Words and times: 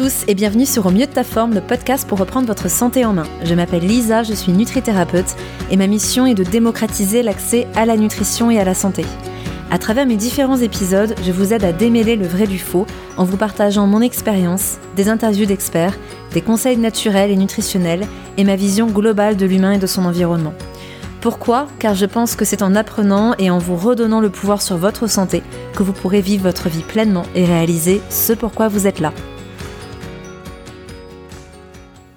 tous 0.00 0.24
et 0.28 0.34
bienvenue 0.34 0.64
sur 0.64 0.86
Au 0.86 0.90
mieux 0.90 1.04
de 1.04 1.12
ta 1.12 1.24
forme, 1.24 1.52
le 1.52 1.60
podcast 1.60 2.08
pour 2.08 2.18
reprendre 2.18 2.46
votre 2.46 2.70
santé 2.70 3.04
en 3.04 3.12
main. 3.12 3.26
Je 3.44 3.54
m'appelle 3.54 3.86
Lisa, 3.86 4.22
je 4.22 4.32
suis 4.32 4.50
nutrithérapeute 4.50 5.36
et 5.70 5.76
ma 5.76 5.86
mission 5.88 6.24
est 6.24 6.32
de 6.32 6.42
démocratiser 6.42 7.22
l'accès 7.22 7.68
à 7.76 7.84
la 7.84 7.98
nutrition 7.98 8.50
et 8.50 8.58
à 8.58 8.64
la 8.64 8.72
santé. 8.72 9.04
À 9.70 9.76
travers 9.76 10.06
mes 10.06 10.16
différents 10.16 10.56
épisodes, 10.56 11.14
je 11.22 11.32
vous 11.32 11.52
aide 11.52 11.64
à 11.64 11.72
démêler 11.72 12.16
le 12.16 12.26
vrai 12.26 12.46
du 12.46 12.58
faux 12.58 12.86
en 13.18 13.24
vous 13.24 13.36
partageant 13.36 13.86
mon 13.86 14.00
expérience, 14.00 14.78
des 14.96 15.10
interviews 15.10 15.44
d'experts, 15.44 15.98
des 16.32 16.40
conseils 16.40 16.78
naturels 16.78 17.30
et 17.30 17.36
nutritionnels 17.36 18.06
et 18.38 18.44
ma 18.44 18.56
vision 18.56 18.86
globale 18.86 19.36
de 19.36 19.44
l'humain 19.44 19.72
et 19.72 19.78
de 19.78 19.86
son 19.86 20.06
environnement. 20.06 20.54
Pourquoi? 21.20 21.66
Car 21.78 21.94
je 21.94 22.06
pense 22.06 22.36
que 22.36 22.46
c'est 22.46 22.62
en 22.62 22.74
apprenant 22.74 23.34
et 23.38 23.50
en 23.50 23.58
vous 23.58 23.76
redonnant 23.76 24.20
le 24.20 24.30
pouvoir 24.30 24.62
sur 24.62 24.78
votre 24.78 25.08
santé 25.08 25.42
que 25.74 25.82
vous 25.82 25.92
pourrez 25.92 26.22
vivre 26.22 26.44
votre 26.44 26.70
vie 26.70 26.84
pleinement 26.84 27.24
et 27.34 27.44
réaliser 27.44 28.00
ce 28.08 28.32
pourquoi 28.32 28.68
vous 28.68 28.86
êtes 28.86 29.00
là. 29.00 29.12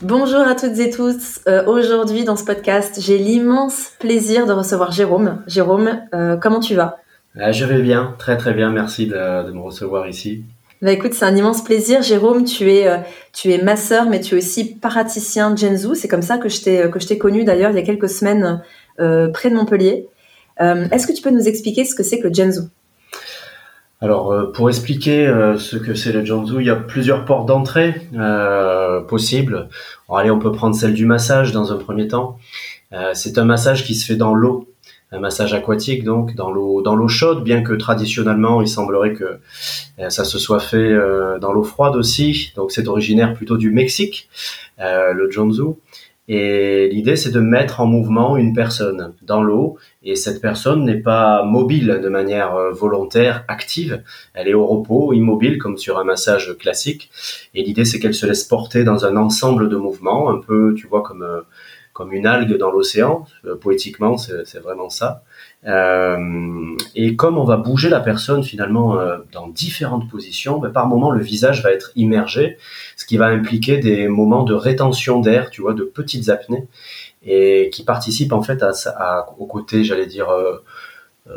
Bonjour 0.04 0.42
à 0.42 0.54
toutes 0.54 0.78
et 0.80 0.90
tous. 0.90 1.40
Euh, 1.48 1.64
aujourd'hui 1.66 2.26
dans 2.26 2.36
ce 2.36 2.44
podcast, 2.44 3.00
j'ai 3.00 3.18
l'immense 3.18 3.94
plaisir 4.00 4.46
de 4.46 4.52
recevoir 4.52 4.92
Jérôme. 4.92 5.42
Jérôme, 5.48 6.02
euh, 6.14 6.36
comment 6.36 6.60
tu 6.60 6.76
vas? 6.76 6.98
Euh, 7.38 7.54
Je 7.54 7.64
vais 7.64 7.82
bien, 7.82 8.14
très 8.20 8.36
très 8.36 8.54
bien. 8.54 8.70
Merci 8.70 9.08
de, 9.08 9.50
me 9.54 9.62
recevoir 9.62 10.10
ici. 10.10 10.44
Bah 10.82 10.92
écoute, 10.92 11.14
c'est 11.14 11.24
un 11.24 11.34
immense 11.34 11.64
plaisir. 11.64 12.02
Jérôme, 12.02 12.44
tu 12.44 12.70
es, 12.70 12.86
tu 13.32 13.54
es 13.54 13.64
masseur, 13.64 14.10
mais 14.10 14.20
tu 14.20 14.36
es 14.36 14.40
aussi 14.40 14.76
praticien 14.76 15.56
Genzu. 15.56 15.96
C'est 15.96 16.10
comme 16.10 16.22
ça 16.22 16.38
que 16.38 16.50
je 16.50 16.62
t'ai, 16.62 16.90
que 16.92 17.00
je 17.00 17.08
t'ai 17.08 17.18
connu 17.18 17.46
d'ailleurs 17.46 17.72
il 17.72 17.78
y 17.78 17.80
a 17.80 17.84
quelques 17.84 18.10
semaines 18.10 18.62
près 18.98 19.50
de 19.50 19.56
Montpellier. 19.56 20.10
est-ce 20.60 21.08
que 21.08 21.14
tu 21.14 21.22
peux 21.22 21.32
nous 21.32 21.48
expliquer 21.48 21.86
ce 21.86 21.96
que 21.96 22.04
c'est 22.04 22.20
que 22.20 22.28
le 22.28 22.34
alors, 24.04 24.34
euh, 24.34 24.52
pour 24.52 24.68
expliquer 24.68 25.26
euh, 25.26 25.58
ce 25.58 25.78
que 25.78 25.94
c'est 25.94 26.12
le 26.12 26.26
Janzu, 26.26 26.56
il 26.60 26.66
y 26.66 26.70
a 26.70 26.76
plusieurs 26.76 27.24
portes 27.24 27.48
d'entrée 27.48 28.02
euh, 28.18 29.00
possibles. 29.00 29.70
allez, 30.14 30.30
on 30.30 30.40
peut 30.40 30.52
prendre 30.52 30.76
celle 30.76 30.94
du 30.94 31.06
massage 31.06 31.54
dans 31.54 31.72
un 31.72 31.78
premier 31.78 32.10
temps. 32.10 32.38
c'est 33.14 33.38
un 33.38 33.46
massage 33.46 33.86
qui 33.86 33.96
se 33.96 34.06
fait 34.06 34.18
dans 34.18 34.36
l'eau, 34.36 34.68
un 35.14 35.20
massage 35.20 35.54
aquatique 35.54 36.04
donc 36.04 36.36
dans 36.36 36.52
l'eau 36.52 36.82
dans 36.82 36.96
l'eau 36.98 37.08
chaude, 37.08 37.44
bien 37.46 37.64
que 37.64 37.74
traditionnellement 37.74 38.62
il 38.62 38.68
semblerait 38.68 39.14
que 39.14 39.40
ça 40.10 40.26
se 40.26 40.38
soit 40.38 40.60
fait 40.60 40.92
dans 41.40 41.54
l'eau 41.54 41.64
froide 41.64 41.96
aussi. 41.96 42.52
Donc 42.58 42.72
c'est 42.74 42.88
originaire 42.88 43.34
plutôt 43.34 43.58
du 43.58 43.72
Mexique, 43.72 44.30
le 44.80 45.32
Janzu. 45.32 45.76
Et 46.30 46.88
l'idée, 46.90 47.18
c'est 47.18 47.32
de 47.32 47.42
mettre 47.42 47.82
en 47.82 47.86
mouvement 47.86 48.38
une 48.38 48.54
personne 48.54 49.14
dans 49.22 49.44
l'eau. 49.44 49.78
Et 50.04 50.16
cette 50.16 50.42
personne 50.42 50.86
n'est 50.86 51.02
pas 51.02 51.44
mobile 51.44 52.00
de 52.02 52.10
manière 52.10 52.56
euh, 52.56 52.72
volontaire, 52.72 53.44
active. 53.50 54.02
Elle 54.34 54.48
est 54.48 54.54
au 54.54 54.66
repos, 54.66 55.12
immobile, 55.12 55.58
comme 55.58 55.78
sur 55.78 56.00
un 56.00 56.06
massage 56.06 56.58
classique. 56.58 57.12
Et 57.54 57.64
l'idée, 57.64 57.84
c'est 57.84 58.00
qu'elle 58.00 58.14
se 58.14 58.26
laisse 58.26 58.46
porter 58.46 58.86
dans 58.86 59.06
un 59.06 59.18
ensemble 59.18 59.68
de 59.68 59.76
mouvements, 59.76 60.30
un 60.30 60.40
peu, 60.40 60.74
tu 60.76 60.88
vois, 60.88 61.02
comme 61.02 61.24
euh, 61.24 61.42
comme 61.94 62.12
une 62.12 62.26
algue 62.26 62.58
dans 62.58 62.72
l'océan. 62.72 63.26
Euh, 63.46 63.56
poétiquement, 63.56 64.18
c'est 64.18 64.60
vraiment 64.60 64.90
ça. 64.90 65.24
Euh, 65.66 66.76
et 66.96 67.16
comme 67.16 67.38
on 67.38 67.46
va 67.46 67.56
bouger 67.56 67.90
la 67.90 68.02
personne 68.02 68.44
finalement 68.44 69.00
euh, 69.00 69.18
dans 69.32 69.48
différentes 69.48 70.10
positions, 70.10 70.60
ben, 70.60 70.70
par 70.70 70.88
moment 70.88 71.10
le 71.12 71.22
visage 71.22 71.64
va 71.64 71.72
être 71.72 71.92
immergé, 71.96 72.58
ce 72.98 73.06
qui 73.06 73.18
va 73.18 73.28
impliquer 73.28 73.78
des 73.78 74.08
moments 74.08 74.44
de 74.44 74.54
rétention 74.54 75.22
d'air, 75.22 75.50
tu 75.50 75.62
vois, 75.62 75.74
de 75.74 75.84
petites 75.84 76.30
apnées, 76.30 76.68
et 77.26 77.70
qui 77.72 77.86
participent 77.86 78.34
en 78.34 78.42
fait 78.42 78.62
à, 78.62 78.72
à 78.98 79.26
au 79.38 79.46
côté, 79.46 79.84
j'allais 79.86 80.08
dire, 80.08 80.30
euh, 80.30 80.58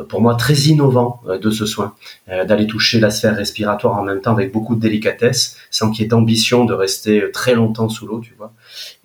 pour 0.09 0.21
moi 0.21 0.35
très 0.35 0.55
innovant 0.55 1.23
de 1.27 1.51
ce 1.51 1.65
soin, 1.65 1.95
d'aller 2.27 2.67
toucher 2.67 2.99
la 2.99 3.11
sphère 3.11 3.37
respiratoire 3.37 3.97
en 3.99 4.03
même 4.03 4.21
temps 4.21 4.33
avec 4.33 4.53
beaucoup 4.53 4.75
de 4.75 4.81
délicatesse, 4.81 5.57
sans 5.71 5.91
qu'il 5.91 6.03
y 6.03 6.07
ait 6.07 6.09
d'ambition 6.09 6.65
de 6.65 6.75
rester 6.75 7.31
très 7.33 7.55
longtemps 7.55 7.89
sous 7.89 8.07
l'eau, 8.07 8.21
tu 8.21 8.35
vois. 8.37 8.53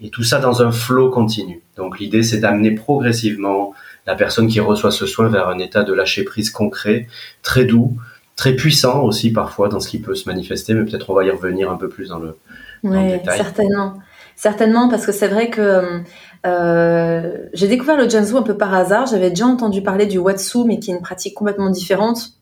Et 0.01 0.09
tout 0.09 0.23
ça 0.23 0.39
dans 0.39 0.63
un 0.63 0.71
flot 0.71 1.09
continu. 1.09 1.61
Donc 1.77 1.99
l'idée 1.99 2.23
c'est 2.23 2.39
d'amener 2.39 2.71
progressivement 2.71 3.73
la 4.07 4.15
personne 4.15 4.47
qui 4.47 4.59
reçoit 4.59 4.91
ce 4.91 5.05
soin 5.05 5.27
vers 5.27 5.47
un 5.49 5.59
état 5.59 5.83
de 5.83 5.93
lâcher 5.93 6.23
prise 6.23 6.49
concret, 6.49 7.07
très 7.43 7.65
doux, 7.65 7.97
très 8.35 8.55
puissant 8.55 9.03
aussi 9.03 9.31
parfois 9.31 9.69
dans 9.69 9.79
ce 9.79 9.87
qui 9.87 9.99
peut 9.99 10.15
se 10.15 10.27
manifester, 10.27 10.73
mais 10.73 10.83
peut-être 10.83 11.09
on 11.09 11.13
va 11.13 11.23
y 11.23 11.29
revenir 11.29 11.69
un 11.69 11.77
peu 11.77 11.89
plus 11.89 12.09
dans 12.09 12.19
le, 12.19 12.35
détail. 12.83 13.37
Certainement, 13.37 13.93
certainement 14.41 14.89
parce 14.89 15.05
que 15.05 15.11
c'est 15.11 15.27
vrai 15.27 15.49
que 15.49 16.01
euh, 16.45 17.37
j'ai 17.53 17.67
découvert 17.67 17.97
le 17.97 18.09
Janzu 18.09 18.35
un 18.35 18.41
peu 18.41 18.57
par 18.57 18.73
hasard. 18.73 19.05
J'avais 19.05 19.29
déjà 19.29 19.45
entendu 19.45 19.83
parler 19.83 20.05
du 20.05 20.17
Watsu, 20.17 20.63
mais 20.65 20.79
qui 20.79 20.91
est 20.91 20.95
une 20.95 21.01
pratique 21.01 21.35
complètement 21.35 21.69
différente, 21.69 22.33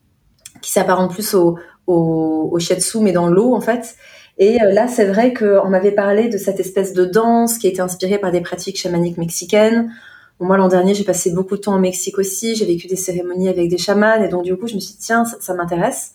qui 0.61 0.71
s'apparente 0.71 1.11
plus 1.11 1.33
au, 1.33 1.57
au, 1.87 2.49
au 2.51 2.59
Shiatsu, 2.59 2.99
mais 2.99 3.11
dans 3.11 3.27
l'eau 3.27 3.53
en 3.53 3.61
fait. 3.61 3.95
Et 4.37 4.61
euh, 4.61 4.71
là, 4.71 4.87
c'est 4.87 5.05
vrai 5.05 5.33
qu'on 5.33 5.67
m'avait 5.69 5.91
parlé 5.91 6.29
de 6.29 6.37
cette 6.37 6.59
espèce 6.59 6.93
de 6.93 7.03
danse 7.03 7.57
qui 7.57 7.67
était 7.67 7.81
inspirée 7.81 8.17
par 8.17 8.31
des 8.31 8.41
pratiques 8.41 8.79
chamaniques 8.79 9.17
mexicaines 9.17 9.91
moi, 10.39 10.55
l'an 10.55 10.69
dernier, 10.69 10.93
j'ai 10.93 11.03
passé 11.03 11.31
beaucoup 11.31 11.57
de 11.57 11.61
temps 11.61 11.75
au 11.75 11.79
Mexique 11.79 12.17
aussi. 12.17 12.55
J'ai 12.55 12.65
vécu 12.65 12.87
des 12.87 12.95
cérémonies 12.95 13.49
avec 13.49 13.69
des 13.69 13.77
chamans. 13.77 14.23
Et 14.23 14.29
donc, 14.29 14.43
du 14.43 14.55
coup, 14.55 14.67
je 14.67 14.75
me 14.75 14.79
suis 14.79 14.93
dit, 14.93 14.99
tiens, 14.99 15.25
ça, 15.25 15.53
m'intéresse. 15.53 16.13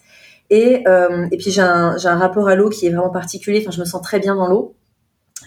Et, 0.48 0.82
euh, 0.88 1.26
et 1.30 1.36
puis, 1.36 1.50
j'ai 1.50 1.60
un, 1.60 1.96
un, 2.02 2.16
rapport 2.16 2.48
à 2.48 2.54
l'eau 2.54 2.70
qui 2.70 2.86
est 2.86 2.90
vraiment 2.90 3.10
particulier. 3.10 3.60
Enfin, 3.60 3.70
je 3.70 3.80
me 3.80 3.84
sens 3.84 4.00
très 4.00 4.20
bien 4.20 4.34
dans 4.34 4.46
l'eau. 4.46 4.74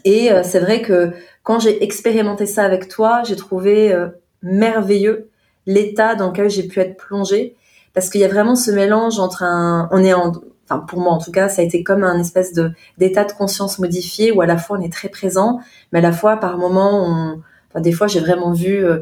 Et 0.07 0.31
euh, 0.31 0.41
c'est 0.41 0.62
vrai 0.62 0.81
que 0.81 1.12
quand 1.44 1.59
j'ai 1.59 1.84
expérimenté 1.84 2.45
ça 2.45 2.63
avec 2.63 2.88
toi, 2.88 3.23
j'ai 3.25 3.35
trouvé 3.35 3.91
euh, 3.91 4.07
merveilleux 4.41 5.29
l'état 5.66 6.16
dans 6.16 6.28
lequel 6.28 6.50
j'ai 6.50 6.63
pu 6.63 6.79
être 6.79 6.95
plongée. 6.95 7.57
Parce 7.94 8.09
qu'il 8.09 8.22
y 8.22 8.23
a 8.23 8.29
vraiment 8.29 8.56
ce 8.56 8.72
mélange 8.72 9.19
entre 9.19 9.44
un... 9.44 9.90
On 9.91 10.01
est 10.01 10.13
en... 10.13 10.31
Enfin, 10.63 10.79
pour 10.79 11.01
moi, 11.01 11.12
en 11.12 11.17
tout 11.17 11.31
cas, 11.31 11.50
ça 11.50 11.62
a 11.62 11.66
été 11.66 11.84
comme 11.84 12.06
un 12.06 12.19
espèce 12.19 12.53
de 12.53 12.72
d'état 12.97 13.25
de 13.25 13.34
conscience 13.34 13.79
modifié 13.79 14.31
où 14.31 14.40
à 14.40 14.46
la 14.46 14.57
fois 14.57 14.78
on 14.78 14.81
est 14.81 14.91
très 14.91 15.09
présent, 15.09 15.59
mais 15.91 16.00
à 16.00 16.01
la 16.01 16.12
fois 16.12 16.38
par 16.38 16.57
moments 16.57 17.06
on 17.06 17.79
des 17.79 17.91
fois, 17.94 18.07
j'ai 18.07 18.19
vraiment 18.19 18.51
vu 18.51 18.84
euh, 18.84 19.00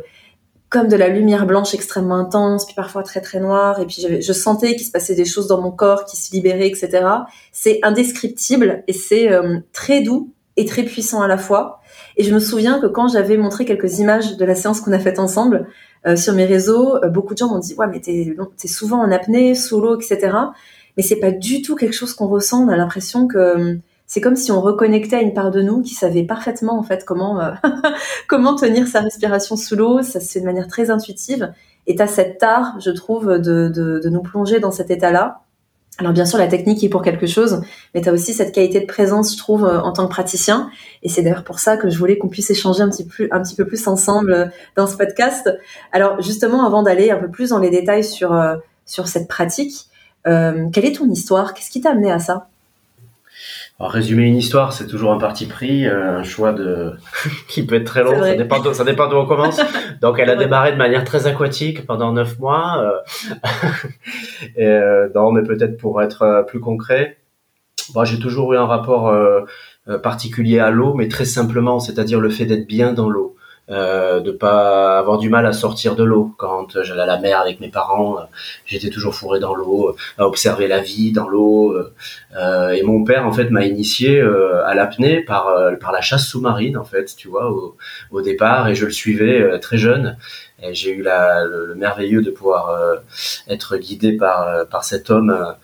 comme 0.69 0.88
de 0.88 0.95
la 0.95 1.07
lumière 1.07 1.47
blanche 1.47 1.73
extrêmement 1.73 2.17
intense, 2.17 2.65
puis 2.65 2.75
parfois 2.75 3.01
très 3.01 3.21
très 3.21 3.39
noire, 3.39 3.79
et 3.79 3.88
puis 3.88 4.21
je 4.21 4.33
sentais 4.33 4.75
qu'il 4.75 4.85
se 4.85 4.91
passait 4.91 5.15
des 5.15 5.25
choses 5.25 5.47
dans 5.47 5.61
mon 5.61 5.71
corps 5.71 6.05
qui 6.05 6.17
se 6.17 6.31
libéraient, 6.33 6.67
etc. 6.67 7.07
C'est 7.51 7.79
indescriptible 7.81 8.83
et 8.88 8.94
c'est 8.94 9.29
très 9.71 10.01
doux 10.01 10.34
et 10.57 10.66
très 10.66 10.83
puissant 10.83 11.21
à 11.21 11.27
la 11.27 11.38
fois. 11.38 11.81
Et 12.17 12.23
je 12.23 12.33
me 12.33 12.39
souviens 12.39 12.79
que 12.79 12.88
quand 12.88 13.07
j'avais 13.07 13.38
montré 13.38 13.66
quelques 13.66 13.99
images 13.99 14.38
de 14.38 14.45
la 14.45 14.55
séance 14.55 14.81
qu'on 14.81 14.93
a 14.93 14.99
faite 14.99 15.19
ensemble 15.19 15.67
euh, 16.07 16.16
sur 16.16 16.33
mes 16.33 16.45
réseaux, 16.45 16.99
beaucoup 17.09 17.33
de 17.33 17.39
gens 17.39 17.49
m'ont 17.49 17.59
dit 17.59 17.73
ouais 17.75 17.88
mais 17.88 17.99
t'es 17.99 18.35
es 18.63 18.67
souvent 18.67 19.01
en 19.01 19.11
apnée, 19.11 19.55
sous 19.55 19.81
l'eau, 19.81 19.99
etc. 19.99 20.31
Mais 20.97 21.03
c'est 21.03 21.19
pas 21.19 21.31
du 21.31 21.61
tout 21.61 21.75
quelque 21.75 21.94
chose 21.94 22.13
qu'on 22.13 22.27
ressent. 22.27 22.65
On 22.65 22.69
a 22.69 22.77
l'impression 22.77 23.27
que 23.27 23.79
c'est 24.07 24.21
comme 24.21 24.35
si 24.35 24.51
on 24.51 24.61
reconnectait 24.61 25.15
à 25.15 25.21
une 25.21 25.33
part 25.33 25.51
de 25.51 25.61
nous 25.61 25.81
qui 25.81 25.94
savait 25.94 26.23
parfaitement 26.23 26.77
en 26.77 26.83
fait 26.83 27.05
comment 27.05 27.41
euh, 27.41 27.51
comment 28.27 28.55
tenir 28.55 28.88
sa 28.88 29.01
respiration 29.01 29.55
sous 29.55 29.75
l'eau. 29.75 30.01
Ça 30.03 30.19
se 30.19 30.31
fait 30.31 30.39
de 30.39 30.45
manière 30.45 30.67
très 30.67 30.89
intuitive. 30.89 31.51
Et 31.88 31.99
as 32.01 32.07
cette 32.07 32.41
art, 32.41 32.79
je 32.79 32.91
trouve, 32.91 33.39
de, 33.39 33.69
de, 33.69 34.09
nous 34.09 34.21
plonger 34.21 34.59
dans 34.59 34.71
cet 34.71 34.89
état-là. 34.89 35.41
Alors 35.97 36.11
bien 36.11 36.25
sûr, 36.25 36.38
la 36.38 36.47
technique 36.47 36.83
est 36.83 36.89
pour 36.89 37.01
quelque 37.01 37.25
chose, 37.25 37.61
mais 37.94 38.01
tu 38.01 38.09
as 38.09 38.11
aussi 38.13 38.33
cette 38.33 38.53
qualité 38.53 38.81
de 38.81 38.85
présence, 38.85 39.33
je 39.33 39.38
trouve, 39.38 39.66
euh, 39.66 39.79
en 39.79 39.94
tant 39.94 40.06
que 40.07 40.11
praticien. 40.11 40.69
Et 41.03 41.09
c'est 41.09 41.22
d'ailleurs 41.22 41.45
pour 41.45 41.59
ça 41.59 41.78
que 41.78 41.89
je 41.89 41.97
voulais 41.97 42.17
qu'on 42.17 42.28
puisse 42.28 42.50
échanger 42.50 42.81
un 42.81 42.89
petit, 42.89 43.06
peu, 43.06 43.29
un 43.31 43.41
petit 43.41 43.56
peu 43.56 43.66
plus 43.66 43.88
ensemble 43.88 44.33
euh, 44.33 44.45
dans 44.75 44.88
ce 44.88 44.97
podcast. 44.97 45.50
Alors 45.94 46.22
justement, 46.22 46.66
avant 46.66 46.83
d'aller 46.83 47.11
un 47.11 47.17
peu 47.17 47.29
plus 47.29 47.50
dans 47.50 47.59
les 47.59 47.69
détails 47.69 48.03
sur, 48.03 48.38
sur 48.85 49.07
cette 49.07 49.28
pratique, 49.28 49.88
quelle 50.25 50.85
est 50.85 50.97
ton 50.97 51.09
histoire? 51.09 51.53
Qu'est-ce 51.53 51.69
qui 51.69 51.81
t'a 51.81 51.91
amené 51.91 52.12
à 52.12 52.19
ça? 52.19 52.50
Alors, 53.78 53.91
résumer 53.91 54.24
une 54.24 54.38
histoire, 54.38 54.72
c'est 54.72 54.88
toujours 54.88 55.12
un 55.12 55.18
parti 55.18 55.47
pris, 55.47 55.86
euh, 55.86 56.19
un 56.19 56.24
choix 56.24 56.53
de 56.53 56.94
qui 57.50 57.66
peut 57.66 57.75
être 57.75 57.86
très 57.86 58.03
long. 58.03 58.18
Ça 58.22 58.36
dépend, 58.36 58.62
d'où, 58.62 58.74
ça 58.74 58.86
dépend 58.86 59.09
d'où 59.09 59.18
on 59.18 59.25
commence. 59.25 59.59
Donc, 60.02 60.18
elle 60.18 60.30
a 60.30 60.36
démarré 60.38 60.72
de 60.72 60.78
manière 60.78 61.03
très 61.03 61.28
aquatique 61.28 61.86
pendant 61.86 62.13
neuf 62.13 62.40
mois. 62.40 62.81
Euh... 62.81 63.48
Et, 64.56 64.66
euh, 64.66 65.10
non, 65.13 65.31
mais 65.31 65.44
peut-être 65.44 65.75
pour 65.75 66.01
être 66.01 66.45
plus 66.48 66.62
concret, 66.62 67.18
bon, 67.94 68.06
j'ai 68.06 68.18
toujours 68.18 68.54
eu 68.54 68.57
un 68.57 68.66
rapport 68.66 69.13
particulier 70.01 70.60
à 70.60 70.71
l'eau, 70.71 70.94
mais 70.94 71.10
très 71.10 71.25
simplement, 71.25 71.80
c'est-à-dire 71.80 72.21
le 72.21 72.30
fait 72.30 72.45
d'être 72.45 72.68
bien 72.68 72.94
dans 72.94 73.10
l'eau 73.10 73.34
euh, 73.69 74.19
de 74.19 74.31
pas 74.31 75.00
avoir 75.00 75.17
du 75.17 75.29
mal 75.29 75.45
à 75.45 75.53
sortir 75.53 75.95
de 75.95 76.03
l'eau. 76.03 76.33
Quand 76.38 76.83
j'allais 76.83 77.01
à 77.01 77.06
la 77.06 77.19
mer 77.19 77.39
avec 77.39 77.59
mes 77.59 77.69
parents, 77.69 78.19
euh, 78.19 78.23
j'étais 78.65 78.89
toujours 78.89 79.15
fourré 79.15 79.39
dans 79.39 79.56
l'eau, 79.56 79.89
euh, 79.89 79.95
à 80.21 80.27
observer 80.27 80.67
la 80.67 80.79
vie 80.79 81.12
dans 81.12 81.27
l'eau. 81.27 81.75
Euh, 82.35 82.69
et 82.69 82.83
mon 82.83 83.03
père, 83.03 83.25
en 83.25 83.31
fait, 83.31 83.50
m'a 83.50 83.65
initié 83.65 84.21
à 84.65 84.73
l'apnée 84.75 85.21
par 85.21 85.47
par 85.79 85.91
la 85.91 86.01
chasse 86.01 86.27
sous-marine, 86.27 86.77
en 86.77 86.83
fait, 86.83 87.15
tu 87.15 87.27
vois, 87.27 87.50
au, 87.50 87.75
au 88.12 88.21
départ, 88.21 88.67
et 88.67 88.75
je 88.75 88.85
le 88.85 88.91
suivais 88.91 89.59
très 89.59 89.77
jeune. 89.77 90.18
J'ai 90.72 90.92
eu 90.92 91.02
la, 91.02 91.44
le, 91.46 91.75
merveilleux 91.75 92.22
de 92.22 92.31
pouvoir 92.31 92.75
être 93.48 93.78
guidé 93.78 94.13
par 94.13 94.68
par 94.68 94.84
cet 94.84 95.10
homme 95.10 95.56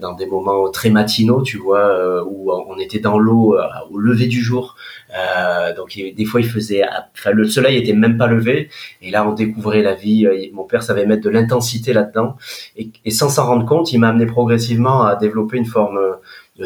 dans 0.00 0.12
des 0.12 0.26
moments 0.26 0.70
très 0.70 0.90
matinaux, 0.90 1.42
tu 1.42 1.58
vois, 1.58 2.22
où 2.24 2.52
on 2.52 2.78
était 2.78 3.00
dans 3.00 3.18
l'eau 3.18 3.58
au 3.90 3.98
lever 3.98 4.26
du 4.26 4.42
jour. 4.42 4.76
Euh, 5.16 5.74
donc 5.74 5.94
des 5.96 6.24
fois 6.24 6.40
il 6.40 6.48
faisait, 6.48 6.82
enfin 7.14 7.30
le 7.30 7.46
soleil 7.46 7.78
était 7.78 7.92
même 7.92 8.18
pas 8.18 8.26
levé 8.26 8.70
et 9.00 9.10
là 9.10 9.26
on 9.26 9.32
découvrait 9.32 9.82
la 9.82 9.94
vie. 9.94 10.26
Euh, 10.26 10.48
mon 10.52 10.64
père 10.64 10.82
savait 10.82 11.06
mettre 11.06 11.22
de 11.22 11.30
l'intensité 11.30 11.92
là-dedans 11.92 12.36
et, 12.76 12.90
et, 13.04 13.10
sans 13.10 13.28
s'en 13.28 13.46
rendre 13.46 13.64
compte, 13.66 13.92
il 13.92 13.98
m'a 13.98 14.08
amené 14.08 14.26
progressivement 14.26 15.04
à 15.04 15.14
développer 15.14 15.56
une 15.58 15.66
forme 15.66 15.98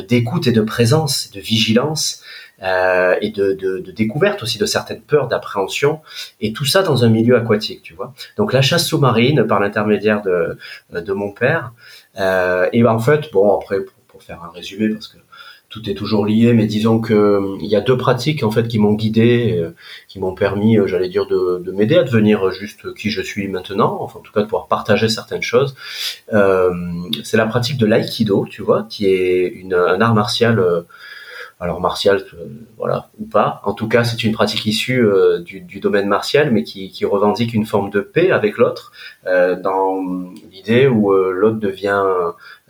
d'écoute 0.09 0.47
et 0.47 0.53
de 0.53 0.63
présence, 0.63 1.31
de 1.33 1.41
vigilance 1.41 2.23
euh, 2.63 3.15
et 3.21 3.31
de, 3.31 3.53
de, 3.53 3.79
de, 3.79 3.91
découverte 3.91 4.43
aussi 4.43 4.59
de 4.59 4.67
certaines 4.67 5.01
peurs, 5.01 5.29
d'appréhension, 5.29 6.01
et 6.41 6.53
tout 6.53 6.65
ça 6.65 6.83
dans 6.83 7.05
un 7.05 7.09
milieu 7.09 7.37
aquatique, 7.37 7.83
tu 7.83 7.95
vois. 7.95 8.13
Donc 8.37 8.53
la 8.53 8.63
chasse 8.63 8.87
sous-marine 8.87 9.47
par 9.47 9.61
l'intermédiaire 9.61 10.23
de, 10.23 10.59
de 10.93 11.13
mon 11.13 11.33
père, 11.33 11.73
euh, 12.19 12.69
et 12.73 12.85
en 12.85 12.99
fait, 12.99 13.31
bon 13.33 13.57
après 13.57 13.81
pour, 13.81 13.95
pour, 14.09 14.23
faire 14.23 14.43
un 14.45 14.51
résumé 14.51 14.89
parce 14.91 15.09
que 15.09 15.17
tout 15.71 15.89
est 15.89 15.95
toujours 15.95 16.27
lié, 16.27 16.53
mais 16.53 16.67
disons 16.67 17.01
que 17.01 17.57
il 17.61 17.69
y 17.69 17.77
a 17.77 17.81
deux 17.81 17.97
pratiques 17.97 18.43
en 18.43 18.51
fait 18.51 18.67
qui 18.67 18.79
m'ont 18.81 18.95
guidé, 18.95 19.57
euh, 19.57 19.71
qui 20.09 20.19
m'ont 20.19 20.35
permis, 20.35 20.77
euh, 20.77 20.89
j'allais 20.89 21.09
dire, 21.09 21.27
de, 21.27 21.63
de 21.65 21.73
m'aider 21.73 21.97
à 21.97 22.03
devenir 22.03 22.51
juste 22.51 22.93
qui 22.95 23.09
je 23.09 23.23
suis 23.23 23.47
maintenant, 23.47 23.99
enfin 24.01 24.19
en 24.19 24.23
tout 24.23 24.33
cas 24.33 24.41
de 24.41 24.47
pouvoir 24.47 24.67
partager 24.67 25.09
certaines 25.09 25.43
choses. 25.43 25.77
Euh, 26.33 26.73
c'est 27.23 27.37
la 27.37 27.47
pratique 27.47 27.79
de 27.79 27.87
l'aïkido, 27.87 28.47
tu 28.51 28.63
vois, 28.63 28.85
qui 28.91 29.07
est 29.07 29.47
une, 29.47 29.75
un 29.75 30.01
art 30.01 30.15
martial. 30.15 30.61
Euh, 31.61 31.65
alors 31.65 31.81
martial, 31.81 32.23
voilà, 32.79 33.11
ou 33.19 33.27
pas. 33.27 33.61
En 33.65 33.75
tout 33.75 33.89
cas, 33.89 34.05
c'est 34.05 34.25
une 34.25 34.33
pratique 34.33 34.65
issue 34.67 35.05
du, 35.45 35.61
du, 35.61 35.81
domaine 35.81 36.09
martial, 36.09 36.51
mais 36.51 36.63
qui, 36.63 37.05
revendique 37.05 37.55
une 37.55 37.67
forme 37.67 37.91
de 37.91 38.01
paix 38.01 38.31
avec 38.31 38.57
l'autre, 38.57 38.93
dans 39.25 40.03
l'idée 40.51 40.87
où 40.87 41.13
l'autre 41.13 41.59
devient 41.59 42.03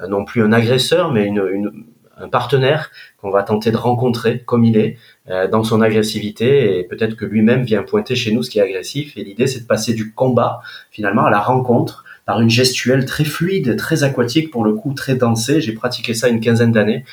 non 0.08 0.24
plus 0.24 0.42
un 0.42 0.52
agresseur, 0.52 1.12
mais 1.12 1.24
une, 1.24 1.84
un 2.20 2.28
partenaire 2.28 2.90
qu'on 3.18 3.30
va 3.30 3.42
tenter 3.42 3.70
de 3.70 3.76
rencontrer 3.76 4.40
comme 4.40 4.64
il 4.64 4.76
est 4.76 4.98
euh, 5.28 5.48
dans 5.48 5.64
son 5.64 5.80
agressivité 5.80 6.78
et 6.78 6.84
peut-être 6.84 7.16
que 7.16 7.24
lui-même 7.24 7.62
vient 7.62 7.82
pointer 7.82 8.14
chez 8.14 8.32
nous 8.32 8.42
ce 8.42 8.50
qui 8.50 8.58
est 8.58 8.62
agressif 8.62 9.16
et 9.16 9.24
l'idée 9.24 9.46
c'est 9.46 9.60
de 9.60 9.66
passer 9.66 9.94
du 9.94 10.12
combat 10.12 10.60
finalement 10.90 11.24
à 11.24 11.30
la 11.30 11.40
rencontre 11.40 12.04
par 12.26 12.40
une 12.40 12.50
gestuelle 12.50 13.04
très 13.04 13.24
fluide, 13.24 13.76
très 13.76 14.04
aquatique 14.04 14.50
pour 14.50 14.64
le 14.64 14.74
coup, 14.74 14.94
très 14.94 15.16
dansée. 15.16 15.60
J'ai 15.60 15.72
pratiqué 15.72 16.14
ça 16.14 16.28
une 16.28 16.40
quinzaine 16.40 16.72
d'années 16.72 17.04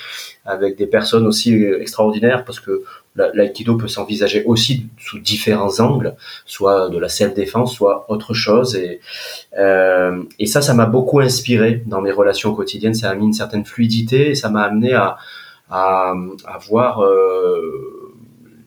avec 0.45 0.77
des 0.77 0.87
personnes 0.87 1.25
aussi 1.25 1.53
extraordinaires 1.53 2.45
parce 2.45 2.59
que 2.59 2.83
l'aïkido 3.15 3.75
peut 3.75 3.87
s'envisager 3.87 4.43
aussi 4.45 4.87
sous 4.97 5.19
différents 5.19 5.79
angles, 5.79 6.15
soit 6.45 6.89
de 6.89 6.97
la 6.97 7.09
self-défense, 7.09 7.73
soit 7.73 8.05
autre 8.09 8.33
chose. 8.33 8.75
Et, 8.75 8.99
euh, 9.57 10.23
et 10.39 10.45
ça, 10.45 10.61
ça 10.61 10.73
m'a 10.73 10.85
beaucoup 10.85 11.19
inspiré 11.19 11.83
dans 11.85 12.01
mes 12.01 12.11
relations 12.11 12.53
quotidiennes. 12.53 12.93
Ça 12.93 13.09
a 13.09 13.15
mis 13.15 13.25
une 13.25 13.33
certaine 13.33 13.65
fluidité 13.65 14.29
et 14.29 14.35
ça 14.35 14.49
m'a 14.49 14.61
amené 14.61 14.93
à 14.93 15.17
voir 16.69 17.03
euh, 17.03 18.13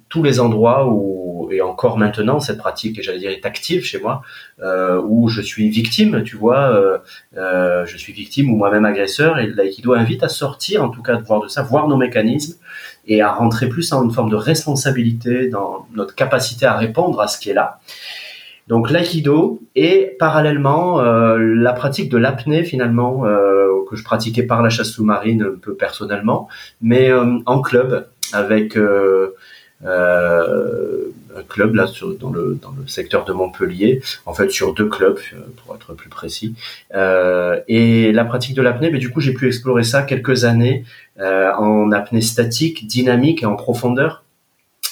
tous 0.08 0.22
les 0.22 0.40
endroits 0.40 0.86
où, 0.88 1.29
et 1.50 1.60
encore 1.60 1.98
maintenant, 1.98 2.40
cette 2.40 2.58
pratique, 2.58 3.02
j'allais 3.02 3.18
dire, 3.18 3.30
est 3.30 3.46
active 3.46 3.84
chez 3.84 4.00
moi, 4.00 4.22
euh, 4.62 5.00
où 5.04 5.28
je 5.28 5.40
suis 5.40 5.68
victime, 5.68 6.22
tu 6.22 6.36
vois, 6.36 6.70
euh, 6.70 6.98
euh, 7.36 7.86
je 7.86 7.96
suis 7.96 8.12
victime 8.12 8.52
ou 8.52 8.56
moi-même 8.56 8.84
agresseur, 8.84 9.38
et 9.38 9.46
l'aïkido 9.46 9.92
invite 9.92 10.22
à 10.22 10.28
sortir, 10.28 10.84
en 10.84 10.88
tout 10.88 11.02
cas, 11.02 11.16
de 11.16 11.22
voir 11.22 11.40
de 11.40 11.48
ça, 11.48 11.62
voir 11.62 11.88
nos 11.88 11.96
mécanismes, 11.96 12.58
et 13.06 13.22
à 13.22 13.32
rentrer 13.32 13.68
plus 13.68 13.92
en 13.92 14.04
une 14.04 14.12
forme 14.12 14.30
de 14.30 14.36
responsabilité 14.36 15.48
dans 15.48 15.86
notre 15.94 16.14
capacité 16.14 16.66
à 16.66 16.76
répondre 16.76 17.20
à 17.20 17.28
ce 17.28 17.38
qui 17.38 17.50
est 17.50 17.54
là. 17.54 17.80
Donc 18.68 18.90
l'aïkido 18.90 19.60
et 19.74 20.14
parallèlement 20.20 21.00
la 21.00 21.72
pratique 21.72 22.08
de 22.08 22.18
l'apnée 22.18 22.62
finalement 22.62 23.22
que 23.88 23.96
je 23.96 24.04
pratiquais 24.04 24.44
par 24.44 24.62
la 24.62 24.70
chasse 24.70 24.90
sous-marine 24.90 25.42
un 25.42 25.58
peu 25.60 25.74
personnellement, 25.74 26.46
mais 26.80 27.10
en 27.12 27.60
club 27.62 28.06
avec 28.32 28.76
euh, 31.34 31.38
euh, 31.38 31.42
club 31.48 31.74
là 31.74 31.86
dans 32.18 32.30
le 32.30 32.58
dans 32.60 32.70
le 32.70 32.86
secteur 32.86 33.24
de 33.24 33.32
Montpellier, 33.32 34.02
en 34.26 34.34
fait 34.34 34.50
sur 34.50 34.74
deux 34.74 34.88
clubs 34.88 35.18
pour 35.56 35.74
être 35.74 35.94
plus 35.94 36.08
précis. 36.08 36.54
et 36.94 38.12
la 38.12 38.24
pratique 38.24 38.54
de 38.54 38.62
l'apnée, 38.62 38.90
mais 38.90 38.98
du 38.98 39.10
coup 39.10 39.20
j'ai 39.20 39.34
pu 39.34 39.46
explorer 39.46 39.84
ça 39.84 40.02
quelques 40.02 40.44
années 40.44 40.84
en 41.18 41.92
apnée 41.92 42.22
statique, 42.22 42.86
dynamique 42.86 43.42
et 43.42 43.46
en 43.46 43.56
profondeur 43.56 44.24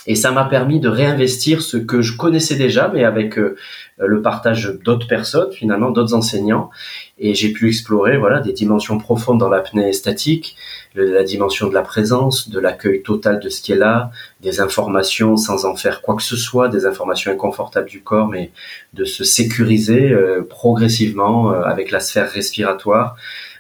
et 0.09 0.15
ça 0.15 0.33
m'a 0.33 0.47
permis 0.47 0.81
de 0.81 0.89
réinvestir 0.89 1.61
ce 1.61 1.77
que 1.77 2.01
je 2.01 2.17
connaissais 2.17 2.57
déjà, 2.57 2.91
mais 2.93 3.05
avec 3.05 3.39
euh, 3.39 3.57
le 3.99 4.23
partage 4.23 4.73
d'autres 4.83 5.07
personnes, 5.07 5.53
finalement, 5.53 5.91
d'autres 5.91 6.15
enseignants. 6.15 6.71
Et 7.21 7.35
j'ai 7.35 7.53
pu 7.53 7.69
explorer, 7.69 8.17
voilà, 8.17 8.41
des 8.41 8.53
dimensions 8.53 8.99
profondes 8.99 9.39
dans 9.39 9.49
l'apnée 9.49 9.93
statique, 9.93 10.57
la 10.95 11.25
dimension 11.25 11.69
de 11.69 11.75
la 11.75 11.83
présence, 11.83 12.49
de 12.49 12.59
l'accueil 12.61 13.03
total 13.03 13.41
de 13.41 13.49
ce 13.49 13.61
qui 13.61 13.73
est 13.73 13.77
là, 13.77 14.11
des 14.41 14.61
informations 14.61 15.37
sans 15.37 15.65
en 15.65 15.75
faire 15.75 16.03
quoi 16.03 16.17
que 16.17 16.23
ce 16.23 16.37
soit, 16.37 16.69
des 16.69 16.87
informations 16.87 17.33
inconfortables 17.33 17.89
du 17.89 18.03
corps, 18.03 18.29
mais 18.29 18.51
de 18.95 19.05
se 19.05 19.25
sécuriser 19.25 20.11
euh, 20.11 20.43
progressivement 20.49 21.53
euh, 21.53 21.63
avec 21.63 21.91
la 21.91 22.01
sphère 22.01 22.31
respiratoire. 22.31 23.17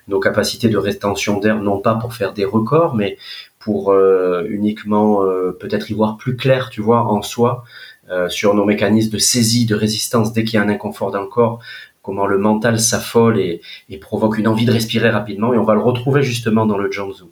Nos 0.06 0.20
capacités 0.20 0.69
de 0.69 0.78
rétention 0.78 1.38
d'air, 1.38 1.60
non 1.60 1.81
pas 1.81 1.94
pour 1.94 2.14
faire 2.14 2.32
des 2.32 2.46
records, 2.46 2.94
mais 2.94 3.19
pour 3.58 3.93
euh, 3.93 4.46
uniquement 4.49 5.25
euh, 5.25 5.56
peut-être 5.58 5.90
y 5.90 5.94
voir 5.94 6.16
plus 6.16 6.37
clair, 6.37 6.70
tu 6.70 6.81
vois, 6.81 7.02
en 7.02 7.20
soi, 7.20 7.64
euh, 8.10 8.28
sur 8.31 8.55
nos 8.55 8.64
mécanismes 8.64 9.10
de 9.10 9.19
saisie, 9.19 9.66
de 9.66 9.75
résistance 9.75 10.32
dès 10.32 10.44
qu'il 10.44 10.55
y 10.55 10.56
a 10.56 10.62
un 10.62 10.70
inconfort 10.70 11.10
dans 11.10 11.20
le 11.20 11.26
corps, 11.26 11.60
comment 12.08 12.26
le 12.26 12.38
mental 12.38 12.81
s'affole 12.81 13.38
et, 13.38 13.60
et, 13.90 13.99
provoque 13.99 14.38
une 14.38 14.49
envie 14.49 14.64
de 14.64 14.72
respirer 14.72 15.10
rapidement, 15.10 15.52
et 15.52 15.58
on 15.58 15.64
va 15.64 15.75
le 15.75 15.82
retrouver 15.82 16.22
justement 16.22 16.64
dans 16.64 16.78
le 16.78 16.90
Janzu. 16.90 17.25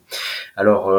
Alors, 0.55 0.91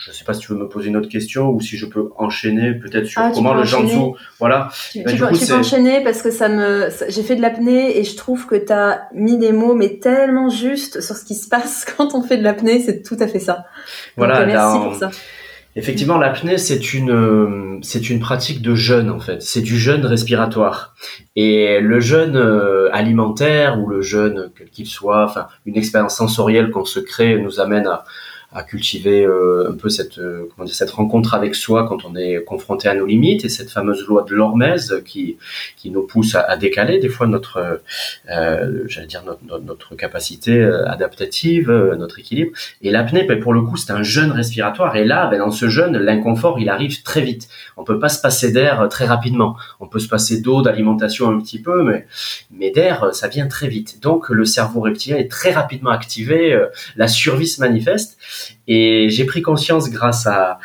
je 0.00 0.10
ne 0.10 0.14
sais 0.14 0.24
pas 0.24 0.32
si 0.32 0.40
tu 0.40 0.52
veux 0.52 0.58
me 0.58 0.66
poser 0.66 0.88
une 0.88 0.96
autre 0.96 1.10
question 1.10 1.50
ou 1.50 1.60
si 1.60 1.76
je 1.76 1.84
peux 1.84 2.08
enchaîner 2.16 2.72
peut-être 2.72 3.06
sur 3.06 3.20
ah, 3.20 3.32
comment 3.34 3.52
le 3.52 3.64
Janzu, 3.64 4.16
voilà. 4.38 4.70
Tu, 4.90 5.02
ben, 5.02 5.14
tu, 5.14 5.22
coup, 5.22 5.46
peux, 5.46 5.54
enchaîner 5.54 6.02
parce 6.02 6.22
que 6.22 6.30
ça 6.30 6.48
me, 6.48 6.88
j'ai 7.08 7.22
fait 7.22 7.36
de 7.36 7.42
l'apnée 7.42 7.98
et 7.98 8.04
je 8.04 8.16
trouve 8.16 8.46
que 8.46 8.54
tu 8.54 8.72
as 8.72 9.08
mis 9.14 9.36
des 9.36 9.52
mots 9.52 9.74
mais 9.74 9.98
tellement 9.98 10.48
justes 10.48 11.02
sur 11.02 11.16
ce 11.16 11.24
qui 11.24 11.34
se 11.34 11.48
passe 11.48 11.84
quand 11.96 12.14
on 12.14 12.22
fait 12.22 12.38
de 12.38 12.42
l'apnée, 12.42 12.80
c'est 12.80 13.02
tout 13.02 13.16
à 13.20 13.28
fait 13.28 13.40
ça. 13.40 13.66
Voilà, 14.16 14.46
merci 14.46 14.78
pour 14.78 14.94
ça. 14.94 15.10
Effectivement, 15.80 16.18
l'apnée, 16.18 16.58
c'est 16.58 16.92
une, 16.92 17.80
c'est 17.82 18.10
une 18.10 18.20
pratique 18.20 18.60
de 18.60 18.74
jeûne, 18.74 19.08
en 19.08 19.18
fait. 19.18 19.40
C'est 19.40 19.62
du 19.62 19.78
jeûne 19.78 20.04
respiratoire. 20.04 20.94
Et 21.36 21.80
le 21.80 22.00
jeûne 22.00 22.36
euh, 22.36 22.90
alimentaire 22.92 23.80
ou 23.80 23.88
le 23.88 24.02
jeûne, 24.02 24.50
quel 24.58 24.68
qu'il 24.68 24.86
soit, 24.86 25.24
enfin, 25.24 25.46
une 25.64 25.78
expérience 25.78 26.14
sensorielle 26.14 26.70
qu'on 26.70 26.84
se 26.84 27.00
crée 27.00 27.40
nous 27.40 27.60
amène 27.60 27.86
à, 27.86 28.04
à 28.52 28.64
cultiver 28.64 29.24
euh, 29.24 29.70
un 29.70 29.74
peu 29.74 29.88
cette 29.88 30.18
euh, 30.18 30.48
comment 30.54 30.66
dire 30.66 30.74
cette 30.74 30.90
rencontre 30.90 31.34
avec 31.34 31.54
soi 31.54 31.86
quand 31.86 32.04
on 32.04 32.16
est 32.16 32.42
confronté 32.42 32.88
à 32.88 32.94
nos 32.94 33.06
limites 33.06 33.44
et 33.44 33.48
cette 33.48 33.70
fameuse 33.70 34.04
loi 34.06 34.24
de 34.28 34.34
l'hormèse 34.34 35.02
qui 35.04 35.36
qui 35.76 35.90
nous 35.90 36.02
pousse 36.02 36.34
à, 36.34 36.40
à 36.40 36.56
décaler 36.56 36.98
des 36.98 37.08
fois 37.08 37.28
notre 37.28 37.80
euh, 38.28 38.84
j'allais 38.86 39.06
dire 39.06 39.22
notre, 39.24 39.62
notre, 39.62 39.94
capacité 39.94 40.62
adaptative 40.86 41.70
notre 41.98 42.18
équilibre. 42.18 42.52
Et 42.82 42.90
l'apnée 42.90 43.24
ben, 43.24 43.38
pour 43.40 43.52
le 43.52 43.62
coup 43.62 43.76
c'est 43.76 43.92
un 43.92 44.02
jeûne 44.02 44.32
respiratoire. 44.32 44.96
Et 44.96 45.04
là 45.04 45.28
ben, 45.28 45.38
dans 45.38 45.50
ce 45.50 45.68
jeûne 45.68 45.96
l'inconfort 45.98 46.58
il 46.58 46.68
arrive 46.68 47.02
très 47.02 47.20
vite. 47.20 47.48
On 47.76 47.84
peut 47.84 47.98
pas 47.98 48.08
se 48.08 48.20
passer 48.20 48.50
d'air 48.50 48.88
très 48.88 49.04
rapidement. 49.04 49.56
On 49.78 49.86
peut 49.86 49.98
se 49.98 50.08
passer 50.08 50.40
d'eau 50.40 50.62
d'alimentation 50.62 51.28
un 51.28 51.38
petit 51.40 51.60
peu 51.60 51.84
mais 51.84 52.06
mais 52.50 52.70
d'air 52.70 53.14
ça 53.14 53.28
vient 53.28 53.46
très 53.46 53.68
vite. 53.68 54.00
Donc 54.02 54.28
le 54.28 54.44
cerveau 54.44 54.80
reptilien 54.80 55.18
est 55.18 55.30
très 55.30 55.52
rapidement 55.52 55.90
activé 55.90 56.58
la 56.96 57.08
survie 57.08 57.46
se 57.46 57.60
manifeste 57.60 58.18
et 58.66 59.08
j'ai 59.10 59.24
pris 59.24 59.42
conscience 59.42 59.90
grâce 59.90 60.26
à, 60.26 60.58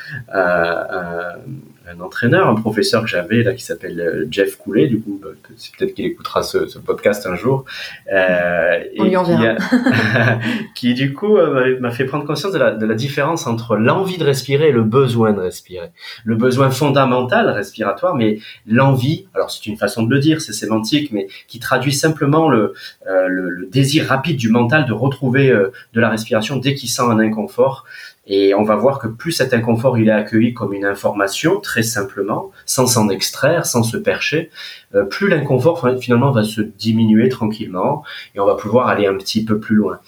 un 1.87 1.99
entraîneur, 1.99 2.47
un 2.47 2.55
professeur 2.55 3.03
que 3.03 3.07
j'avais 3.07 3.43
là 3.43 3.53
qui 3.53 3.63
s'appelle 3.63 3.99
euh, 3.99 4.25
Jeff 4.29 4.57
Coulet, 4.57 4.87
du 4.87 4.99
coup, 4.99 5.21
euh, 5.23 5.35
peut-être 5.77 5.93
qu'il 5.93 6.05
écoutera 6.05 6.43
ce, 6.43 6.67
ce, 6.67 6.79
podcast 6.79 7.25
un 7.27 7.35
jour. 7.35 7.65
Euh, 8.11 8.83
On 8.97 9.03
lui 9.03 9.17
enverra. 9.17 9.55
Qui, 9.55 10.39
qui, 10.75 10.93
du 10.93 11.13
coup 11.13 11.37
euh, 11.37 11.79
m'a 11.79 11.91
fait 11.91 12.05
prendre 12.05 12.25
conscience 12.25 12.53
de 12.53 12.57
la, 12.57 12.71
de 12.71 12.85
la 12.85 12.95
différence 12.95 13.47
entre 13.47 13.75
l'envie 13.75 14.17
de 14.17 14.23
respirer 14.23 14.69
et 14.69 14.71
le 14.71 14.83
besoin 14.83 15.33
de 15.33 15.39
respirer. 15.39 15.89
Le 16.23 16.35
besoin 16.35 16.71
fondamental 16.71 17.49
respiratoire, 17.49 18.15
mais 18.15 18.39
l'envie, 18.67 19.27
alors 19.33 19.51
c'est 19.51 19.65
une 19.65 19.77
façon 19.77 20.03
de 20.03 20.13
le 20.13 20.19
dire, 20.19 20.41
c'est 20.41 20.53
sémantique, 20.53 21.11
mais 21.11 21.27
qui 21.47 21.59
traduit 21.59 21.93
simplement 21.93 22.49
le, 22.49 22.73
euh, 23.07 23.27
le, 23.27 23.49
le, 23.49 23.65
désir 23.67 24.07
rapide 24.07 24.37
du 24.37 24.49
mental 24.49 24.85
de 24.85 24.93
retrouver 24.93 25.49
de 25.49 25.99
la 25.99 26.09
respiration 26.09 26.57
dès 26.57 26.75
qu'il 26.75 26.89
sent 26.89 27.01
un 27.01 27.19
inconfort. 27.19 27.85
Et 28.27 28.53
on 28.53 28.63
va 28.63 28.75
voir 28.75 28.99
que 28.99 29.07
plus 29.07 29.31
cet 29.31 29.53
inconfort 29.53 29.97
il 29.97 30.07
est 30.07 30.11
accueilli 30.11 30.53
comme 30.53 30.73
une 30.73 30.85
information, 30.85 31.59
très 31.59 31.83
simplement, 31.83 32.51
sans 32.65 32.87
s'en 32.87 33.09
extraire, 33.09 33.65
sans 33.65 33.83
se 33.83 33.97
percher, 33.97 34.49
euh, 34.95 35.03
plus 35.03 35.29
l'inconfort 35.29 35.87
finalement 35.99 36.31
va 36.31 36.43
se 36.43 36.61
diminuer 36.61 37.29
tranquillement 37.29 38.03
et 38.33 38.39
on 38.39 38.45
va 38.45 38.55
pouvoir 38.55 38.87
aller 38.87 39.05
un 39.05 39.17
petit 39.17 39.45
peu 39.45 39.59
plus 39.59 39.75
loin. 39.75 39.99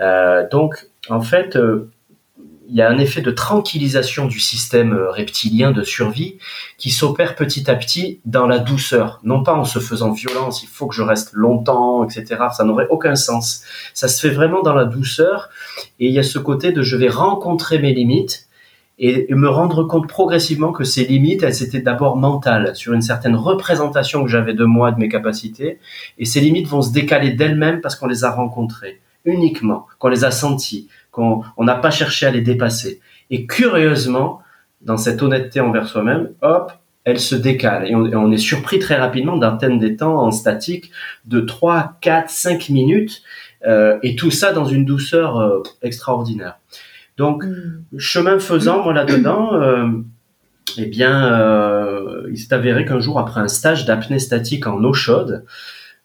Euh, 0.00 0.48
donc 0.48 0.86
en 1.08 1.20
fait, 1.20 1.56
euh, 1.56 1.90
il 2.68 2.74
y 2.74 2.82
a 2.82 2.90
un 2.90 2.98
effet 2.98 3.20
de 3.20 3.30
tranquillisation 3.30 4.26
du 4.26 4.40
système 4.40 4.92
euh, 4.92 5.10
reptilien 5.10 5.70
de 5.70 5.82
survie 5.82 6.38
qui 6.78 6.90
s'opère 6.90 7.34
petit 7.34 7.70
à 7.70 7.74
petit 7.74 8.20
dans 8.24 8.46
la 8.46 8.58
douceur, 8.58 9.20
non 9.24 9.42
pas 9.42 9.54
en 9.54 9.64
se 9.64 9.78
faisant 9.78 10.12
violence, 10.12 10.62
il 10.62 10.68
faut 10.68 10.86
que 10.86 10.94
je 10.94 11.02
reste 11.02 11.32
longtemps, 11.32 12.04
etc. 12.04 12.44
Ça 12.52 12.64
n'aurait 12.64 12.88
aucun 12.90 13.14
sens. 13.14 13.62
Ça 13.94 14.08
se 14.08 14.20
fait 14.20 14.34
vraiment 14.34 14.62
dans 14.62 14.74
la 14.74 14.84
douceur 14.84 15.50
et 16.00 16.06
il 16.08 16.12
y 16.12 16.18
a 16.18 16.22
ce 16.22 16.38
côté 16.38 16.72
de 16.72 16.82
je 16.82 16.96
vais 16.96 17.08
rencontrer 17.08 17.78
mes 17.78 17.92
limites 17.92 18.48
et 18.98 19.26
me 19.34 19.48
rendre 19.48 19.84
compte 19.84 20.08
progressivement 20.08 20.72
que 20.72 20.82
ces 20.82 21.04
limites, 21.04 21.42
elles 21.42 21.62
étaient 21.62 21.80
d'abord 21.80 22.16
mentales, 22.16 22.74
sur 22.74 22.94
une 22.94 23.02
certaine 23.02 23.36
représentation 23.36 24.24
que 24.24 24.30
j'avais 24.30 24.54
de 24.54 24.64
moi, 24.64 24.90
de 24.90 24.98
mes 24.98 25.10
capacités, 25.10 25.78
et 26.16 26.24
ces 26.24 26.40
limites 26.40 26.66
vont 26.66 26.80
se 26.80 26.92
décaler 26.92 27.32
d'elles-mêmes 27.32 27.82
parce 27.82 27.94
qu'on 27.94 28.06
les 28.06 28.24
a 28.24 28.30
rencontrées 28.30 29.02
uniquement, 29.26 29.86
qu'on 29.98 30.08
les 30.08 30.24
a 30.24 30.30
sentis, 30.30 30.88
qu'on 31.16 31.64
n'a 31.64 31.74
pas 31.74 31.90
cherché 31.90 32.26
à 32.26 32.30
les 32.30 32.42
dépasser. 32.42 33.00
Et 33.30 33.46
curieusement, 33.46 34.42
dans 34.82 34.96
cette 34.96 35.22
honnêteté 35.22 35.60
envers 35.60 35.88
soi-même, 35.88 36.30
hop, 36.42 36.72
elle 37.04 37.18
se 37.18 37.34
décale. 37.34 37.88
Et 37.88 37.94
on, 37.94 38.30
est 38.30 38.36
surpris 38.36 38.78
très 38.78 38.96
rapidement 38.96 39.36
d'atteindre 39.36 39.78
des 39.78 39.96
temps 39.96 40.20
en 40.22 40.30
statique 40.30 40.90
de 41.24 41.40
3, 41.40 41.94
4, 42.00 42.28
5 42.28 42.68
minutes, 42.68 43.22
euh, 43.66 43.98
et 44.02 44.14
tout 44.14 44.30
ça 44.30 44.52
dans 44.52 44.66
une 44.66 44.84
douceur 44.84 45.38
euh, 45.38 45.62
extraordinaire. 45.82 46.58
Donc, 47.16 47.44
mm. 47.44 47.98
chemin 47.98 48.38
faisant, 48.38 48.82
moi 48.82 48.92
là-dedans, 48.92 49.54
euh, 49.54 49.88
eh 50.78 50.86
bien, 50.86 51.32
euh, 51.32 52.28
il 52.30 52.38
s'est 52.38 52.52
avéré 52.52 52.84
qu'un 52.84 53.00
jour, 53.00 53.18
après 53.18 53.40
un 53.40 53.48
stage 53.48 53.86
d'apnée 53.86 54.18
statique 54.18 54.66
en 54.66 54.82
eau 54.84 54.92
chaude, 54.92 55.44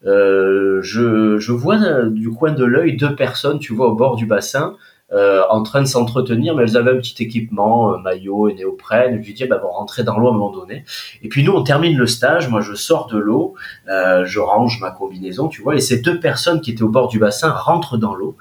euh, 0.06 0.80
je, 0.82 1.38
je, 1.38 1.52
vois 1.52 2.04
du 2.06 2.30
coin 2.30 2.52
de 2.52 2.64
l'œil 2.64 2.96
deux 2.96 3.14
personnes, 3.14 3.58
tu 3.58 3.72
vois, 3.72 3.88
au 3.88 3.94
bord 3.94 4.16
du 4.16 4.26
bassin, 4.26 4.76
euh, 5.12 5.42
en 5.50 5.62
train 5.62 5.82
de 5.82 5.86
s'entretenir, 5.86 6.54
mais 6.54 6.62
elles 6.62 6.76
avaient 6.76 6.92
un 6.92 6.96
petit 6.96 7.22
équipement, 7.22 7.98
maillot 7.98 8.48
et 8.48 8.54
néoprène. 8.54 9.20
Je 9.20 9.26
lui 9.26 9.34
dis, 9.34 9.44
bah, 9.44 9.58
bon, 9.58 9.68
rentrer 9.68 10.04
dans 10.04 10.18
l'eau 10.18 10.28
à 10.28 10.30
un 10.30 10.34
moment 10.34 10.50
donné. 10.50 10.84
Et 11.22 11.28
puis 11.28 11.44
nous, 11.44 11.52
on 11.52 11.62
termine 11.62 11.96
le 11.96 12.06
stage. 12.06 12.48
Moi, 12.48 12.60
je 12.60 12.74
sors 12.74 13.06
de 13.08 13.18
l'eau, 13.18 13.54
euh, 13.88 14.24
je 14.24 14.40
range 14.40 14.80
ma 14.80 14.90
combinaison, 14.90 15.48
tu 15.48 15.62
vois. 15.62 15.74
Et 15.74 15.80
ces 15.80 16.00
deux 16.00 16.18
personnes 16.18 16.60
qui 16.60 16.70
étaient 16.70 16.82
au 16.82 16.88
bord 16.88 17.08
du 17.08 17.18
bassin 17.18 17.50
rentrent 17.50 17.98
dans 17.98 18.14
l'eau. 18.14 18.36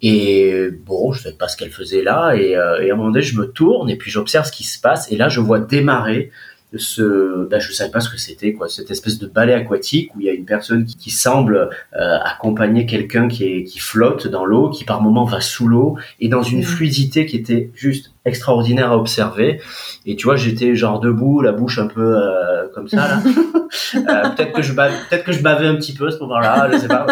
Et 0.00 0.68
bon, 0.86 1.12
je 1.12 1.22
sais 1.22 1.32
pas 1.32 1.48
ce 1.48 1.56
qu'elle 1.56 1.72
faisait 1.72 2.02
là. 2.02 2.34
Et, 2.34 2.56
euh, 2.56 2.80
et, 2.80 2.90
à 2.90 2.94
un 2.94 2.96
moment 2.96 3.10
donné, 3.10 3.22
je 3.22 3.38
me 3.38 3.46
tourne 3.46 3.90
et 3.90 3.96
puis 3.96 4.10
j'observe 4.10 4.46
ce 4.46 4.52
qui 4.52 4.64
se 4.64 4.80
passe. 4.80 5.10
Et 5.10 5.16
là, 5.16 5.28
je 5.28 5.40
vois 5.40 5.58
démarrer 5.58 6.30
ce, 6.76 7.46
ben, 7.46 7.60
je 7.60 7.72
savais 7.72 7.90
pas 7.90 8.00
ce 8.00 8.10
que 8.10 8.18
c'était, 8.18 8.52
quoi, 8.52 8.68
cette 8.68 8.90
espèce 8.90 9.18
de 9.18 9.26
balai 9.26 9.54
aquatique 9.54 10.14
où 10.14 10.20
il 10.20 10.26
y 10.26 10.28
a 10.28 10.32
une 10.32 10.44
personne 10.44 10.84
qui, 10.84 10.96
qui 10.96 11.10
semble 11.10 11.70
euh, 11.96 12.18
accompagner 12.22 12.84
quelqu'un 12.84 13.28
qui, 13.28 13.44
est, 13.44 13.64
qui 13.64 13.78
flotte 13.78 14.26
dans 14.26 14.44
l'eau, 14.44 14.68
qui 14.68 14.84
par 14.84 15.00
moment 15.00 15.24
va 15.24 15.40
sous 15.40 15.66
l'eau 15.66 15.96
et 16.20 16.28
dans 16.28 16.42
une 16.42 16.60
mmh. 16.60 16.64
fluidité 16.64 17.26
qui 17.26 17.36
était 17.36 17.70
juste 17.74 18.12
extraordinaire 18.24 18.92
à 18.92 18.98
observer. 18.98 19.60
Et 20.06 20.16
tu 20.16 20.24
vois, 20.24 20.36
j'étais 20.36 20.74
genre 20.74 21.00
debout, 21.00 21.40
la 21.40 21.52
bouche 21.52 21.78
un 21.78 21.86
peu 21.86 22.16
euh, 22.16 22.68
comme 22.74 22.88
ça 22.88 22.96
là. 23.08 23.22
euh, 23.94 24.28
peut-être 24.30 24.52
que 24.52 24.62
je 24.62 24.72
bavais, 24.72 24.94
peut-être 25.08 25.24
que 25.24 25.32
je 25.32 25.42
bavais 25.42 25.66
un 25.66 25.76
petit 25.76 25.94
peu 25.94 26.08
à 26.08 26.10
ce 26.10 26.18
moment-là, 26.18 26.68
je 26.72 26.78
sais 26.78 26.88
pas. 26.88 27.06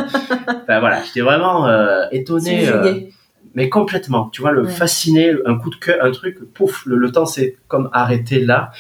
Enfin 0.49 0.81
voilà, 0.81 1.03
j'étais 1.03 1.21
vraiment 1.21 1.67
euh, 1.67 2.05
étonné. 2.13 2.69
Euh, 2.69 3.01
mais 3.55 3.71
complètement, 3.71 4.29
tu 4.29 4.43
vois, 4.43 4.53
le 4.53 4.67
fasciné, 4.67 5.33
un 5.47 5.57
coup 5.57 5.71
de 5.71 5.77
cœur, 5.77 6.05
un 6.05 6.11
truc, 6.11 6.53
pouf, 6.53 6.85
le, 6.85 6.97
le 6.97 7.11
temps 7.11 7.25
s'est 7.25 7.57
comme 7.69 7.89
arrêté 7.93 8.41
là. 8.41 8.71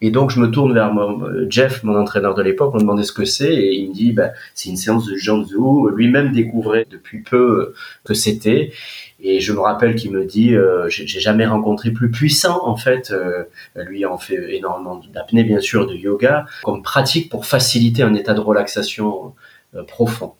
Et 0.00 0.10
donc, 0.10 0.30
je 0.30 0.40
me 0.40 0.50
tourne 0.50 0.72
vers 0.72 0.92
mon, 0.92 1.48
Jeff, 1.50 1.82
mon 1.82 1.96
entraîneur 1.96 2.34
de 2.34 2.42
l'époque, 2.42 2.70
on 2.74 2.76
me 2.76 2.82
demandait 2.82 3.02
ce 3.02 3.12
que 3.12 3.24
c'est, 3.24 3.54
et 3.54 3.74
il 3.74 3.88
me 3.88 3.94
dit, 3.94 4.12
bah, 4.12 4.30
c'est 4.54 4.68
une 4.68 4.76
séance 4.76 5.06
de 5.06 5.16
Janzu. 5.16 5.56
Lui-même 5.94 6.32
découvrait 6.32 6.86
depuis 6.90 7.22
peu 7.22 7.74
que 8.04 8.14
c'était. 8.14 8.72
Et 9.20 9.40
je 9.40 9.52
me 9.52 9.58
rappelle 9.58 9.96
qu'il 9.96 10.12
me 10.12 10.24
dit, 10.24 10.54
euh, 10.54 10.88
j'ai 10.88 11.20
jamais 11.20 11.46
rencontré 11.46 11.90
plus 11.90 12.10
puissant 12.10 12.60
en 12.64 12.76
fait. 12.76 13.10
Euh, 13.10 13.44
lui 13.76 14.04
en 14.06 14.16
fait 14.16 14.54
énormément 14.54 15.00
d'apnée, 15.12 15.42
bien 15.42 15.60
sûr, 15.60 15.86
de 15.86 15.94
yoga, 15.94 16.46
comme 16.62 16.82
pratique 16.82 17.28
pour 17.28 17.44
faciliter 17.44 18.02
un 18.02 18.14
état 18.14 18.34
de 18.34 18.40
relaxation 18.40 19.34
euh, 19.74 19.82
profond. 19.82 20.34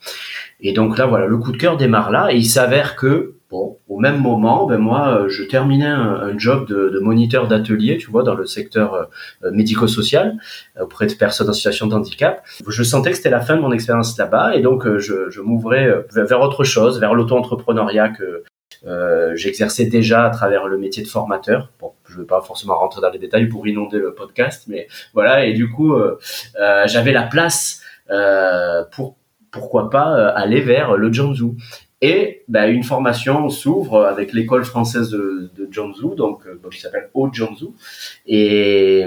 Et 0.60 0.72
donc 0.72 0.96
là, 0.96 1.06
voilà, 1.06 1.26
le 1.26 1.36
coup 1.38 1.50
de 1.50 1.56
cœur 1.56 1.76
démarre 1.76 2.10
là, 2.12 2.32
et 2.32 2.36
il 2.36 2.46
s'avère 2.46 2.94
que 2.94 3.34
Bon, 3.50 3.78
au 3.88 3.98
même 3.98 4.20
moment, 4.20 4.66
ben 4.66 4.76
moi, 4.76 5.22
euh, 5.22 5.28
je 5.30 5.42
terminais 5.42 5.86
un, 5.86 6.36
job 6.36 6.68
de, 6.68 6.98
moniteur 7.00 7.48
d'atelier, 7.48 7.96
tu 7.96 8.10
vois, 8.10 8.22
dans 8.22 8.34
le 8.34 8.44
secteur 8.44 9.08
euh, 9.42 9.50
médico-social, 9.50 10.38
euh, 10.76 10.84
auprès 10.84 11.06
de 11.06 11.14
personnes 11.14 11.48
en 11.48 11.54
situation 11.54 11.86
de 11.86 11.94
handicap. 11.94 12.42
Je 12.66 12.82
sentais 12.82 13.10
que 13.10 13.16
c'était 13.16 13.30
la 13.30 13.40
fin 13.40 13.56
de 13.56 13.62
mon 13.62 13.72
expérience 13.72 14.18
là-bas, 14.18 14.54
et 14.54 14.60
donc 14.60 14.86
je, 14.98 15.40
m'ouvrais 15.40 16.04
vers 16.12 16.42
autre 16.42 16.62
chose, 16.64 17.00
vers 17.00 17.14
l'auto-entrepreneuriat 17.14 18.10
que 18.10 18.44
j'exerçais 19.34 19.86
déjà 19.86 20.26
à 20.26 20.30
travers 20.30 20.66
le 20.66 20.76
métier 20.76 21.02
de 21.02 21.08
formateur. 21.08 21.72
Bon, 21.80 21.92
je 22.06 22.16
ne 22.16 22.20
vais 22.20 22.26
pas 22.26 22.42
forcément 22.42 22.78
rentrer 22.78 23.00
dans 23.00 23.10
les 23.10 23.18
détails 23.18 23.46
pour 23.46 23.66
inonder 23.66 23.98
le 23.98 24.12
podcast, 24.12 24.64
mais 24.68 24.88
voilà. 25.14 25.46
Et 25.46 25.54
du 25.54 25.70
coup, 25.70 25.96
j'avais 26.84 27.12
la 27.12 27.22
place 27.22 27.80
pour 28.92 29.16
pourquoi 29.50 29.88
pas 29.88 30.28
aller 30.28 30.60
vers 30.60 30.98
le 30.98 31.10
Janzu. 31.10 31.54
Et 32.00 32.44
ben, 32.46 32.72
une 32.72 32.84
formation 32.84 33.48
s'ouvre 33.48 34.04
avec 34.04 34.32
l'école 34.32 34.64
française 34.64 35.10
de, 35.10 35.50
de 35.56 35.64
euh, 35.64 36.14
donc 36.14 36.42
qui 36.70 36.80
s'appelle 36.80 37.10
Haut 37.12 37.28
Zhu, 37.32 37.44
et, 38.26 39.04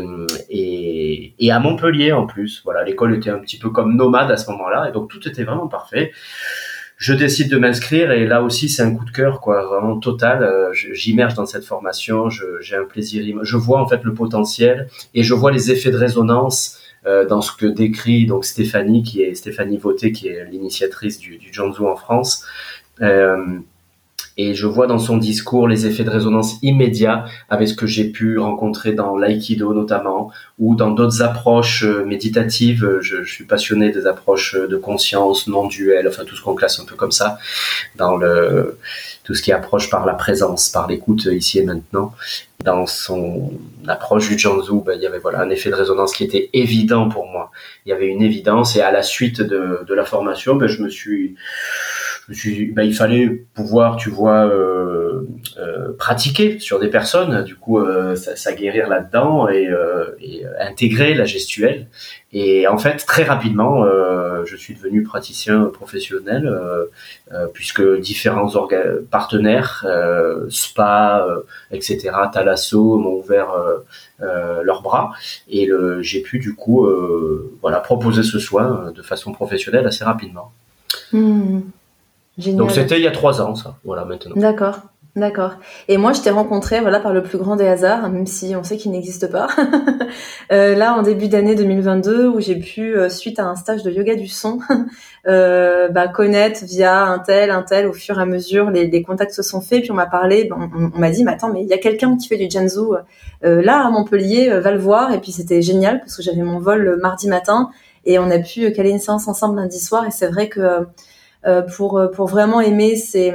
et, 0.49 1.33
et 1.39 1.51
à 1.51 1.59
Montpellier 1.59 2.11
en 2.11 2.27
plus. 2.27 2.61
Voilà, 2.65 2.83
l'école 2.83 3.15
était 3.15 3.29
un 3.29 3.39
petit 3.39 3.57
peu 3.57 3.69
comme 3.69 3.95
nomade 3.95 4.29
à 4.29 4.35
ce 4.35 4.51
moment-là, 4.51 4.89
et 4.89 4.91
donc 4.91 5.09
tout 5.09 5.25
était 5.27 5.43
vraiment 5.43 5.67
parfait. 5.67 6.11
Je 6.97 7.13
décide 7.13 7.49
de 7.49 7.57
m'inscrire 7.57 8.11
et 8.11 8.27
là 8.27 8.43
aussi 8.43 8.69
c'est 8.69 8.83
un 8.83 8.93
coup 8.93 9.05
de 9.05 9.11
cœur 9.11 9.41
quoi, 9.41 9.65
vraiment 9.65 9.97
total. 9.97 10.43
Euh, 10.43 10.71
j'immerge 10.73 11.33
dans 11.33 11.47
cette 11.47 11.65
formation, 11.65 12.29
j'ai 12.29 12.75
un 12.75 12.83
plaisir, 12.83 13.25
je 13.41 13.57
vois 13.57 13.81
en 13.81 13.87
fait 13.87 14.03
le 14.03 14.13
potentiel 14.13 14.87
et 15.15 15.23
je 15.23 15.33
vois 15.33 15.51
les 15.51 15.71
effets 15.71 15.89
de 15.89 15.97
résonance 15.97 16.77
euh, 16.77 16.80
dans 17.05 17.41
ce 17.41 17.51
que 17.51 17.65
décrit 17.65 18.25
donc 18.25 18.45
Stéphanie 18.45 19.03
qui 19.03 19.21
est 19.21 19.33
Stéphanie 19.33 19.77
Vauté 19.77 20.11
qui 20.11 20.27
est 20.27 20.45
l'initiatrice 20.45 21.17
du, 21.17 21.37
du 21.37 21.51
en 21.59 21.95
France 21.95 22.45
euh, 23.01 23.59
et 24.37 24.53
je 24.53 24.65
vois 24.65 24.87
dans 24.87 24.99
son 24.99 25.17
discours 25.17 25.67
les 25.67 25.85
effets 25.85 26.03
de 26.03 26.09
résonance 26.09 26.55
immédiats 26.61 27.25
avec 27.49 27.67
ce 27.67 27.73
que 27.73 27.87
j'ai 27.87 28.05
pu 28.05 28.39
rencontrer 28.39 28.93
dans 28.93 29.17
l'aïkido 29.17 29.73
notamment 29.73 30.31
ou 30.59 30.75
dans 30.75 30.91
d'autres 30.91 31.21
approches 31.21 31.83
euh, 31.83 32.05
méditatives. 32.05 32.99
Je, 33.01 33.23
suis 33.23 33.45
passionné 33.45 33.91
des 33.91 34.07
approches 34.07 34.55
de 34.55 34.77
conscience 34.77 35.47
non 35.47 35.67
duel, 35.67 36.07
enfin 36.07 36.25
tout 36.25 36.35
ce 36.35 36.41
qu'on 36.41 36.55
classe 36.55 36.79
un 36.79 36.85
peu 36.85 36.95
comme 36.95 37.11
ça 37.11 37.37
dans 37.97 38.17
le 38.17 38.77
tout 39.23 39.35
ce 39.35 39.43
qui 39.43 39.51
approche 39.51 39.89
par 39.89 40.05
la 40.05 40.13
présence, 40.13 40.69
par 40.69 40.87
l'écoute 40.87 41.25
ici 41.25 41.59
et 41.59 41.63
maintenant. 41.63 42.13
Dans 42.63 42.85
son 42.85 43.51
approche 43.87 44.27
du 44.27 44.37
Janzu, 44.37 44.81
ben, 44.85 44.93
il 44.95 45.01
y 45.01 45.07
avait 45.07 45.19
voilà 45.19 45.41
un 45.41 45.49
effet 45.49 45.69
de 45.69 45.75
résonance 45.75 46.13
qui 46.13 46.23
était 46.23 46.49
évident 46.53 47.09
pour 47.09 47.27
moi. 47.27 47.51
Il 47.85 47.89
y 47.89 47.91
avait 47.91 48.07
une 48.07 48.21
évidence 48.21 48.75
et 48.75 48.81
à 48.81 48.91
la 48.91 49.03
suite 49.03 49.41
de, 49.41 49.83
de 49.87 49.93
la 49.93 50.05
formation, 50.05 50.55
ben, 50.55 50.67
je 50.67 50.81
me 50.81 50.89
suis 50.89 51.35
bah, 52.73 52.83
il 52.83 52.95
fallait 52.95 53.27
pouvoir, 53.53 53.97
tu 53.97 54.09
vois, 54.09 54.45
euh, 54.45 54.91
euh, 55.57 55.93
pratiquer 55.97 56.59
sur 56.59 56.79
des 56.79 56.87
personnes, 56.87 57.43
du 57.43 57.55
coup, 57.55 57.79
euh, 57.79 58.15
là-dedans 58.87 59.49
et, 59.49 59.67
euh, 59.67 60.05
et, 60.19 60.43
intégrer 60.59 61.13
la 61.13 61.25
gestuelle. 61.25 61.87
Et 62.33 62.67
en 62.67 62.77
fait, 62.77 62.97
très 63.05 63.23
rapidement, 63.23 63.83
je 64.45 64.55
suis 64.55 64.73
devenu 64.73 65.03
praticien 65.03 65.65
professionnel 65.65 66.49
puisque 67.53 67.81
différents 67.99 68.49
partenaires, 69.09 69.85
spa, 70.49 71.27
etc., 71.71 72.11
Thalasso 72.31 72.97
m'ont 72.97 73.15
ouvert 73.15 73.51
leurs 74.19 74.81
bras 74.81 75.11
et 75.49 75.69
j'ai 75.99 76.21
pu 76.21 76.39
du 76.39 76.55
coup, 76.55 76.87
voilà, 77.61 77.81
proposer 77.81 78.23
ce 78.23 78.39
soin 78.39 78.93
de 78.95 79.01
façon 79.01 79.33
professionnelle 79.33 79.85
assez 79.85 80.05
rapidement. 80.05 80.53
Mmh. 81.11 81.59
Donc 82.37 82.71
c'était 82.71 82.97
il 82.97 83.03
y 83.03 83.07
a 83.07 83.11
trois 83.11 83.41
ans, 83.41 83.55
ça. 83.55 83.75
Voilà, 83.83 84.05
maintenant. 84.05 84.35
D'accord. 84.35 84.79
D'accord. 85.17 85.55
Et 85.89 85.97
moi, 85.97 86.13
je 86.13 86.21
t'ai 86.21 86.29
rencontré, 86.29 86.79
voilà, 86.79 87.01
par 87.01 87.11
le 87.11 87.21
plus 87.21 87.37
grand 87.37 87.57
des 87.57 87.67
hasards, 87.67 88.09
même 88.09 88.25
si 88.25 88.55
on 88.55 88.63
sait 88.63 88.77
qu'il 88.77 88.91
n'existe 88.91 89.29
pas. 89.29 89.47
euh, 90.53 90.73
là, 90.73 90.93
en 90.93 91.01
début 91.01 91.27
d'année 91.27 91.53
2022, 91.53 92.29
où 92.29 92.39
j'ai 92.39 92.55
pu, 92.55 92.95
euh, 92.95 93.09
suite 93.09 93.37
à 93.37 93.45
un 93.45 93.57
stage 93.57 93.83
de 93.83 93.91
yoga 93.91 94.15
du 94.15 94.29
son, 94.29 94.59
euh, 95.27 95.89
bah, 95.89 96.07
connaître 96.07 96.63
via 96.63 97.03
un 97.03 97.19
tel, 97.19 97.51
un 97.51 97.61
tel, 97.61 97.87
au 97.87 97.93
fur 97.93 98.19
et 98.19 98.21
à 98.21 98.25
mesure, 98.25 98.69
les, 98.69 98.87
les 98.87 99.03
contacts 99.03 99.33
se 99.33 99.43
sont 99.43 99.59
faits. 99.59 99.81
Puis 99.81 99.91
on 99.91 99.95
m'a 99.95 100.05
parlé, 100.05 100.49
on, 100.55 100.91
on, 100.95 100.97
m'a 100.97 101.09
dit, 101.09 101.25
mais 101.25 101.33
attends, 101.33 101.51
mais 101.51 101.61
il 101.61 101.67
y 101.67 101.73
a 101.73 101.77
quelqu'un 101.77 102.15
qui 102.15 102.29
fait 102.29 102.37
du 102.37 102.49
Janzu 102.49 102.79
euh, 103.43 103.61
là 103.61 103.85
à 103.85 103.89
Montpellier, 103.89 104.49
va 104.61 104.71
le 104.71 104.79
voir. 104.79 105.13
Et 105.13 105.19
puis 105.19 105.33
c'était 105.33 105.61
génial 105.61 105.99
parce 105.99 106.15
que 106.15 106.23
j'avais 106.23 106.41
mon 106.41 106.59
vol 106.59 106.83
le 106.83 106.95
mardi 106.95 107.27
matin 107.27 107.69
et 108.05 108.17
on 108.17 108.31
a 108.31 108.39
pu 108.39 108.71
caler 108.71 108.91
une 108.91 108.99
séance 108.99 109.27
ensemble 109.27 109.57
lundi 109.57 109.79
soir. 109.79 110.07
Et 110.07 110.11
c'est 110.11 110.27
vrai 110.27 110.47
que 110.47 110.85
pour 111.75 111.97
euh, 111.97 112.07
pour 112.07 112.27
vraiment 112.27 112.61
aimer. 112.61 112.95
C'est 112.95 113.33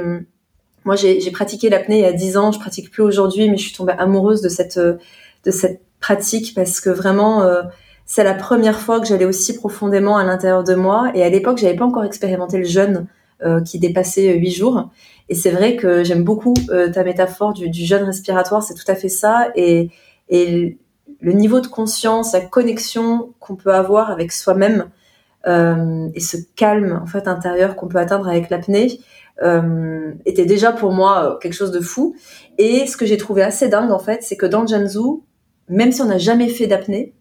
moi 0.85 0.95
j'ai 0.95 1.31
pratiqué 1.31 1.69
l'apnée 1.69 1.99
il 1.99 2.03
y 2.03 2.05
a 2.05 2.13
10 2.13 2.37
ans, 2.37 2.51
je 2.51 2.59
pratique 2.59 2.91
plus 2.91 3.03
aujourd'hui, 3.03 3.49
mais 3.49 3.57
je 3.57 3.63
suis 3.63 3.75
tombée 3.75 3.93
amoureuse 3.97 4.41
de 4.41 4.49
cette 4.49 4.79
de 4.79 5.51
cette 5.51 5.81
pratique 5.99 6.53
parce 6.55 6.79
que 6.79 6.89
vraiment 6.89 7.43
euh, 7.43 7.63
c'est 8.05 8.23
la 8.23 8.33
première 8.33 8.79
fois 8.79 8.99
que 8.99 9.05
j'allais 9.05 9.25
aussi 9.25 9.53
profondément 9.55 10.17
à 10.17 10.23
l'intérieur 10.23 10.63
de 10.63 10.75
moi. 10.75 11.11
Et 11.13 11.23
à 11.23 11.29
l'époque, 11.29 11.57
j'avais 11.57 11.75
pas 11.75 11.85
encore 11.85 12.05
expérimenté 12.05 12.57
le 12.57 12.63
jeûne 12.63 13.07
euh, 13.43 13.61
qui 13.61 13.79
dépassait 13.79 14.33
huit 14.33 14.51
jours. 14.51 14.89
Et 15.27 15.35
c'est 15.35 15.51
vrai 15.51 15.75
que 15.75 16.05
j'aime 16.05 16.23
beaucoup 16.23 16.53
euh, 16.69 16.89
ta 16.89 17.03
métaphore 17.03 17.51
du, 17.51 17.69
du, 17.69 17.85
jeûne 17.85 18.03
respiratoire. 18.03 18.63
C'est 18.63 18.75
tout 18.75 18.89
à 18.89 18.95
fait 18.95 19.09
ça. 19.09 19.51
Et, 19.55 19.89
et 20.29 20.77
le 21.19 21.33
niveau 21.33 21.59
de 21.59 21.67
conscience, 21.67 22.31
la 22.31 22.39
connexion 22.41 23.33
qu'on 23.39 23.57
peut 23.57 23.73
avoir 23.73 24.09
avec 24.09 24.31
soi-même 24.31 24.81
euh, 24.81 24.85
et 25.45 26.19
ce 26.19 26.35
calme 26.55 26.99
en 27.01 27.05
fait 27.05 27.27
intérieur 27.27 27.77
qu'on 27.77 27.87
peut 27.87 27.99
atteindre 27.99 28.27
avec 28.27 28.49
l'apnée 28.49 28.99
euh, 29.43 30.13
était 30.25 30.45
déjà 30.45 30.71
pour 30.71 30.91
moi 30.91 31.23
euh, 31.23 31.37
quelque 31.37 31.53
chose 31.53 31.71
de 31.71 31.79
fou. 31.79 32.15
Et 32.57 32.87
ce 32.87 32.97
que 32.97 33.05
j'ai 33.05 33.17
trouvé 33.17 33.43
assez 33.43 33.69
dingue 33.69 33.91
en 33.91 33.99
fait, 33.99 34.23
c'est 34.23 34.37
que 34.37 34.45
dans 34.45 34.61
le 34.61 34.67
Janzu, 34.67 35.21
même 35.69 35.91
si 35.91 36.01
on 36.01 36.05
n'a 36.05 36.17
jamais 36.17 36.49
fait 36.49 36.67
d'apnée, 36.67 37.13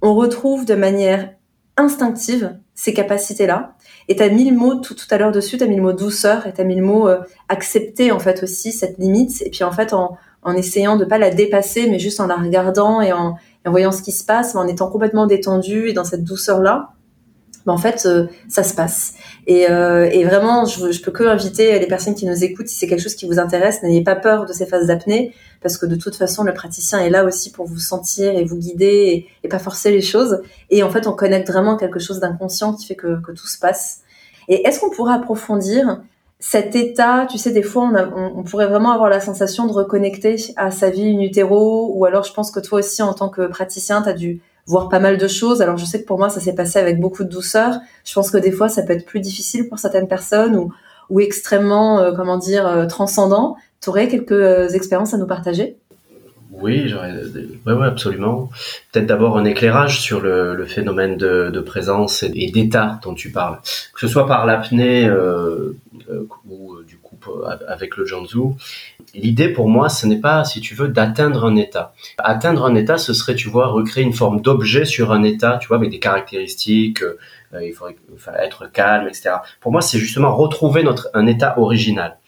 on 0.00 0.14
retrouve 0.14 0.64
de 0.64 0.74
manière 0.74 1.34
instinctive 1.76 2.56
ces 2.74 2.94
capacités-là. 2.94 3.74
Et 4.08 4.16
tu 4.16 4.22
as 4.22 4.30
mis 4.30 4.48
le 4.48 4.56
mot 4.56 4.76
tout, 4.76 4.94
tout 4.94 5.06
à 5.10 5.18
l'heure 5.18 5.32
dessus, 5.32 5.58
tu 5.58 5.64
as 5.64 5.66
mis 5.66 5.76
le 5.76 5.82
mot 5.82 5.92
douceur 5.92 6.46
et 6.46 6.54
tu 6.54 6.60
as 6.60 6.64
mis 6.64 6.74
le 6.74 6.82
mot 6.82 7.06
euh, 7.06 7.18
accepter 7.48 8.12
en 8.12 8.18
fait 8.18 8.42
aussi 8.42 8.72
cette 8.72 8.98
limite. 8.98 9.42
Et 9.42 9.50
puis 9.50 9.64
en 9.64 9.72
fait 9.72 9.92
en 9.92 10.16
essayant 10.56 10.96
de 10.96 11.04
pas 11.04 11.18
la 11.18 11.30
dépasser, 11.30 11.88
mais 11.88 11.98
juste 11.98 12.18
en 12.18 12.26
la 12.26 12.36
regardant 12.36 13.00
et 13.02 13.12
en, 13.12 13.36
en 13.66 13.70
voyant 13.70 13.92
ce 13.92 14.02
qui 14.02 14.12
se 14.12 14.24
passe, 14.24 14.56
en 14.56 14.66
étant 14.66 14.90
complètement 14.90 15.26
détendu 15.26 15.88
et 15.88 15.92
dans 15.92 16.04
cette 16.04 16.24
douceur-là, 16.24 16.94
ben 17.66 17.72
en 17.72 17.78
fait, 17.78 18.04
euh, 18.06 18.26
ça 18.48 18.62
se 18.62 18.74
passe. 18.74 19.14
Et, 19.46 19.70
euh, 19.70 20.08
et 20.10 20.24
vraiment, 20.24 20.64
je, 20.64 20.90
je, 20.90 21.02
peux 21.02 21.12
que 21.12 21.24
inviter 21.24 21.78
les 21.78 21.86
personnes 21.86 22.14
qui 22.14 22.26
nous 22.26 22.44
écoutent, 22.44 22.68
si 22.68 22.76
c'est 22.76 22.86
quelque 22.86 23.02
chose 23.02 23.14
qui 23.14 23.26
vous 23.26 23.38
intéresse, 23.38 23.82
n'ayez 23.82 24.02
pas 24.02 24.16
peur 24.16 24.46
de 24.46 24.52
ces 24.52 24.66
phases 24.66 24.86
d'apnée, 24.86 25.34
parce 25.60 25.78
que 25.78 25.86
de 25.86 25.96
toute 25.96 26.16
façon, 26.16 26.42
le 26.42 26.54
praticien 26.54 26.98
est 27.00 27.10
là 27.10 27.24
aussi 27.24 27.52
pour 27.52 27.66
vous 27.66 27.78
sentir 27.78 28.36
et 28.36 28.44
vous 28.44 28.56
guider 28.56 28.86
et, 28.86 29.26
et 29.44 29.48
pas 29.48 29.58
forcer 29.58 29.90
les 29.90 30.02
choses. 30.02 30.42
Et 30.70 30.82
en 30.82 30.90
fait, 30.90 31.06
on 31.06 31.12
connecte 31.12 31.48
vraiment 31.48 31.76
quelque 31.76 32.00
chose 32.00 32.20
d'inconscient 32.20 32.74
qui 32.74 32.86
fait 32.86 32.96
que, 32.96 33.20
que 33.20 33.32
tout 33.32 33.46
se 33.46 33.58
passe. 33.58 34.00
Et 34.48 34.66
est-ce 34.66 34.80
qu'on 34.80 34.90
pourrait 34.90 35.14
approfondir 35.14 36.02
cet 36.42 36.74
état, 36.74 37.24
tu 37.30 37.38
sais, 37.38 37.52
des 37.52 37.62
fois, 37.62 37.84
on, 37.84 37.94
a, 37.94 38.04
on, 38.04 38.42
pourrait 38.42 38.66
vraiment 38.66 38.90
avoir 38.90 39.08
la 39.08 39.20
sensation 39.20 39.68
de 39.68 39.72
reconnecter 39.72 40.34
à 40.56 40.72
sa 40.72 40.90
vie 40.90 41.16
in 41.16 41.20
utero, 41.20 41.92
ou 41.94 42.04
alors 42.04 42.24
je 42.24 42.32
pense 42.32 42.50
que 42.50 42.58
toi 42.58 42.80
aussi, 42.80 43.00
en 43.00 43.14
tant 43.14 43.28
que 43.28 43.46
praticien, 43.46 44.02
tu 44.02 44.08
as 44.08 44.12
dû 44.12 44.42
voir 44.66 44.88
pas 44.88 45.00
mal 45.00 45.18
de 45.18 45.28
choses. 45.28 45.62
Alors 45.62 45.76
je 45.76 45.84
sais 45.84 46.00
que 46.00 46.06
pour 46.06 46.18
moi, 46.18 46.28
ça 46.28 46.40
s'est 46.40 46.54
passé 46.54 46.78
avec 46.78 47.00
beaucoup 47.00 47.24
de 47.24 47.28
douceur. 47.28 47.78
Je 48.04 48.12
pense 48.14 48.30
que 48.30 48.38
des 48.38 48.52
fois, 48.52 48.68
ça 48.68 48.82
peut 48.82 48.92
être 48.92 49.06
plus 49.06 49.20
difficile 49.20 49.68
pour 49.68 49.78
certaines 49.78 50.08
personnes 50.08 50.56
ou, 50.56 50.72
ou 51.10 51.20
extrêmement, 51.20 52.00
euh, 52.00 52.12
comment 52.12 52.38
dire, 52.38 52.66
euh, 52.66 52.86
transcendant. 52.86 53.56
Tu 53.80 53.90
aurais 53.90 54.08
quelques 54.08 54.32
euh, 54.32 54.68
expériences 54.68 55.14
à 55.14 55.18
nous 55.18 55.26
partager? 55.26 55.76
Oui, 56.52 56.86
j'aurais, 56.86 57.12
ouais, 57.66 57.72
ouais, 57.72 57.86
absolument. 57.86 58.50
Peut-être 58.92 59.06
d'abord 59.06 59.38
un 59.38 59.44
éclairage 59.44 60.00
sur 60.00 60.20
le, 60.20 60.64
phénomène 60.66 61.16
de, 61.16 61.50
de, 61.50 61.60
présence 61.60 62.22
et 62.22 62.50
d'état 62.50 63.00
dont 63.02 63.14
tu 63.14 63.30
parles, 63.30 63.58
que 63.94 64.00
ce 64.00 64.06
soit 64.06 64.26
par 64.26 64.46
l'apnée 64.46 65.06
euh, 65.06 65.76
euh, 66.10 66.28
ou 66.48 66.74
euh, 66.74 66.84
du 66.86 66.98
coup 66.98 67.11
avec 67.68 67.96
le 67.96 68.04
Janzu. 68.04 68.54
L'idée 69.14 69.48
pour 69.48 69.68
moi, 69.68 69.88
ce 69.88 70.06
n'est 70.06 70.20
pas, 70.20 70.44
si 70.44 70.60
tu 70.60 70.74
veux, 70.74 70.88
d'atteindre 70.88 71.44
un 71.44 71.56
état. 71.56 71.94
Atteindre 72.18 72.64
un 72.64 72.74
état, 72.74 72.98
ce 72.98 73.12
serait, 73.12 73.34
tu 73.34 73.48
vois, 73.48 73.68
recréer 73.68 74.04
une 74.04 74.12
forme 74.12 74.40
d'objet 74.40 74.84
sur 74.84 75.12
un 75.12 75.22
état, 75.22 75.58
tu 75.60 75.68
vois, 75.68 75.76
avec 75.76 75.90
des 75.90 75.98
caractéristiques. 75.98 77.02
Euh, 77.54 77.66
il 77.66 77.72
faudrait 77.74 77.96
être 78.44 78.70
calme, 78.70 79.06
etc. 79.08 79.30
Pour 79.60 79.72
moi, 79.72 79.82
c'est 79.82 79.98
justement 79.98 80.34
retrouver 80.34 80.82
notre 80.82 81.10
un 81.14 81.26
état 81.26 81.58
original. 81.58 82.18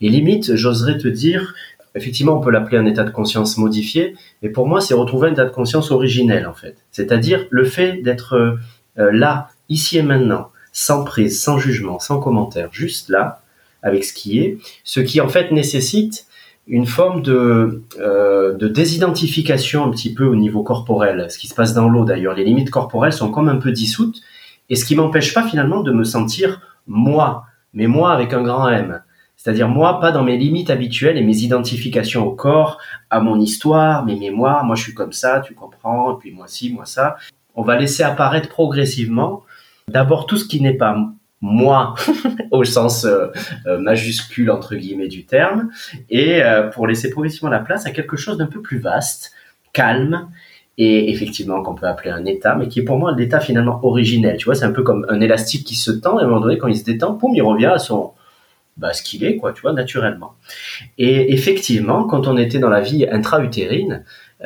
Et 0.00 0.08
limite, 0.08 0.54
j'oserais 0.54 0.98
te 0.98 1.08
dire, 1.08 1.54
effectivement, 1.94 2.38
on 2.38 2.40
peut 2.40 2.50
l'appeler 2.50 2.78
un 2.78 2.86
état 2.86 3.04
de 3.04 3.10
conscience 3.10 3.58
modifié, 3.58 4.14
mais 4.42 4.50
pour 4.50 4.68
moi, 4.68 4.80
c'est 4.80 4.94
retrouver 4.94 5.28
un 5.28 5.32
état 5.32 5.44
de 5.44 5.50
conscience 5.50 5.90
originel, 5.90 6.46
en 6.46 6.54
fait. 6.54 6.76
C'est-à-dire 6.92 7.46
le 7.50 7.64
fait 7.64 8.02
d'être 8.02 8.34
euh, 8.34 9.10
là, 9.12 9.48
ici 9.68 9.98
et 9.98 10.02
maintenant, 10.02 10.50
sans 10.72 11.04
prise, 11.04 11.40
sans 11.42 11.58
jugement, 11.58 11.98
sans 11.98 12.20
commentaire, 12.20 12.68
juste 12.72 13.08
là, 13.08 13.42
avec 13.82 14.04
ce 14.04 14.12
qui 14.12 14.40
est, 14.40 14.58
ce 14.84 15.00
qui 15.00 15.20
en 15.20 15.28
fait 15.28 15.52
nécessite 15.52 16.26
une 16.66 16.86
forme 16.86 17.22
de, 17.22 17.82
euh, 17.98 18.54
de 18.54 18.68
désidentification 18.68 19.84
un 19.84 19.90
petit 19.90 20.12
peu 20.12 20.26
au 20.26 20.36
niveau 20.36 20.62
corporel, 20.62 21.30
ce 21.30 21.38
qui 21.38 21.48
se 21.48 21.54
passe 21.54 21.72
dans 21.72 21.88
l'eau 21.88 22.04
d'ailleurs. 22.04 22.34
Les 22.34 22.44
limites 22.44 22.70
corporelles 22.70 23.12
sont 23.12 23.30
comme 23.30 23.48
un 23.48 23.56
peu 23.56 23.72
dissoutes, 23.72 24.20
et 24.68 24.76
ce 24.76 24.84
qui 24.84 24.94
m'empêche 24.94 25.32
pas 25.32 25.48
finalement 25.48 25.80
de 25.80 25.92
me 25.92 26.04
sentir 26.04 26.60
moi, 26.86 27.44
mais 27.72 27.86
moi 27.86 28.12
avec 28.12 28.34
un 28.34 28.42
grand 28.42 28.68
M. 28.68 29.02
C'est-à-dire 29.36 29.68
moi, 29.68 30.00
pas 30.00 30.10
dans 30.10 30.24
mes 30.24 30.36
limites 30.36 30.68
habituelles 30.68 31.16
et 31.16 31.22
mes 31.22 31.38
identifications 31.38 32.26
au 32.26 32.32
corps, 32.32 32.78
à 33.08 33.20
mon 33.20 33.40
histoire, 33.40 34.04
mes 34.04 34.16
mémoires, 34.16 34.64
moi 34.64 34.74
je 34.74 34.82
suis 34.82 34.94
comme 34.94 35.12
ça, 35.12 35.40
tu 35.40 35.54
comprends, 35.54 36.12
et 36.12 36.18
puis 36.18 36.32
moi 36.32 36.46
ci, 36.48 36.72
moi 36.72 36.84
ça. 36.84 37.16
On 37.54 37.62
va 37.62 37.78
laisser 37.78 38.02
apparaître 38.02 38.48
progressivement 38.48 39.44
d'abord 39.86 40.26
tout 40.26 40.36
ce 40.36 40.44
qui 40.44 40.60
n'est 40.60 40.74
pas 40.74 40.96
moi 41.40 41.94
au 42.50 42.64
sens 42.64 43.04
euh, 43.04 43.28
euh, 43.66 43.78
majuscule 43.78 44.50
entre 44.50 44.74
guillemets 44.74 45.08
du 45.08 45.24
terme 45.24 45.70
et 46.10 46.42
euh, 46.42 46.68
pour 46.68 46.86
laisser 46.86 47.10
progressivement 47.10 47.50
la 47.50 47.60
place 47.60 47.86
à 47.86 47.90
quelque 47.90 48.16
chose 48.16 48.38
d'un 48.38 48.46
peu 48.46 48.60
plus 48.60 48.78
vaste, 48.78 49.32
calme 49.72 50.28
et 50.76 51.10
effectivement 51.10 51.62
qu'on 51.62 51.74
peut 51.74 51.86
appeler 51.86 52.10
un 52.10 52.24
état, 52.24 52.54
mais 52.54 52.68
qui 52.68 52.80
est 52.80 52.84
pour 52.84 52.98
moi 52.98 53.14
l'état 53.16 53.40
finalement 53.40 53.80
originel. 53.84 54.36
Tu 54.36 54.44
vois, 54.44 54.54
c'est 54.54 54.64
un 54.64 54.72
peu 54.72 54.82
comme 54.82 55.06
un 55.08 55.20
élastique 55.20 55.66
qui 55.66 55.74
se 55.74 55.90
tend 55.90 56.18
et 56.18 56.22
à 56.22 56.24
un 56.24 56.28
moment 56.28 56.40
donné, 56.40 56.56
quand 56.56 56.68
il 56.68 56.76
se 56.76 56.84
détend, 56.84 57.14
poum, 57.14 57.34
il 57.34 57.42
revient 57.42 57.66
à 57.66 57.78
son 57.78 58.12
bah, 58.76 58.92
ce 58.92 59.02
qu'il 59.02 59.24
est, 59.24 59.36
quoi, 59.36 59.52
tu 59.52 59.62
vois, 59.62 59.72
naturellement. 59.72 60.34
Et 60.98 61.32
effectivement, 61.32 62.04
quand 62.04 62.28
on 62.28 62.36
était 62.36 62.60
dans 62.60 62.68
la 62.68 62.80
vie 62.80 63.08
intra-utérine, 63.10 64.04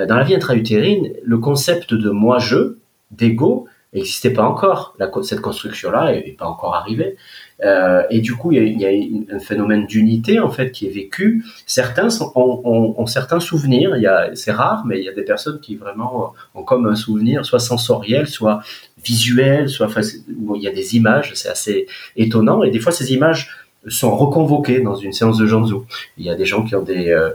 dans 0.08 0.16
la 0.16 0.24
vie 0.24 0.34
intra-utérine, 0.34 1.12
le 1.22 1.36
concept 1.36 1.92
de 1.92 2.08
moi-je, 2.08 2.78
d'ego, 3.10 3.66
n'existait 3.92 4.30
pas 4.30 4.44
encore. 4.44 4.96
Cette 5.22 5.40
construction-là 5.40 6.12
n'est 6.12 6.32
pas 6.32 6.46
encore 6.46 6.74
arrivée. 6.74 7.16
Euh, 7.62 8.02
et 8.10 8.20
du 8.20 8.34
coup, 8.34 8.52
il 8.52 8.80
y 8.80 8.86
a, 8.86 9.34
un 9.34 9.38
phénomène 9.38 9.86
d'unité 9.86 10.40
en 10.40 10.50
fait 10.50 10.72
qui 10.72 10.86
est 10.86 10.90
vécu. 10.90 11.44
Certains 11.66 12.10
sont, 12.10 12.32
ont, 12.34 13.06
certains 13.06 13.40
souvenirs. 13.40 13.96
Il 13.96 14.02
y 14.02 14.06
a, 14.06 14.30
c'est 14.34 14.52
rare, 14.52 14.84
mais 14.86 14.98
il 14.98 15.04
y 15.04 15.08
a 15.08 15.12
des 15.12 15.22
personnes 15.22 15.60
qui 15.60 15.76
vraiment 15.76 16.32
ont 16.54 16.62
comme 16.62 16.86
un 16.86 16.94
souvenir, 16.94 17.44
soit 17.44 17.60
sensoriel, 17.60 18.26
soit 18.26 18.62
visuel, 19.04 19.68
soit 19.68 19.86
enfin, 19.86 20.00
il 20.02 20.62
y 20.62 20.68
a 20.68 20.72
des 20.72 20.96
images. 20.96 21.32
C'est 21.34 21.48
assez 21.48 21.86
étonnant. 22.16 22.62
Et 22.62 22.70
des 22.70 22.80
fois, 22.80 22.92
ces 22.92 23.12
images 23.12 23.50
sont 23.88 24.16
reconvoquées 24.16 24.80
dans 24.80 24.94
une 24.94 25.12
séance 25.12 25.38
de 25.38 25.46
Janzu. 25.46 25.74
Il 26.16 26.24
y 26.24 26.30
a 26.30 26.34
des 26.34 26.46
gens 26.46 26.64
qui 26.64 26.76
ont 26.76 26.82
des, 26.82 27.10
euh, 27.10 27.30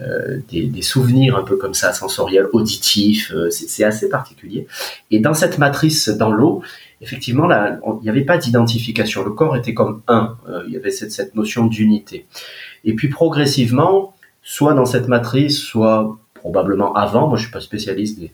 euh, 0.00 0.38
des, 0.50 0.80
souvenirs 0.80 1.36
un 1.36 1.42
peu 1.42 1.58
comme 1.58 1.74
ça, 1.74 1.92
sensoriels, 1.92 2.46
auditifs, 2.54 3.30
euh, 3.34 3.50
c'est 3.50 3.84
assez 3.84 4.08
particulier. 4.08 4.66
Et 5.10 5.18
dans 5.18 5.34
cette 5.34 5.58
matrice, 5.58 6.08
dans 6.08 6.30
l'eau, 6.30 6.62
effectivement, 7.02 7.46
il 7.50 8.02
n'y 8.02 8.08
avait 8.08 8.24
pas 8.24 8.38
d'identification. 8.38 9.22
Le 9.22 9.32
corps 9.32 9.54
était 9.54 9.74
comme 9.74 10.00
un. 10.08 10.38
Euh, 10.48 10.62
il 10.66 10.72
y 10.72 10.76
avait 10.78 10.90
cette, 10.90 11.12
cette 11.12 11.34
notion 11.34 11.66
d'unité. 11.66 12.24
Et 12.84 12.94
puis 12.94 13.08
progressivement, 13.08 14.14
soit 14.42 14.72
dans 14.72 14.86
cette 14.86 15.08
matrice, 15.08 15.58
soit 15.58 16.16
probablement 16.32 16.94
avant, 16.94 17.28
moi 17.28 17.36
je 17.36 17.42
suis 17.42 17.52
pas 17.52 17.60
spécialiste 17.60 18.18
des, 18.18 18.32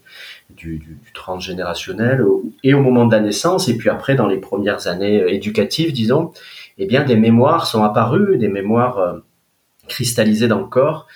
du, 0.51 0.97
transgénérationnel, 1.13 2.25
et 2.63 2.73
au 2.73 2.81
moment 2.81 3.05
de 3.05 3.13
la 3.13 3.21
naissance, 3.21 3.69
et 3.69 3.77
puis 3.77 3.91
après 3.91 4.15
dans 4.15 4.29
les 4.29 4.39
premières 4.39 4.87
années 4.87 5.25
éducatives, 5.35 5.93
disons, 5.93 6.33
eh 6.79 6.87
bien 6.87 7.05
des 7.05 7.17
mémoires 7.17 7.67
sont 7.67 7.83
apparues, 7.83 8.39
des 8.39 8.49
mémoires 8.49 9.17
cristallisées 9.89 10.49
dans 10.49 10.61
le 10.61 10.67
corps, 10.67 11.07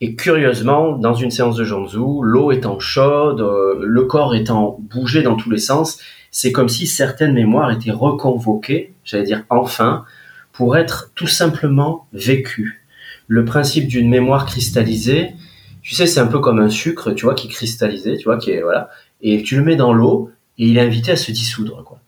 et 0.00 0.14
curieusement, 0.14 0.92
dans 0.92 1.14
une 1.14 1.30
séance 1.30 1.56
de 1.56 1.64
Janzu, 1.64 1.98
l'eau 2.22 2.52
étant 2.52 2.78
chaude, 2.78 3.40
euh, 3.40 3.76
le 3.82 4.04
corps 4.04 4.34
étant 4.34 4.78
bougé 4.80 5.22
dans 5.22 5.36
tous 5.36 5.50
les 5.50 5.58
sens, 5.58 5.98
c'est 6.30 6.52
comme 6.52 6.68
si 6.68 6.86
certaines 6.86 7.32
mémoires 7.32 7.70
étaient 7.70 7.92
reconvoquées, 7.92 8.92
j'allais 9.04 9.24
dire 9.24 9.44
enfin, 9.48 10.04
pour 10.52 10.76
être 10.76 11.12
tout 11.14 11.26
simplement 11.26 12.06
vécues. 12.12 12.84
Le 13.26 13.44
principe 13.46 13.88
d'une 13.88 14.10
mémoire 14.10 14.44
cristallisée, 14.44 15.34
tu 15.80 15.94
sais, 15.94 16.06
c'est 16.06 16.20
un 16.20 16.26
peu 16.26 16.40
comme 16.40 16.58
un 16.58 16.68
sucre, 16.68 17.12
tu 17.12 17.24
vois, 17.24 17.34
qui 17.34 17.46
est 17.46 17.50
cristallisé, 17.50 18.18
tu 18.18 18.24
vois, 18.24 18.36
qui 18.36 18.50
est 18.50 18.60
voilà, 18.60 18.90
et 19.22 19.42
tu 19.42 19.56
le 19.56 19.62
mets 19.62 19.76
dans 19.76 19.94
l'eau 19.94 20.30
et 20.58 20.66
il 20.68 20.76
est 20.76 20.82
invité 20.82 21.12
à 21.12 21.16
se 21.16 21.32
dissoudre, 21.32 21.82
quoi. 21.84 22.00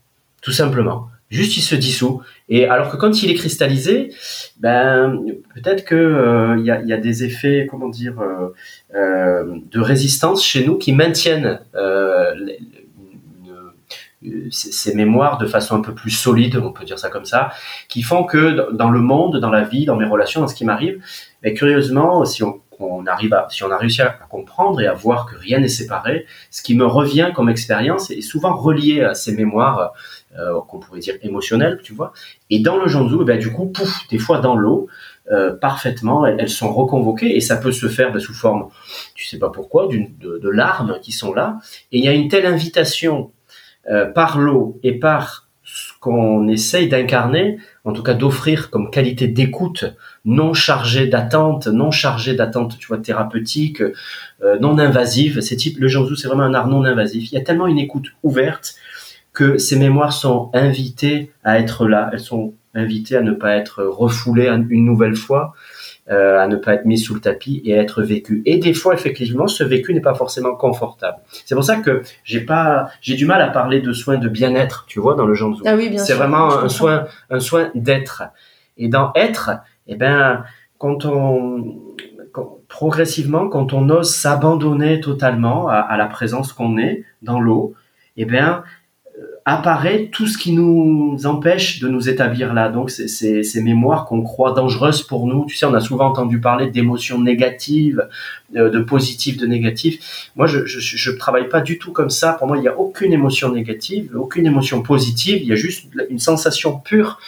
Tout 0.43 0.53
simplement. 0.53 1.09
Juste, 1.31 1.59
il 1.59 1.61
se 1.61 1.75
dissout. 1.75 2.23
Et 2.49 2.67
alors 2.67 2.91
que 2.91 2.97
quand 2.97 3.23
il 3.23 3.31
est 3.31 3.35
cristallisé, 3.35 4.15
ben 4.61 5.23
peut-être 5.55 5.85
que 5.85 5.95
il 5.95 5.99
euh, 5.99 6.65
y, 6.65 6.71
a, 6.71 6.81
y, 6.83 6.93
a, 6.93 6.97
des 6.97 7.25
effets, 7.25 7.67
comment 7.71 7.89
dire, 7.89 8.19
euh, 8.21 8.55
euh, 8.95 9.59
de 9.71 9.81
résistance 9.81 10.43
chez 10.45 10.65
nous 10.65 10.79
qui 10.79 10.93
maintiennent 10.93 11.61
euh, 11.75 12.35
ces 14.51 14.95
mémoires 14.95 15.39
de 15.39 15.47
façon 15.47 15.77
un 15.77 15.81
peu 15.81 15.95
plus 15.95 16.11
solide, 16.11 16.57
on 16.57 16.73
peut 16.73 16.85
dire 16.85 16.99
ça 16.99 17.11
comme 17.11 17.27
ça, 17.27 17.51
qui 17.89 18.03
font 18.03 18.25
que 18.25 18.73
dans 18.73 18.91
le 18.91 19.01
monde, 19.01 19.39
dans 19.39 19.51
la 19.51 19.63
vie, 19.63 19.85
dans 19.85 19.97
mes 19.97 20.07
relations, 20.07 20.41
dans 20.41 20.49
ce 20.49 20.55
qui 20.55 20.65
m'arrive, 20.65 21.01
ben, 21.43 21.55
curieusement, 21.55 22.25
si 22.25 22.43
on, 22.43 22.61
on, 22.79 23.07
arrive 23.07 23.35
à, 23.35 23.47
si 23.51 23.65
on 23.65 23.71
a 23.71 23.77
réussi 23.77 24.03
à 24.03 24.11
comprendre 24.29 24.81
et 24.81 24.87
à 24.87 24.93
voir 24.93 25.27
que 25.27 25.37
rien 25.37 25.61
n'est 25.61 25.69
séparé, 25.69 26.27
ce 26.51 26.63
qui 26.63 26.75
me 26.75 26.87
revient 26.87 27.31
comme 27.35 27.49
expérience 27.49 28.11
est 28.11 28.21
souvent 28.21 28.55
relié 28.55 29.03
à 29.03 29.15
ces 29.15 29.35
mémoires 29.35 29.93
euh, 30.39 30.61
qu'on 30.69 30.79
pourrait 30.79 31.01
dire 31.01 31.15
émotionnelles, 31.23 31.81
tu 31.83 31.95
vois. 31.95 32.13
Et 32.51 32.61
dans 32.61 32.77
le 32.77 32.87
Janzu, 32.87 33.17
eh 33.23 33.25
ben, 33.25 33.39
du 33.39 33.53
coup, 33.53 33.67
pouf, 33.67 34.07
des 34.09 34.19
fois 34.19 34.41
dans 34.41 34.57
l'eau, 34.57 34.89
euh, 35.31 35.55
parfaitement, 35.55 36.27
elles, 36.27 36.37
elles, 36.39 36.49
sont 36.49 36.73
reconvoquées 36.73 37.37
et 37.37 37.41
ça 37.41 37.57
peut 37.57 37.73
se 37.73 37.89
faire 37.89 38.13
ben, 38.13 38.21
sous 38.21 38.35
forme, 38.35 38.69
tu 39.15 39.27
sais 39.27 39.39
pas 39.39 39.51
pourquoi, 39.51 39.89
d'une, 39.89 40.17
de, 40.19 40.39
de, 40.39 40.49
larmes 40.49 40.99
qui 41.03 41.13
sont 41.13 41.33
là. 41.33 41.59
Et 41.93 41.99
il 41.99 42.05
y 42.05 42.09
a 42.09 42.13
une 42.13 42.29
telle 42.29 42.47
invitation 42.47 43.33
euh, 43.91 44.05
par 44.07 44.39
l'eau 44.39 44.79
et 44.83 44.99
par 44.99 45.49
ce 45.65 45.93
qu'on 46.01 46.47
essaye 46.49 46.89
d'incarner, 46.89 47.59
en 47.89 47.93
tout 47.95 48.03
cas 48.03 48.13
d'offrir 48.13 48.69
comme 48.69 48.91
qualité 48.91 49.29
d'écoute 49.29 49.87
non 50.27 50.53
chargée 50.53 51.07
d'attente, 51.07 51.69
non 51.69 51.91
chargée 51.91 52.35
d'attente, 52.35 52.77
thérapeutique, 53.03 53.81
euh, 53.81 54.59
non 54.61 54.79
invasive. 54.79 55.41
C'est 55.41 55.57
type, 55.57 55.79
le 55.79 55.89
Janzu, 55.89 56.15
c'est 56.15 56.29
vraiment 56.29 56.43
un 56.43 56.53
art 56.53 56.69
non 56.69 56.85
invasif. 56.85 57.33
Il 57.33 57.35
y 57.35 57.39
a 57.39 57.41
tellement 57.41 57.67
une 57.67 57.79
écoute 57.79 58.09
ouverte 58.23 58.75
que 59.33 59.57
ces 59.57 59.79
mémoires 59.79 60.13
sont 60.13 60.51
invitées 60.53 61.31
à 61.45 61.59
être 61.59 61.89
là, 61.89 62.11
elles 62.13 62.21
sont 62.21 62.53
invitées 62.75 63.17
à 63.17 63.23
ne 63.23 63.33
pas 63.33 63.57
être 63.57 63.83
refoulées 63.85 64.49
une 64.69 64.85
nouvelle 64.85 65.17
fois. 65.17 65.55
À 66.11 66.47
ne 66.47 66.57
pas 66.57 66.75
être 66.75 66.85
mis 66.85 66.99
sous 66.99 67.15
le 67.15 67.21
tapis 67.21 67.61
et 67.65 67.79
à 67.79 67.83
être 67.83 68.03
vécu. 68.03 68.43
Et 68.47 68.59
des 68.59 68.75
fois, 68.75 68.95
effectivement, 68.95 69.47
ce 69.47 69.65
vécu 69.65 69.93
n'est 69.93 70.01
pas 70.01 70.15
forcément 70.15 70.55
confortable. 70.55 71.19
C'est 71.45 71.55
pour 71.55 71.65
ça 71.65 71.77
que 71.77 72.03
j'ai 72.25 72.41
pas, 72.41 72.89
j'ai 73.01 73.15
du 73.15 73.27
mal 73.27 73.43
à 73.43 73.49
parler 73.49 73.81
de 73.81 73.93
soins 73.93 74.19
de 74.19 74.29
bien-être, 74.29 74.87
tu 74.87 75.01
vois, 75.01 75.15
dans 75.15 75.27
le 75.27 75.35
genre 75.35 75.57
de 75.57 75.63
Ah 75.67 75.75
oui, 75.77 75.91
bien 75.91 76.03
C'est 76.03 76.15
vraiment 76.15 76.51
un 76.59 76.69
soin, 76.69 77.07
un 77.31 77.41
soin 77.41 77.71
d'être. 77.75 78.23
Et 78.79 78.89
dans 78.89 79.13
être, 79.15 79.51
eh 79.87 79.97
ben, 79.97 80.45
quand 80.79 81.05
on, 81.05 81.79
progressivement, 82.69 83.49
quand 83.49 83.73
on 83.73 83.89
ose 83.91 84.15
s'abandonner 84.15 85.01
totalement 85.01 85.69
à, 85.69 85.97
la 85.97 86.07
présence 86.07 86.53
qu'on 86.53 86.79
est 86.79 87.05
dans 87.23 87.41
l'eau, 87.41 87.75
eh 88.17 88.25
bien, 88.25 88.49
euh, 88.59 88.63
apparaît 89.49 90.11
tout 90.13 90.27
ce 90.27 90.37
qui 90.37 90.53
nous 90.53 91.17
empêche 91.25 91.81
de 91.81 91.89
nous 91.89 92.11
établir 92.11 92.53
là. 92.53 92.69
Donc, 92.69 92.91
c'est 92.91 93.43
ces 93.43 93.63
mémoires 93.63 94.05
qu'on 94.05 94.23
croit 94.23 94.53
dangereuses 94.53 95.03
pour 95.03 95.27
nous. 95.27 95.47
Tu 95.47 95.57
sais, 95.57 95.65
on 95.65 95.73
a 95.73 95.81
souvent 95.81 96.07
entendu 96.07 96.39
parler 96.39 96.71
d'émotions 96.71 97.19
négatives, 97.19 98.07
euh, 98.57 98.69
de 98.69 98.81
positives, 98.81 99.39
de 99.41 99.47
négatives. 99.47 100.01
Moi, 100.37 100.47
je, 100.47 101.11
travaille 101.13 101.49
pas 101.49 101.63
du 101.63 101.79
tout 101.79 101.93
comme 101.93 102.11
ça. 102.11 102.35
Pour 102.35 102.47
moi, 102.47 102.59
il 102.59 102.61
n'y 102.61 102.69
a 102.69 102.79
aucune 102.79 103.13
émotion 103.13 103.51
négative, 103.51 104.11
aucune 104.15 104.45
émotion 104.45 104.83
positive. 104.83 105.39
Il 105.41 105.49
y 105.49 105.53
a 105.53 105.57
juste 105.57 105.87
une 106.11 106.19
sensation 106.19 106.79
pure 106.79 107.19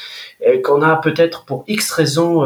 euh, 0.47 0.61
qu'on 0.63 0.83
a 0.83 0.97
peut-être 0.97 1.47
pour 1.47 1.65
X 1.69 1.91
raisons 1.91 2.45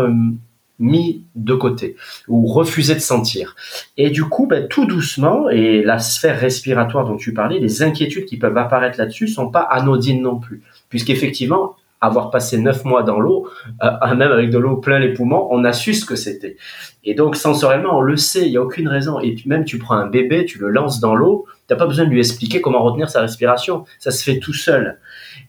mis 0.78 1.24
de 1.36 1.54
côté 1.54 1.96
ou 2.28 2.46
refusé 2.46 2.94
de 2.94 3.00
sentir. 3.00 3.54
Et 3.96 4.10
du 4.10 4.24
coup, 4.24 4.46
ben, 4.46 4.66
tout 4.68 4.86
doucement, 4.86 5.48
et 5.48 5.82
la 5.82 5.98
sphère 5.98 6.38
respiratoire 6.38 7.06
dont 7.06 7.16
tu 7.16 7.32
parlais, 7.32 7.58
les 7.58 7.82
inquiétudes 7.82 8.26
qui 8.26 8.38
peuvent 8.38 8.56
apparaître 8.56 8.98
là-dessus 8.98 9.28
sont 9.28 9.50
pas 9.50 9.60
anodines 9.60 10.22
non 10.22 10.38
plus, 10.38 10.62
puisqu'effectivement, 10.88 11.76
avoir 12.00 12.30
passé 12.30 12.58
neuf 12.58 12.84
mois 12.84 13.02
dans 13.02 13.18
l'eau, 13.18 13.48
euh, 13.82 14.14
même 14.14 14.32
avec 14.32 14.50
de 14.50 14.58
l'eau 14.58 14.76
plein 14.76 14.98
les 14.98 15.12
poumons, 15.12 15.48
on 15.50 15.64
a 15.64 15.72
su 15.72 15.94
ce 15.94 16.04
que 16.04 16.16
c'était. 16.16 16.56
Et 17.04 17.14
donc 17.14 17.36
sensoriellement, 17.36 17.98
on 17.98 18.00
le 18.02 18.16
sait, 18.16 18.46
il 18.46 18.52
y 18.52 18.56
a 18.56 18.62
aucune 18.62 18.88
raison. 18.88 19.20
Et 19.20 19.34
même 19.46 19.64
tu 19.64 19.78
prends 19.78 19.94
un 19.94 20.06
bébé, 20.06 20.44
tu 20.44 20.58
le 20.58 20.68
lances 20.68 21.00
dans 21.00 21.14
l'eau, 21.14 21.46
t'as 21.66 21.76
pas 21.76 21.86
besoin 21.86 22.04
de 22.04 22.10
lui 22.10 22.18
expliquer 22.18 22.60
comment 22.60 22.82
retenir 22.82 23.08
sa 23.08 23.20
respiration, 23.20 23.84
ça 23.98 24.10
se 24.10 24.22
fait 24.22 24.38
tout 24.38 24.52
seul. 24.52 24.98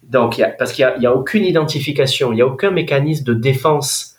Donc, 0.03 0.41
parce 0.57 0.71
qu'il 0.71 0.87
y, 0.97 1.01
y 1.01 1.05
a, 1.05 1.15
aucune 1.15 1.43
identification, 1.43 2.31
il 2.31 2.37
y 2.37 2.41
a 2.41 2.47
aucun 2.47 2.71
mécanisme 2.71 3.25
de 3.25 3.33
défense 3.33 4.14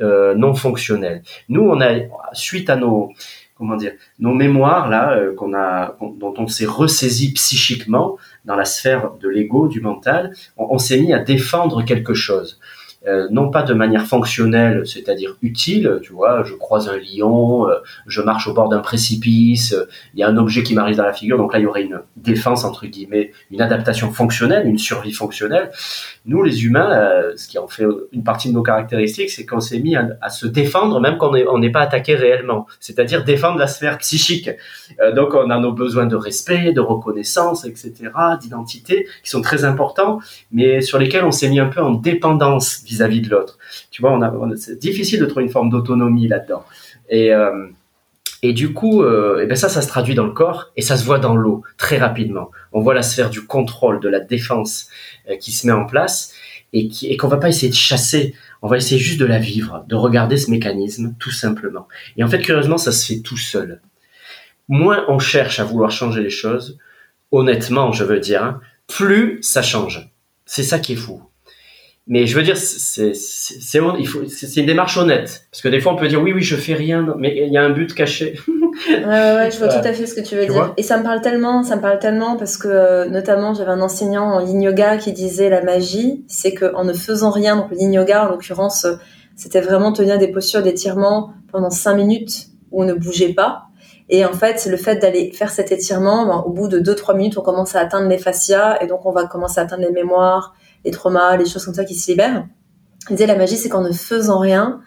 euh, 0.00 0.34
non 0.34 0.54
fonctionnel. 0.54 1.22
Nous, 1.48 1.62
on 1.62 1.80
a 1.80 1.94
suite 2.32 2.70
à 2.70 2.76
nos 2.76 3.12
comment 3.56 3.76
dire 3.76 3.92
nos 4.18 4.34
mémoires 4.34 4.90
là 4.90 5.16
euh, 5.16 5.34
qu'on 5.34 5.54
a 5.54 5.96
dont 6.00 6.34
on 6.36 6.46
s'est 6.46 6.66
ressaisi 6.66 7.32
psychiquement 7.32 8.18
dans 8.44 8.56
la 8.56 8.66
sphère 8.66 9.12
de 9.20 9.28
l'ego 9.28 9.68
du 9.68 9.80
mental, 9.80 10.34
on 10.58 10.78
s'est 10.78 11.00
mis 11.00 11.12
à 11.12 11.18
défendre 11.18 11.82
quelque 11.82 12.14
chose. 12.14 12.60
Euh, 13.06 13.28
non 13.30 13.50
pas 13.50 13.62
de 13.62 13.72
manière 13.72 14.04
fonctionnelle, 14.04 14.82
c'est-à-dire 14.84 15.36
utile, 15.40 16.00
tu 16.02 16.12
vois, 16.12 16.42
je 16.42 16.54
croise 16.54 16.88
un 16.88 16.96
lion, 16.96 17.68
euh, 17.68 17.74
je 18.08 18.20
marche 18.20 18.48
au 18.48 18.54
bord 18.54 18.68
d'un 18.68 18.80
précipice, 18.80 19.74
euh, 19.74 19.84
il 20.14 20.20
y 20.20 20.24
a 20.24 20.28
un 20.28 20.36
objet 20.36 20.64
qui 20.64 20.74
m'arrive 20.74 20.96
dans 20.96 21.04
la 21.04 21.12
figure, 21.12 21.38
donc 21.38 21.52
là 21.52 21.60
il 21.60 21.62
y 21.62 21.66
aurait 21.66 21.84
une 21.84 22.00
défense 22.16 22.64
entre 22.64 22.86
guillemets, 22.86 23.30
une 23.52 23.62
adaptation 23.62 24.10
fonctionnelle, 24.10 24.66
une 24.66 24.78
survie 24.78 25.12
fonctionnelle. 25.12 25.70
Nous 26.24 26.42
les 26.42 26.64
humains, 26.64 27.22
ce 27.36 27.46
qui 27.46 27.58
en 27.58 27.68
fait 27.68 27.84
une 28.10 28.24
partie 28.24 28.48
de 28.48 28.54
nos 28.54 28.64
caractéristiques, 28.64 29.30
c'est 29.30 29.46
qu'on 29.46 29.60
s'est 29.60 29.78
mis 29.78 29.94
à, 29.94 30.28
se 30.28 30.46
défendre 30.46 30.98
même 31.00 31.18
quand 31.18 31.32
on 31.48 31.58
n'est 31.58 31.70
pas 31.70 31.82
attaqué 31.82 32.16
réellement, 32.16 32.66
c'est-à-dire 32.80 33.22
défendre 33.22 33.58
la 33.58 33.68
sphère 33.68 33.98
psychique. 33.98 34.50
donc 35.14 35.34
on 35.34 35.50
a 35.50 35.58
nos 35.60 35.72
besoins 35.72 36.06
de 36.06 36.16
respect, 36.16 36.72
de 36.72 36.80
reconnaissance, 36.80 37.64
etc., 37.64 37.92
d'identité, 38.40 39.06
qui 39.22 39.30
sont 39.30 39.42
très 39.42 39.64
importants, 39.64 40.18
mais 40.50 40.80
sur 40.80 40.98
lesquels 40.98 41.24
on 41.24 41.30
s'est 41.30 41.48
mis 41.48 41.60
un 41.60 41.68
peu 41.68 41.80
en 41.80 41.92
dépendance 41.92 42.82
vis-à-vis 42.96 43.20
de 43.20 43.30
l'autre. 43.30 43.58
Tu 43.90 44.02
vois, 44.02 44.18
c'est 44.56 44.78
difficile 44.78 45.20
de 45.20 45.26
trouver 45.26 45.44
une 45.44 45.50
forme 45.50 45.70
d'autonomie 45.70 46.28
là-dedans. 46.28 46.64
Et, 47.08 47.32
euh, 47.32 47.68
du 48.42 48.72
coup, 48.72 49.02
euh, 49.02 49.44
ben 49.44 49.56
ça, 49.56 49.68
ça 49.68 49.82
se 49.82 49.88
traduit 49.88 50.14
dans 50.14 50.24
le 50.24 50.30
corps 50.30 50.70
et 50.76 50.82
ça 50.82 50.96
se 50.96 51.04
voit 51.04 51.18
dans 51.18 51.34
l'eau 51.34 51.64
très 51.78 51.98
rapidement. 51.98 52.52
On 52.72 52.80
voit 52.80 52.94
la 52.94 53.02
sphère 53.02 53.28
du 53.28 53.44
contrôle, 53.44 53.98
de 53.98 54.08
la 54.08 54.20
défense 54.20 54.86
euh, 55.28 55.36
qui 55.36 55.50
se 55.50 55.66
met 55.66 55.72
en 55.72 55.84
place 55.84 56.32
et 56.72 56.86
qui 56.86 57.08
et 57.08 57.16
qu'on 57.16 57.26
va 57.26 57.38
pas 57.38 57.48
essayer 57.48 57.70
de 57.70 57.74
chasser. 57.74 58.34
On 58.62 58.68
va 58.68 58.76
essayer 58.76 59.00
juste 59.00 59.18
de 59.18 59.26
la 59.26 59.40
vivre, 59.40 59.84
de 59.88 59.96
regarder 59.96 60.36
ce 60.36 60.48
mécanisme 60.52 61.16
tout 61.18 61.32
simplement. 61.32 61.88
Et 62.16 62.22
en 62.22 62.28
fait, 62.28 62.38
curieusement, 62.38 62.78
ça 62.78 62.92
se 62.92 63.04
fait 63.04 63.20
tout 63.20 63.36
seul. 63.36 63.80
Moins 64.68 65.04
on 65.08 65.18
cherche 65.18 65.58
à 65.58 65.64
vouloir 65.64 65.90
changer 65.90 66.22
les 66.22 66.30
choses, 66.30 66.78
honnêtement, 67.32 67.90
je 67.90 68.04
veux 68.04 68.20
dire, 68.20 68.44
hein, 68.44 68.60
plus 68.86 69.42
ça 69.42 69.62
change. 69.62 70.08
C'est 70.44 70.62
ça 70.62 70.78
qui 70.78 70.92
est 70.92 70.96
fou 70.96 71.20
mais 72.08 72.26
je 72.26 72.36
veux 72.36 72.42
dire, 72.44 72.56
c'est 72.56 73.14
c'est 73.14 73.80
il 73.98 74.06
faut 74.06 74.20
c'est 74.28 74.60
une 74.60 74.66
démarche 74.66 74.96
honnête 74.96 75.46
parce 75.50 75.60
que 75.60 75.68
des 75.68 75.80
fois 75.80 75.92
on 75.92 75.96
peut 75.96 76.06
dire 76.06 76.22
oui 76.22 76.32
oui 76.32 76.42
je 76.42 76.54
fais 76.54 76.74
rien 76.74 77.04
mais 77.18 77.36
il 77.36 77.52
y 77.52 77.56
a 77.56 77.62
un 77.62 77.70
but 77.70 77.92
caché. 77.94 78.38
ouais, 78.88 78.94
ouais, 79.04 79.50
je 79.50 79.58
vois 79.58 79.68
tout 79.68 79.86
à 79.86 79.92
fait 79.92 80.06
ce 80.06 80.14
que 80.14 80.20
tu 80.20 80.36
veux 80.36 80.46
dire. 80.46 80.72
Et 80.76 80.84
ça 80.84 80.98
me 80.98 81.02
parle 81.02 81.20
tellement, 81.20 81.64
ça 81.64 81.74
me 81.74 81.80
parle 81.80 81.98
tellement 81.98 82.36
parce 82.36 82.56
que 82.56 82.68
euh, 82.68 83.08
notamment 83.08 83.54
j'avais 83.54 83.72
un 83.72 83.80
enseignant 83.80 84.34
en 84.34 84.40
yin 84.40 84.62
yoga 84.62 84.98
qui 84.98 85.12
disait 85.12 85.50
la 85.50 85.62
magie, 85.62 86.24
c'est 86.28 86.54
que 86.54 86.72
en 86.76 86.84
ne 86.84 86.92
faisant 86.92 87.30
rien, 87.30 87.56
donc 87.56 87.70
le 87.70 87.78
yin 87.78 87.92
yoga 87.92 88.26
en 88.26 88.30
l'occurrence, 88.30 88.86
c'était 89.34 89.60
vraiment 89.60 89.92
tenir 89.92 90.18
des 90.18 90.28
postures 90.28 90.62
d'étirement 90.62 91.32
pendant 91.50 91.70
cinq 91.70 91.94
minutes 91.94 92.48
où 92.70 92.82
on 92.82 92.86
ne 92.86 92.94
bougeait 92.94 93.34
pas. 93.34 93.64
Et 94.08 94.24
en 94.24 94.32
fait, 94.32 94.66
le 94.70 94.76
fait 94.76 94.96
d'aller 94.96 95.32
faire 95.32 95.50
cet 95.50 95.72
étirement, 95.72 96.26
ben, 96.26 96.44
au 96.46 96.50
bout 96.50 96.68
de 96.68 96.78
2-3 96.78 97.16
minutes, 97.16 97.38
on 97.38 97.42
commence 97.42 97.74
à 97.74 97.80
atteindre 97.80 98.08
les 98.08 98.18
fascias 98.18 98.78
et 98.80 98.86
donc 98.86 99.04
on 99.04 99.10
va 99.10 99.26
commencer 99.26 99.58
à 99.58 99.64
atteindre 99.64 99.82
les 99.82 99.90
mémoires, 99.90 100.54
les 100.86 100.92
traumas, 100.92 101.36
les 101.36 101.44
choses 101.44 101.64
comme 101.64 101.74
ça 101.74 101.84
qui 101.84 101.94
se 101.94 102.10
libèrent. 102.10 102.46
Il 103.10 103.16
disait 103.16 103.26
la 103.26 103.36
magie, 103.36 103.56
c'est 103.56 103.68
qu'en 103.68 103.82
ne 103.82 103.92
faisant 103.92 104.38
rien, 104.38 104.80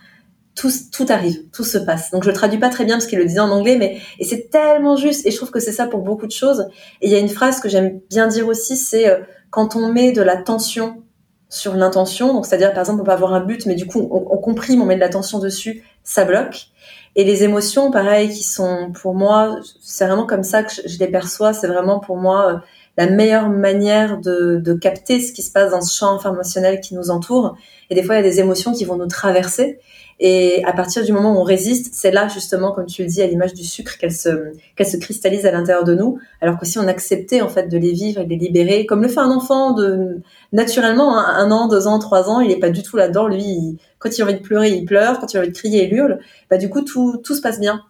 tout, 0.55 1.05
arrive, 1.09 1.49
tout 1.51 1.63
se 1.63 1.77
passe. 1.77 2.11
Donc 2.11 2.23
je 2.23 2.29
le 2.29 2.33
traduis 2.33 2.59
pas 2.59 2.69
très 2.69 2.83
bien 2.83 2.95
parce 2.95 3.05
qu'il 3.05 3.19
le 3.19 3.25
disait 3.25 3.39
en 3.39 3.49
anglais, 3.49 3.77
mais 3.77 4.01
et 4.17 4.25
c'est 4.25 4.49
tellement 4.49 4.95
juste. 4.95 5.25
Et 5.25 5.31
je 5.31 5.37
trouve 5.37 5.51
que 5.51 5.59
c'est 5.59 5.71
ça 5.71 5.87
pour 5.87 6.01
beaucoup 6.01 6.25
de 6.25 6.31
choses. 6.31 6.67
Et 7.01 7.07
il 7.07 7.11
y 7.11 7.15
a 7.15 7.19
une 7.19 7.29
phrase 7.29 7.61
que 7.61 7.69
j'aime 7.69 8.01
bien 8.09 8.27
dire 8.27 8.47
aussi, 8.47 8.75
c'est 8.75 9.07
euh, 9.09 9.19
quand 9.51 9.75
on 9.75 9.91
met 9.91 10.11
de 10.11 10.21
la 10.21 10.35
tension 10.37 11.03
sur 11.47 11.75
l'intention, 11.75 12.33
donc 12.33 12.45
c'est-à-dire 12.45 12.71
par 12.73 12.81
exemple 12.81 13.01
on 13.01 13.05
peut 13.05 13.11
avoir 13.11 13.33
un 13.33 13.39
but, 13.39 13.65
mais 13.65 13.75
du 13.75 13.87
coup 13.87 14.07
on, 14.11 14.27
on 14.29 14.37
comprime, 14.37 14.81
on 14.81 14.85
met 14.85 14.95
de 14.95 14.99
la 14.99 15.09
tension 15.09 15.39
dessus, 15.39 15.83
ça 16.03 16.25
bloque. 16.25 16.67
Et 17.15 17.23
les 17.23 17.43
émotions, 17.43 17.89
pareil, 17.91 18.29
qui 18.29 18.43
sont 18.43 18.91
pour 18.93 19.15
moi, 19.15 19.59
c'est 19.81 20.05
vraiment 20.05 20.25
comme 20.25 20.43
ça 20.43 20.63
que 20.63 20.71
je 20.85 20.99
les 20.99 21.07
perçois. 21.07 21.53
C'est 21.53 21.67
vraiment 21.67 21.99
pour 21.99 22.17
moi 22.17 22.53
euh, 22.53 22.57
la 22.99 23.09
meilleure 23.09 23.47
manière 23.47 24.19
de, 24.19 24.57
de, 24.57 24.73
capter 24.73 25.21
ce 25.21 25.31
qui 25.31 25.41
se 25.41 25.53
passe 25.53 25.71
dans 25.71 25.79
ce 25.79 25.97
champ 25.97 26.13
informationnel 26.13 26.81
qui 26.81 26.95
nous 26.95 27.11
entoure. 27.11 27.55
Et 27.89 27.95
des 27.95 28.03
fois, 28.03 28.15
il 28.15 28.17
y 28.17 28.27
a 28.27 28.29
des 28.29 28.41
émotions 28.41 28.73
qui 28.73 28.83
vont 28.83 28.97
nous 28.97 29.07
traverser. 29.07 29.79
Et 30.19 30.61
à 30.65 30.73
partir 30.73 31.05
du 31.05 31.13
moment 31.13 31.33
où 31.33 31.39
on 31.39 31.43
résiste, 31.43 31.93
c'est 31.93 32.11
là 32.11 32.27
justement, 32.27 32.73
comme 32.73 32.87
tu 32.87 33.03
le 33.03 33.07
dis, 33.07 33.21
à 33.21 33.27
l'image 33.27 33.53
du 33.53 33.63
sucre, 33.63 33.97
qu'elle 33.97 34.11
se, 34.11 34.51
qu'elle 34.75 34.85
se 34.85 34.97
cristallise 34.97 35.45
à 35.45 35.51
l'intérieur 35.51 35.85
de 35.85 35.95
nous. 35.95 36.19
Alors 36.41 36.59
que 36.59 36.65
si 36.65 36.77
on 36.77 36.89
acceptait 36.89 37.39
en 37.39 37.47
fait 37.47 37.69
de 37.69 37.77
les 37.77 37.93
vivre 37.93 38.19
et 38.19 38.25
de 38.25 38.29
les 38.31 38.35
libérer, 38.35 38.85
comme 38.85 39.01
le 39.01 39.07
fait 39.07 39.21
un 39.21 39.31
enfant 39.31 39.71
de 39.71 40.17
naturellement, 40.51 41.17
hein, 41.17 41.25
un 41.37 41.51
an, 41.51 41.69
deux 41.69 41.87
ans, 41.87 41.99
trois 41.99 42.29
ans, 42.29 42.41
il 42.41 42.51
est 42.51 42.59
pas 42.59 42.69
du 42.69 42.83
tout 42.83 42.97
là-dedans. 42.97 43.29
Lui, 43.29 43.77
quand 43.99 44.09
il 44.17 44.21
a 44.23 44.25
envie 44.25 44.33
de 44.33 44.41
pleurer, 44.41 44.71
il 44.71 44.83
pleure. 44.83 45.21
Quand 45.21 45.33
il 45.33 45.37
a 45.37 45.39
envie 45.39 45.51
de 45.51 45.57
crier, 45.57 45.87
il 45.87 45.93
hurle. 45.93 46.19
Bah 46.49 46.57
du 46.57 46.69
coup, 46.69 46.81
tout, 46.81 47.15
tout 47.23 47.33
se 47.33 47.41
passe 47.41 47.61
bien. 47.61 47.81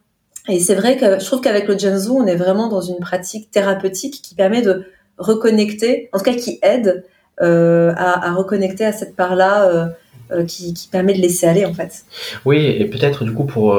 Et 0.48 0.60
c'est 0.60 0.76
vrai 0.76 0.98
que 0.98 1.20
je 1.20 1.26
trouve 1.26 1.42
qu'avec 1.42 1.68
le 1.68 1.78
Genzu, 1.80 2.12
on 2.12 2.28
est 2.28 2.36
vraiment 2.36 2.68
dans 2.68 2.82
une 2.82 3.00
pratique 3.00 3.50
thérapeutique 3.50 4.22
qui 4.22 4.36
permet 4.36 4.62
de 4.62 4.86
reconnecter, 5.20 6.10
en 6.14 6.18
tout 6.18 6.26
cas 6.26 6.34
qui 6.34 6.60
aide 6.62 7.04
euh, 7.42 7.94
à, 7.96 8.34
reconnecter 8.34 8.84
à 8.84 8.92
cette 8.92 9.16
part-là 9.16 9.70
euh, 9.70 9.86
euh, 10.32 10.44
qui, 10.44 10.74
permet 10.92 11.14
de 11.14 11.22
laisser 11.22 11.48
aller 11.48 11.66
en 11.66 11.74
fait. 11.74 12.04
Oui, 12.44 12.66
et 12.66 12.84
peut-être 12.84 13.24
du 13.24 13.32
coup 13.32 13.46
pour 13.46 13.74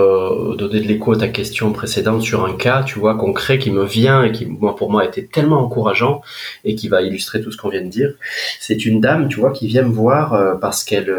donner 0.57 0.81
de 0.81 0.89
l'écho 0.89 1.13
à 1.13 1.19
ta 1.19 1.29
question 1.29 1.71
précédente 1.71 2.23
sur 2.23 2.47
un 2.47 2.57
cas, 2.57 2.83
tu 2.83 2.99
vois, 2.99 3.19
concret 3.19 3.59
qui 3.59 3.71
me 3.71 3.85
vient 3.85 4.25
et 4.25 4.33
qui 4.33 4.47
moi 4.47 4.77
pour 4.77 4.91
moi 4.91 5.03
a 5.03 5.05
été 5.05 5.27
tellement 5.27 5.61
encourageant 5.61 6.23
et 6.65 6.75
qui 6.75 6.89
va 6.89 7.03
illustrer 7.03 7.43
tout 7.43 7.53
ce 7.53 7.59
qu'on 7.59 7.69
vient 7.69 7.83
de 7.83 7.89
dire. 7.89 8.15
C'est 8.61 8.87
une 8.87 9.03
dame, 9.03 9.29
tu 9.29 9.41
vois, 9.41 9.53
qui 9.53 9.67
vient 9.67 9.83
me 9.83 9.93
voir 9.93 10.59
parce 10.61 10.83
qu'elle 10.83 11.15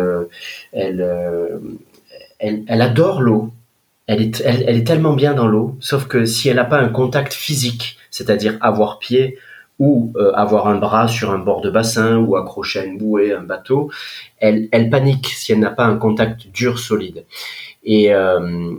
elle, 0.71 1.05
elle, 2.39 2.81
adore 2.81 3.21
l'eau. 3.21 3.51
Elle 4.07 4.23
est, 4.23 4.41
elle 4.43 4.77
est 4.77 4.87
tellement 4.87 5.13
bien 5.13 5.35
dans 5.35 5.47
l'eau, 5.47 5.77
sauf 5.79 6.07
que 6.07 6.25
si 6.25 6.49
elle 6.49 6.55
n'a 6.55 6.65
pas 6.65 6.79
un 6.79 6.89
contact 6.89 7.33
physique, 7.33 7.97
c'est-à-dire 8.09 8.57
avoir 8.61 8.97
pied, 8.97 9.37
ou 9.79 10.13
euh, 10.15 10.31
avoir 10.33 10.67
un 10.67 10.77
bras 10.77 11.07
sur 11.07 11.31
un 11.31 11.39
bord 11.39 11.61
de 11.61 11.69
bassin 11.69 12.17
ou 12.17 12.35
accrocher 12.35 12.79
à 12.79 12.83
une 12.85 12.97
bouée 12.97 13.33
un 13.33 13.41
bateau, 13.41 13.91
elle, 14.37 14.69
elle 14.71 14.89
panique 14.89 15.27
si 15.27 15.51
elle 15.51 15.59
n'a 15.59 15.71
pas 15.71 15.85
un 15.85 15.97
contact 15.97 16.47
dur, 16.47 16.79
solide. 16.79 17.25
Et 17.83 18.13
euh, 18.13 18.73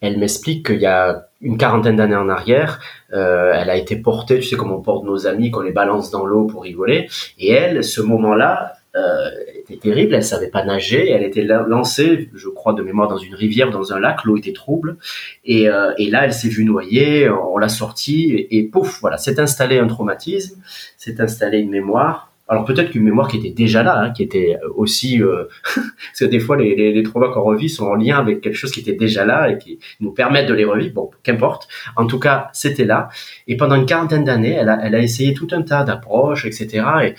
elle 0.00 0.18
m'explique 0.18 0.66
qu'il 0.66 0.80
y 0.80 0.86
a 0.86 1.26
une 1.40 1.56
quarantaine 1.56 1.96
d'années 1.96 2.16
en 2.16 2.28
arrière, 2.28 2.80
euh, 3.12 3.52
elle 3.54 3.70
a 3.70 3.76
été 3.76 3.96
portée, 3.96 4.36
tu 4.36 4.42
sais 4.42 4.56
comme 4.56 4.72
on 4.72 4.82
porte 4.82 5.04
nos 5.04 5.26
amis, 5.26 5.50
qu'on 5.50 5.60
les 5.60 5.72
balance 5.72 6.10
dans 6.10 6.26
l'eau 6.26 6.46
pour 6.46 6.62
rigoler, 6.62 7.08
et 7.38 7.50
elle, 7.50 7.82
ce 7.82 8.00
moment-là, 8.02 8.74
euh, 8.96 9.30
était 9.54 9.76
terrible. 9.76 10.14
Elle 10.14 10.24
savait 10.24 10.48
pas 10.48 10.64
nager. 10.64 11.10
Elle 11.10 11.22
était 11.22 11.44
lancée, 11.44 12.28
je 12.34 12.48
crois 12.48 12.72
de 12.72 12.82
mémoire, 12.82 13.08
dans 13.08 13.18
une 13.18 13.34
rivière, 13.34 13.70
dans 13.70 13.92
un 13.92 14.00
lac. 14.00 14.24
L'eau 14.24 14.36
était 14.36 14.52
trouble. 14.52 14.96
Et, 15.44 15.68
euh, 15.68 15.92
et 15.98 16.10
là, 16.10 16.24
elle 16.24 16.32
s'est 16.32 16.48
vue 16.48 16.64
noyer. 16.64 17.30
On 17.30 17.56
l'a 17.58 17.68
sortie 17.68 18.46
et, 18.50 18.62
pouf, 18.64 19.00
voilà, 19.00 19.16
s'est 19.16 19.38
installé 19.38 19.78
un 19.78 19.86
traumatisme, 19.86 20.60
s'est 20.96 21.20
installé 21.20 21.58
une 21.58 21.70
mémoire 21.70 22.32
Alors 22.48 22.64
peut-être 22.64 22.90
qu'une 22.90 23.04
mémoire 23.04 23.28
qui 23.28 23.36
était 23.36 23.50
déjà 23.50 23.82
là, 23.82 24.00
hein, 24.00 24.10
qui 24.10 24.22
était 24.22 24.58
aussi, 24.74 25.22
euh, 25.22 25.44
parce 25.74 26.18
que 26.20 26.24
des 26.24 26.40
fois 26.40 26.56
les, 26.56 26.74
les, 26.74 26.92
les 26.92 27.02
traumas 27.02 27.28
qu'on 27.28 27.42
revit 27.42 27.68
sont 27.68 27.86
en 27.86 27.94
lien 27.94 28.18
avec 28.18 28.40
quelque 28.40 28.56
chose 28.56 28.72
qui 28.72 28.80
était 28.80 28.92
déjà 28.92 29.24
là 29.24 29.50
et 29.50 29.58
qui 29.58 29.78
nous 30.00 30.10
permettent 30.12 30.48
de 30.48 30.54
les 30.54 30.64
revivre. 30.64 30.94
Bon, 30.94 31.10
qu'importe. 31.22 31.68
En 31.96 32.06
tout 32.06 32.18
cas, 32.18 32.48
c'était 32.52 32.84
là. 32.84 33.08
Et 33.46 33.56
pendant 33.56 33.76
une 33.76 33.86
quarantaine 33.86 34.24
d'années, 34.24 34.54
elle 34.54 34.68
a, 34.68 34.80
elle 34.82 34.94
a 34.94 35.00
essayé 35.00 35.32
tout 35.32 35.48
un 35.52 35.62
tas 35.62 35.84
d'approches, 35.84 36.44
etc. 36.44 36.84
Et, 37.04 37.14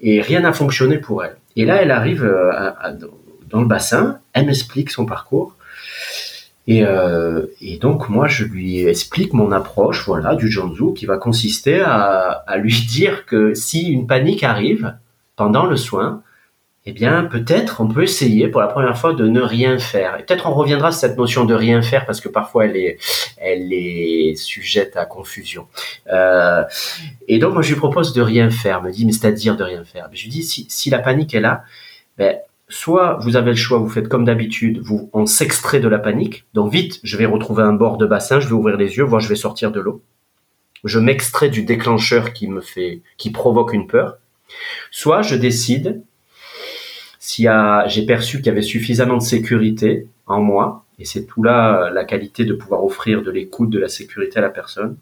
et 0.00 0.20
rien 0.20 0.40
n'a 0.40 0.52
fonctionné 0.52 0.98
pour 0.98 1.24
elle. 1.24 1.36
Et 1.56 1.64
là, 1.64 1.82
elle 1.82 1.90
arrive 1.90 2.24
euh, 2.24 2.70
dans 3.48 3.60
le 3.60 3.66
bassin, 3.66 4.18
elle 4.32 4.46
m'explique 4.46 4.90
son 4.90 5.06
parcours. 5.06 5.54
Et, 6.68 6.84
euh, 6.84 7.46
et, 7.60 7.78
donc 7.78 8.08
moi 8.08 8.26
je 8.26 8.44
lui 8.44 8.84
explique 8.86 9.32
mon 9.32 9.52
approche 9.52 10.04
voilà 10.04 10.34
du 10.34 10.50
Janzu 10.50 10.94
qui 10.96 11.06
va 11.06 11.16
consister 11.16 11.80
à, 11.80 12.56
lui 12.58 12.74
dire 12.88 13.24
que 13.24 13.54
si 13.54 13.88
une 13.88 14.08
panique 14.08 14.42
arrive 14.42 14.94
pendant 15.36 15.66
le 15.66 15.76
soin, 15.76 16.22
eh 16.86 16.92
bien 16.92 17.24
peut-être 17.24 17.80
on 17.80 17.88
peut 17.88 18.04
essayer 18.04 18.46
pour 18.48 18.60
la 18.60 18.68
première 18.68 18.96
fois 18.96 19.12
de 19.12 19.26
ne 19.26 19.40
rien 19.40 19.78
faire. 19.78 20.18
Et 20.18 20.22
peut-être 20.22 20.46
on 20.46 20.54
reviendra 20.54 20.92
sur 20.92 21.00
cette 21.00 21.18
notion 21.18 21.44
de 21.44 21.54
rien 21.54 21.82
faire 21.82 22.06
parce 22.06 22.20
que 22.20 22.28
parfois 22.28 22.66
elle 22.66 22.76
est 22.76 22.98
elle 23.36 23.72
est 23.72 24.36
sujette 24.36 24.96
à 24.96 25.04
confusion. 25.04 25.66
Euh, 26.12 26.62
et 27.26 27.40
donc 27.40 27.54
moi 27.54 27.62
je 27.62 27.70
lui 27.72 27.78
propose 27.78 28.12
de 28.12 28.22
rien 28.22 28.50
faire. 28.50 28.82
Me 28.82 28.92
dit 28.92 29.04
mais 29.04 29.12
c'est-à-dire 29.12 29.56
de 29.56 29.64
rien 29.64 29.84
faire. 29.84 30.08
Je 30.12 30.22
lui 30.22 30.30
dis 30.30 30.44
si, 30.44 30.66
si 30.70 30.88
la 30.88 31.00
panique 31.00 31.34
est 31.34 31.40
là, 31.40 31.64
ben 32.18 32.36
soit 32.68 33.18
vous 33.20 33.34
avez 33.34 33.50
le 33.50 33.56
choix, 33.56 33.78
vous 33.78 33.88
faites 33.88 34.08
comme 34.08 34.24
d'habitude, 34.24 34.78
vous 34.80 35.10
on 35.12 35.26
s'extrait 35.26 35.80
de 35.80 35.88
la 35.88 35.98
panique. 35.98 36.44
Donc 36.54 36.72
vite, 36.72 37.00
je 37.02 37.16
vais 37.16 37.26
retrouver 37.26 37.64
un 37.64 37.72
bord 37.72 37.98
de 37.98 38.06
bassin, 38.06 38.38
je 38.38 38.46
vais 38.46 38.54
ouvrir 38.54 38.76
les 38.76 38.96
yeux, 38.96 39.04
voir 39.04 39.20
je 39.20 39.28
vais 39.28 39.34
sortir 39.34 39.72
de 39.72 39.80
l'eau. 39.80 40.02
Je 40.84 41.00
m'extrais 41.00 41.48
du 41.48 41.64
déclencheur 41.64 42.32
qui 42.32 42.46
me 42.46 42.60
fait, 42.60 43.02
qui 43.16 43.32
provoque 43.32 43.72
une 43.72 43.88
peur. 43.88 44.18
Soit 44.92 45.22
je 45.22 45.34
décide, 45.34 46.02
si 47.26 47.48
j'ai 47.88 48.06
perçu 48.06 48.36
qu'il 48.36 48.46
y 48.46 48.50
avait 48.50 48.62
suffisamment 48.62 49.16
de 49.16 49.22
sécurité 49.22 50.06
en 50.26 50.40
moi, 50.40 50.84
et 51.00 51.04
c'est 51.04 51.26
tout 51.26 51.42
là 51.42 51.90
la 51.92 52.04
qualité 52.04 52.44
de 52.44 52.54
pouvoir 52.54 52.84
offrir 52.84 53.22
de 53.22 53.32
l'écoute, 53.32 53.68
de 53.68 53.80
la 53.80 53.88
sécurité 53.88 54.38
à 54.38 54.42
la 54.42 54.48
personne, 54.48 54.96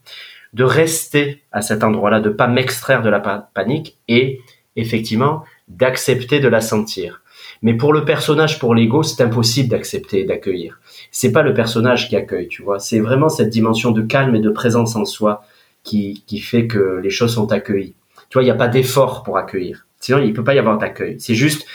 de 0.55 0.65
rester 0.65 1.43
à 1.53 1.61
cet 1.61 1.85
endroit-là, 1.85 2.21
de 2.21 2.31
pas 2.31 2.47
m'extraire 2.47 3.03
de 3.03 3.11
la 3.11 3.21
panique 3.21 3.99
et 4.09 4.41
effectivement 4.75 5.45
d'accepter 5.69 6.41
de 6.41 6.49
la 6.49 6.63
sentir. 6.63 7.21
Mais 7.61 7.75
pour 7.75 7.93
le 7.93 8.07
personnage, 8.07 8.59
pour 8.59 8.75
l'ego, 8.75 9.03
c'est 9.03 9.23
impossible 9.23 9.69
d'accepter, 9.69 10.25
d'accueillir. 10.25 10.81
C'est 11.11 11.31
pas 11.31 11.43
le 11.43 11.53
personnage 11.53 12.09
qui 12.09 12.17
accueille, 12.17 12.49
tu 12.49 12.63
vois. 12.63 12.79
C'est 12.79 13.01
vraiment 13.01 13.29
cette 13.29 13.51
dimension 13.51 13.91
de 13.91 14.01
calme 14.01 14.35
et 14.35 14.41
de 14.41 14.51
présence 14.51 14.97
en 14.97 15.05
soi 15.05 15.45
qui, 15.83 16.25
qui 16.27 16.39
fait 16.39 16.67
que 16.69 17.01
les 17.03 17.11
choses 17.11 17.35
sont 17.35 17.53
accueillies. 17.53 17.95
Tu 18.31 18.39
vois, 18.39 18.43
il 18.43 18.47
n'y 18.47 18.51
a 18.51 18.55
pas 18.55 18.69
d'effort 18.69 19.25
pour 19.25 19.37
accueillir. 19.37 19.87
Sinon, 20.05 20.19
il 20.19 20.35
peut 20.35 20.45
pas 20.45 20.55
y 20.55 20.59
avoir 20.59 20.77
d'accueil. 20.77 21.17
C'est 21.19 21.35
juste, 21.35 21.67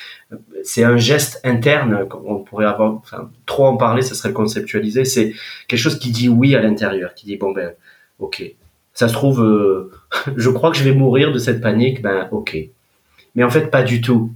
c'est 0.63 0.83
un 0.83 0.97
geste 0.97 1.41
interne. 1.43 2.07
On 2.25 2.39
pourrait 2.39 2.65
avoir, 2.65 2.93
enfin, 2.93 3.29
trop 3.45 3.65
en 3.65 3.77
parler, 3.77 4.01
ça 4.01 4.15
serait 4.15 4.33
conceptualiser. 4.33 5.05
C'est 5.05 5.33
quelque 5.67 5.79
chose 5.79 5.99
qui 5.99 6.11
dit 6.11 6.29
oui 6.29 6.55
à 6.55 6.61
l'intérieur, 6.61 7.13
qui 7.13 7.25
dit 7.25 7.37
bon 7.37 7.51
ben, 7.51 7.73
ok. 8.19 8.43
Ça 8.93 9.07
se 9.07 9.13
trouve, 9.13 9.41
euh, 9.41 9.91
je 10.35 10.49
crois 10.49 10.71
que 10.71 10.77
je 10.77 10.83
vais 10.83 10.93
mourir 10.93 11.31
de 11.31 11.39
cette 11.39 11.61
panique. 11.61 12.01
Ben, 12.01 12.27
ok. 12.31 12.57
Mais 13.35 13.43
en 13.43 13.49
fait, 13.49 13.69
pas 13.71 13.83
du 13.83 14.01
tout 14.01 14.31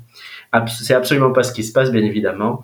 c'est 0.68 0.94
absolument 0.94 1.32
pas 1.32 1.44
ce 1.44 1.54
qui 1.54 1.64
se 1.64 1.72
passe, 1.72 1.92
bien 1.92 2.04
évidemment. 2.04 2.64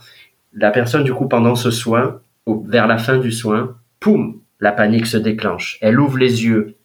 La 0.53 0.71
personne, 0.71 1.03
du 1.03 1.13
coup, 1.13 1.27
pendant 1.27 1.55
ce 1.55 1.71
soin, 1.71 2.21
vers 2.47 2.87
la 2.87 2.97
fin 2.97 3.17
du 3.17 3.31
soin, 3.31 3.75
poum, 3.99 4.39
la 4.59 4.71
panique 4.71 5.07
se 5.07 5.17
déclenche. 5.17 5.77
Elle 5.81 5.99
ouvre 5.99 6.17
les 6.17 6.43
yeux. 6.45 6.75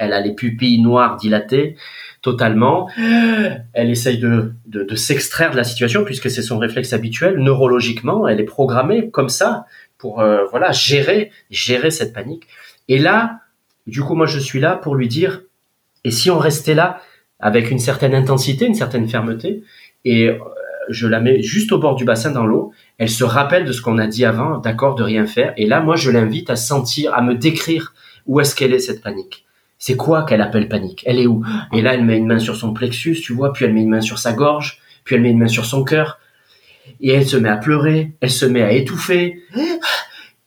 Elle 0.00 0.12
a 0.12 0.20
les 0.20 0.34
pupilles 0.34 0.80
noires 0.80 1.16
dilatées 1.16 1.76
totalement. 2.22 2.88
Elle 3.72 3.90
essaye 3.90 4.18
de, 4.18 4.52
de, 4.66 4.94
s'extraire 4.94 5.52
de 5.52 5.56
la 5.56 5.64
situation 5.64 6.04
puisque 6.04 6.30
c'est 6.30 6.42
son 6.42 6.58
réflexe 6.58 6.92
habituel. 6.92 7.36
Neurologiquement, 7.38 8.26
elle 8.26 8.40
est 8.40 8.44
programmée 8.44 9.10
comme 9.10 9.28
ça 9.28 9.66
pour 9.98 10.20
euh, 10.20 10.44
voilà 10.50 10.72
gérer 10.72 11.30
gérer 11.50 11.90
cette 11.90 12.12
panique. 12.12 12.44
Et 12.88 12.98
là, 12.98 13.40
du 13.86 14.02
coup, 14.02 14.14
moi, 14.14 14.26
je 14.26 14.38
suis 14.38 14.60
là 14.60 14.76
pour 14.76 14.96
lui 14.96 15.08
dire 15.08 15.42
et 16.04 16.10
si 16.10 16.30
on 16.30 16.38
restait 16.38 16.74
là 16.74 17.00
avec 17.38 17.70
une 17.70 17.78
certaine 17.78 18.14
intensité, 18.14 18.66
une 18.66 18.74
certaine 18.74 19.08
fermeté, 19.08 19.62
et 20.04 20.28
euh, 20.28 20.38
je 20.88 21.06
la 21.06 21.20
mets 21.20 21.42
juste 21.42 21.72
au 21.72 21.78
bord 21.78 21.94
du 21.94 22.04
bassin 22.04 22.30
dans 22.30 22.46
l'eau. 22.46 22.72
Elle 22.98 23.08
se 23.08 23.24
rappelle 23.24 23.64
de 23.64 23.72
ce 23.72 23.80
qu'on 23.80 23.98
a 23.98 24.06
dit 24.06 24.24
avant, 24.24 24.58
d'accord, 24.58 24.94
de 24.94 25.02
rien 25.02 25.26
faire. 25.26 25.52
Et 25.56 25.66
là, 25.66 25.80
moi, 25.80 25.96
je 25.96 26.10
l'invite 26.10 26.50
à 26.50 26.56
sentir, 26.56 27.14
à 27.14 27.22
me 27.22 27.34
décrire 27.34 27.94
où 28.26 28.40
est-ce 28.40 28.54
qu'elle 28.54 28.74
est 28.74 28.80
cette 28.80 29.02
panique. 29.02 29.46
C'est 29.80 29.96
quoi 29.96 30.22
qu'elle 30.22 30.42
appelle 30.42 30.68
panique? 30.68 31.02
Elle 31.06 31.18
est 31.18 31.26
où? 31.26 31.44
Et 31.72 31.82
là, 31.82 31.94
elle 31.94 32.04
met 32.04 32.16
une 32.16 32.28
main 32.28 32.38
sur 32.38 32.54
son 32.54 32.72
plexus, 32.72 33.20
tu 33.20 33.32
vois, 33.32 33.52
puis 33.52 33.64
elle 33.64 33.74
met 33.74 33.80
une 33.80 33.88
main 33.88 34.00
sur 34.00 34.20
sa 34.20 34.32
gorge, 34.32 34.78
puis 35.02 35.16
elle 35.16 35.22
met 35.22 35.30
une 35.30 35.38
main 35.38 35.48
sur 35.48 35.64
son 35.64 35.82
cœur. 35.82 36.20
Et 37.00 37.10
elle 37.10 37.26
se 37.26 37.36
met 37.36 37.48
à 37.48 37.56
pleurer, 37.56 38.12
elle 38.20 38.30
se 38.30 38.46
met 38.46 38.62
à 38.62 38.70
étouffer. 38.70 39.42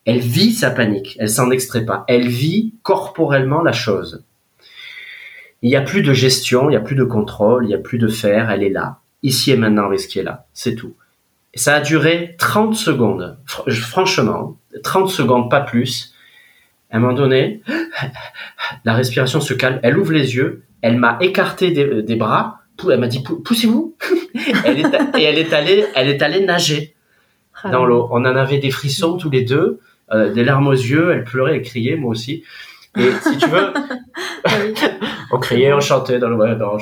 Elle 0.06 0.20
vit 0.20 0.54
sa 0.54 0.72
panique, 0.72 1.18
elle 1.20 1.30
s'en 1.30 1.52
extrait 1.52 1.84
pas. 1.84 2.06
Elle 2.08 2.30
vit 2.30 2.74
corporellement 2.82 3.62
la 3.62 3.74
chose. 3.74 4.24
Il 5.62 5.70
n'y 5.70 5.76
a 5.76 5.82
plus 5.82 6.04
de 6.04 6.14
gestion, 6.14 6.70
il 6.70 6.72
n'y 6.72 6.78
a 6.78 6.82
plus 6.82 6.96
de 6.96 7.04
contrôle, 7.04 7.66
il 7.66 7.70
n'y 7.70 7.74
a 7.74 7.80
plus 7.80 7.98
de 7.98 8.08
faire, 8.08 8.50
elle 8.50 8.64
est 8.64 8.70
là 8.70 9.00
ici 9.24 9.52
et 9.52 9.58
maintenant 9.58 9.86
avec 9.86 10.00
ce 10.00 10.08
qui 10.08 10.20
est 10.20 10.24
là. 10.24 10.46
C'est 10.54 10.76
tout. 10.76 10.94
Ça 11.56 11.76
a 11.76 11.82
duré 11.82 12.36
30 12.38 12.76
secondes. 12.76 13.38
Franchement, 13.68 14.58
30 14.84 15.10
secondes, 15.10 15.50
pas 15.50 15.62
plus. 15.62 16.13
À 16.94 16.98
un 16.98 17.00
moment 17.00 17.14
donné, 17.14 17.62
la 18.86 18.94
respiration 18.94 19.42
se 19.42 19.56
calme. 19.56 19.80
Elle 19.82 19.98
ouvre 19.98 20.14
les 20.14 20.36
yeux. 20.36 20.64
Elle 20.84 20.98
m'a 20.98 21.18
écarté 21.22 21.72
des, 21.72 22.16
bras. 22.16 22.60
Elle 22.88 23.00
m'a 23.00 23.08
dit 23.08 23.24
poussez-vous. 23.24 23.96
et 24.36 25.24
elle 25.24 25.40
est 25.40 25.54
allée, 25.54 25.86
elle 25.96 26.10
est 26.10 26.22
allée 26.22 26.46
nager 26.46 26.94
ah 27.64 27.72
dans 27.72 27.86
l'eau. 27.86 28.08
On 28.12 28.18
en 28.18 28.36
avait 28.36 28.60
des 28.60 28.70
frissons 28.70 29.18
tous 29.18 29.32
les 29.32 29.42
deux, 29.42 29.80
euh, 30.12 30.32
des 30.32 30.44
larmes 30.44 30.68
aux 30.68 30.72
yeux. 30.72 31.12
Elle 31.12 31.24
pleurait, 31.24 31.56
elle 31.56 31.62
criait, 31.64 31.96
moi 31.96 32.12
aussi. 32.12 32.44
Et 32.96 33.10
si 33.24 33.38
tu 33.38 33.50
veux, 33.50 33.74
ah 34.44 34.52
on 35.32 35.40
criait, 35.40 35.74
on 35.74 35.80
chantait 35.80 36.20
dans 36.20 36.30
le. 36.30 36.56
Non, 36.56 36.78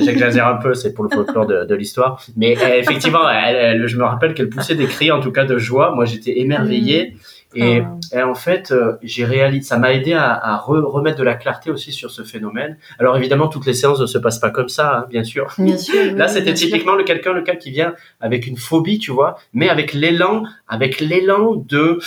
j'exagère 0.00 0.46
un 0.46 0.56
peu, 0.56 0.72
c'est 0.72 0.94
pour 0.94 1.04
le 1.04 1.10
folklore 1.10 1.46
de, 1.46 1.64
de 1.64 1.74
l'histoire. 1.74 2.24
Mais 2.34 2.56
euh, 2.56 2.78
effectivement, 2.78 3.28
elle, 3.28 3.86
je 3.86 3.98
me 3.98 4.04
rappelle 4.04 4.32
qu'elle 4.32 4.48
poussait 4.48 4.74
des 4.74 4.86
cris, 4.86 5.10
en 5.10 5.20
tout 5.20 5.32
cas 5.32 5.44
de 5.44 5.58
joie. 5.58 5.94
Moi, 5.94 6.06
j'étais 6.06 6.38
émerveillé. 6.38 7.10
Mm. 7.10 7.18
Et, 7.54 7.82
et, 8.12 8.22
en 8.22 8.34
fait, 8.34 8.72
euh, 8.72 8.96
j'ai 9.02 9.24
réalisé, 9.24 9.64
ça 9.64 9.78
m'a 9.78 9.92
aidé 9.92 10.12
à, 10.12 10.32
à 10.32 10.56
remettre 10.58 11.18
de 11.18 11.22
la 11.24 11.34
clarté 11.34 11.70
aussi 11.70 11.92
sur 11.92 12.10
ce 12.10 12.22
phénomène. 12.22 12.78
Alors 12.98 13.16
évidemment, 13.16 13.48
toutes 13.48 13.66
les 13.66 13.74
séances 13.74 14.00
ne 14.00 14.06
se 14.06 14.18
passent 14.18 14.38
pas 14.38 14.50
comme 14.50 14.68
ça, 14.68 14.98
hein, 14.98 15.06
bien 15.08 15.24
sûr. 15.24 15.52
Bien 15.58 15.76
sûr. 15.76 16.14
Là, 16.14 16.28
c'était 16.28 16.54
typiquement 16.54 16.94
le 16.94 17.04
quelqu'un, 17.04 17.32
le 17.32 17.42
cas 17.42 17.56
qui 17.56 17.70
vient 17.70 17.94
avec 18.20 18.46
une 18.46 18.56
phobie, 18.56 18.98
tu 18.98 19.10
vois, 19.10 19.38
mais 19.52 19.68
avec 19.68 19.92
l'élan, 19.92 20.44
avec 20.68 21.00
l'élan 21.00 21.54
de 21.54 21.98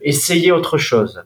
essayer 0.00 0.52
autre 0.52 0.78
chose. 0.78 1.24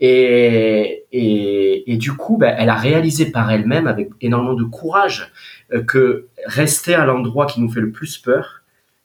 Et, 0.00 1.04
et, 1.12 1.92
et 1.92 1.96
du 1.96 2.12
coup, 2.12 2.36
ben, 2.36 2.54
elle 2.58 2.68
a 2.68 2.74
réalisé 2.74 3.30
par 3.30 3.50
elle-même, 3.50 3.86
avec 3.86 4.10
énormément 4.20 4.54
de 4.54 4.64
courage, 4.64 5.32
euh, 5.72 5.82
que 5.82 6.26
rester 6.44 6.94
à 6.94 7.04
l'endroit 7.04 7.46
qui 7.46 7.60
nous 7.60 7.70
fait 7.70 7.80
le 7.80 7.92
plus 7.92 8.18
peur, 8.18 8.62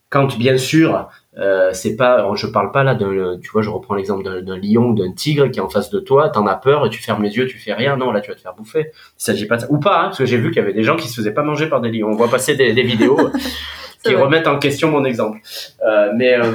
quand 0.09 0.37
bien 0.37 0.57
sûr, 0.57 1.09
euh, 1.37 1.69
c'est 1.73 1.95
pas, 1.95 2.27
je 2.35 2.47
parle 2.47 2.71
pas 2.71 2.83
là 2.83 2.95
d'un, 2.95 3.37
tu 3.39 3.51
vois, 3.51 3.61
je 3.61 3.69
reprends 3.69 3.95
l'exemple 3.95 4.23
d'un 4.23 4.57
lion 4.57 4.89
ou 4.89 4.95
d'un 4.95 5.11
tigre 5.11 5.47
qui 5.49 5.59
est 5.59 5.61
en 5.61 5.69
face 5.69 5.89
de 5.89 5.99
toi, 5.99 6.29
t'en 6.29 6.47
as 6.47 6.55
peur 6.55 6.85
et 6.85 6.89
tu 6.89 7.01
fermes 7.01 7.23
les 7.23 7.35
yeux, 7.35 7.45
tu 7.45 7.59
fais 7.59 7.73
rien, 7.73 7.95
non, 7.95 8.11
là 8.11 8.21
tu 8.21 8.29
vas 8.29 8.35
te 8.35 8.41
faire 8.41 8.55
bouffer. 8.55 8.91
Il 8.91 9.23
s'agit 9.23 9.45
pas 9.45 9.57
de 9.57 9.61
ça. 9.61 9.67
Ou 9.69 9.77
pas, 9.77 9.99
hein, 9.99 10.03
parce 10.05 10.17
que 10.17 10.25
j'ai 10.25 10.37
vu 10.37 10.49
qu'il 10.49 10.61
y 10.61 10.65
avait 10.65 10.73
des 10.73 10.83
gens 10.83 10.95
qui 10.95 11.07
se 11.07 11.15
faisaient 11.15 11.33
pas 11.33 11.43
manger 11.43 11.67
par 11.67 11.81
des 11.81 11.89
lions. 11.89 12.07
On 12.09 12.15
voit 12.15 12.29
passer 12.29 12.55
des, 12.55 12.73
des 12.73 12.83
vidéos 12.83 13.17
qui 14.03 14.15
remettent 14.15 14.47
en 14.47 14.59
question 14.59 14.89
mon 14.89 15.05
exemple. 15.05 15.39
Euh, 15.85 16.11
mais 16.15 16.37
euh, 16.37 16.53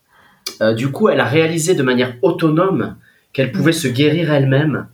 euh, 0.62 0.74
du 0.74 0.90
coup, 0.90 1.08
elle 1.08 1.20
a 1.20 1.24
réalisé 1.24 1.74
de 1.74 1.82
manière 1.82 2.14
autonome 2.22 2.96
qu'elle 3.32 3.52
pouvait 3.52 3.72
se 3.72 3.88
guérir 3.88 4.32
elle-même 4.32 4.88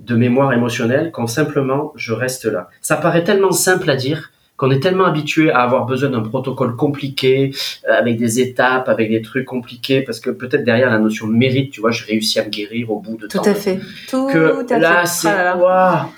de 0.00 0.16
mémoire 0.16 0.52
émotionnelle 0.52 1.10
quand 1.12 1.26
simplement 1.26 1.92
je 1.94 2.12
reste 2.12 2.44
là. 2.46 2.68
Ça 2.80 2.96
paraît 2.96 3.24
tellement 3.24 3.52
simple 3.52 3.88
à 3.90 3.96
dire 3.96 4.32
qu'on 4.56 4.70
est 4.70 4.80
tellement 4.80 5.04
habitué 5.06 5.50
à 5.50 5.60
avoir 5.62 5.84
besoin 5.84 6.10
d'un 6.10 6.20
protocole 6.20 6.76
compliqué, 6.76 7.50
euh, 7.88 7.92
avec 7.98 8.16
des 8.16 8.38
étapes, 8.40 8.88
avec 8.88 9.10
des 9.10 9.20
trucs 9.20 9.46
compliqués, 9.46 10.02
parce 10.02 10.20
que 10.20 10.30
peut-être 10.30 10.64
derrière 10.64 10.90
la 10.90 10.98
notion 10.98 11.26
de 11.26 11.32
mérite, 11.32 11.72
tu 11.72 11.80
vois, 11.80 11.90
je 11.90 12.04
réussis 12.06 12.38
à 12.38 12.44
me 12.44 12.50
guérir 12.50 12.90
au 12.92 13.00
bout 13.00 13.16
de 13.16 13.26
Tout 13.26 13.38
temps. 13.38 13.50
à 13.50 13.54
fait. 13.54 13.80
Tout 14.08 14.28
que 14.28 14.72
à 14.72 14.78
là, 14.78 15.06
fait. 15.06 15.28
Ah 15.28 15.56
là 15.56 16.08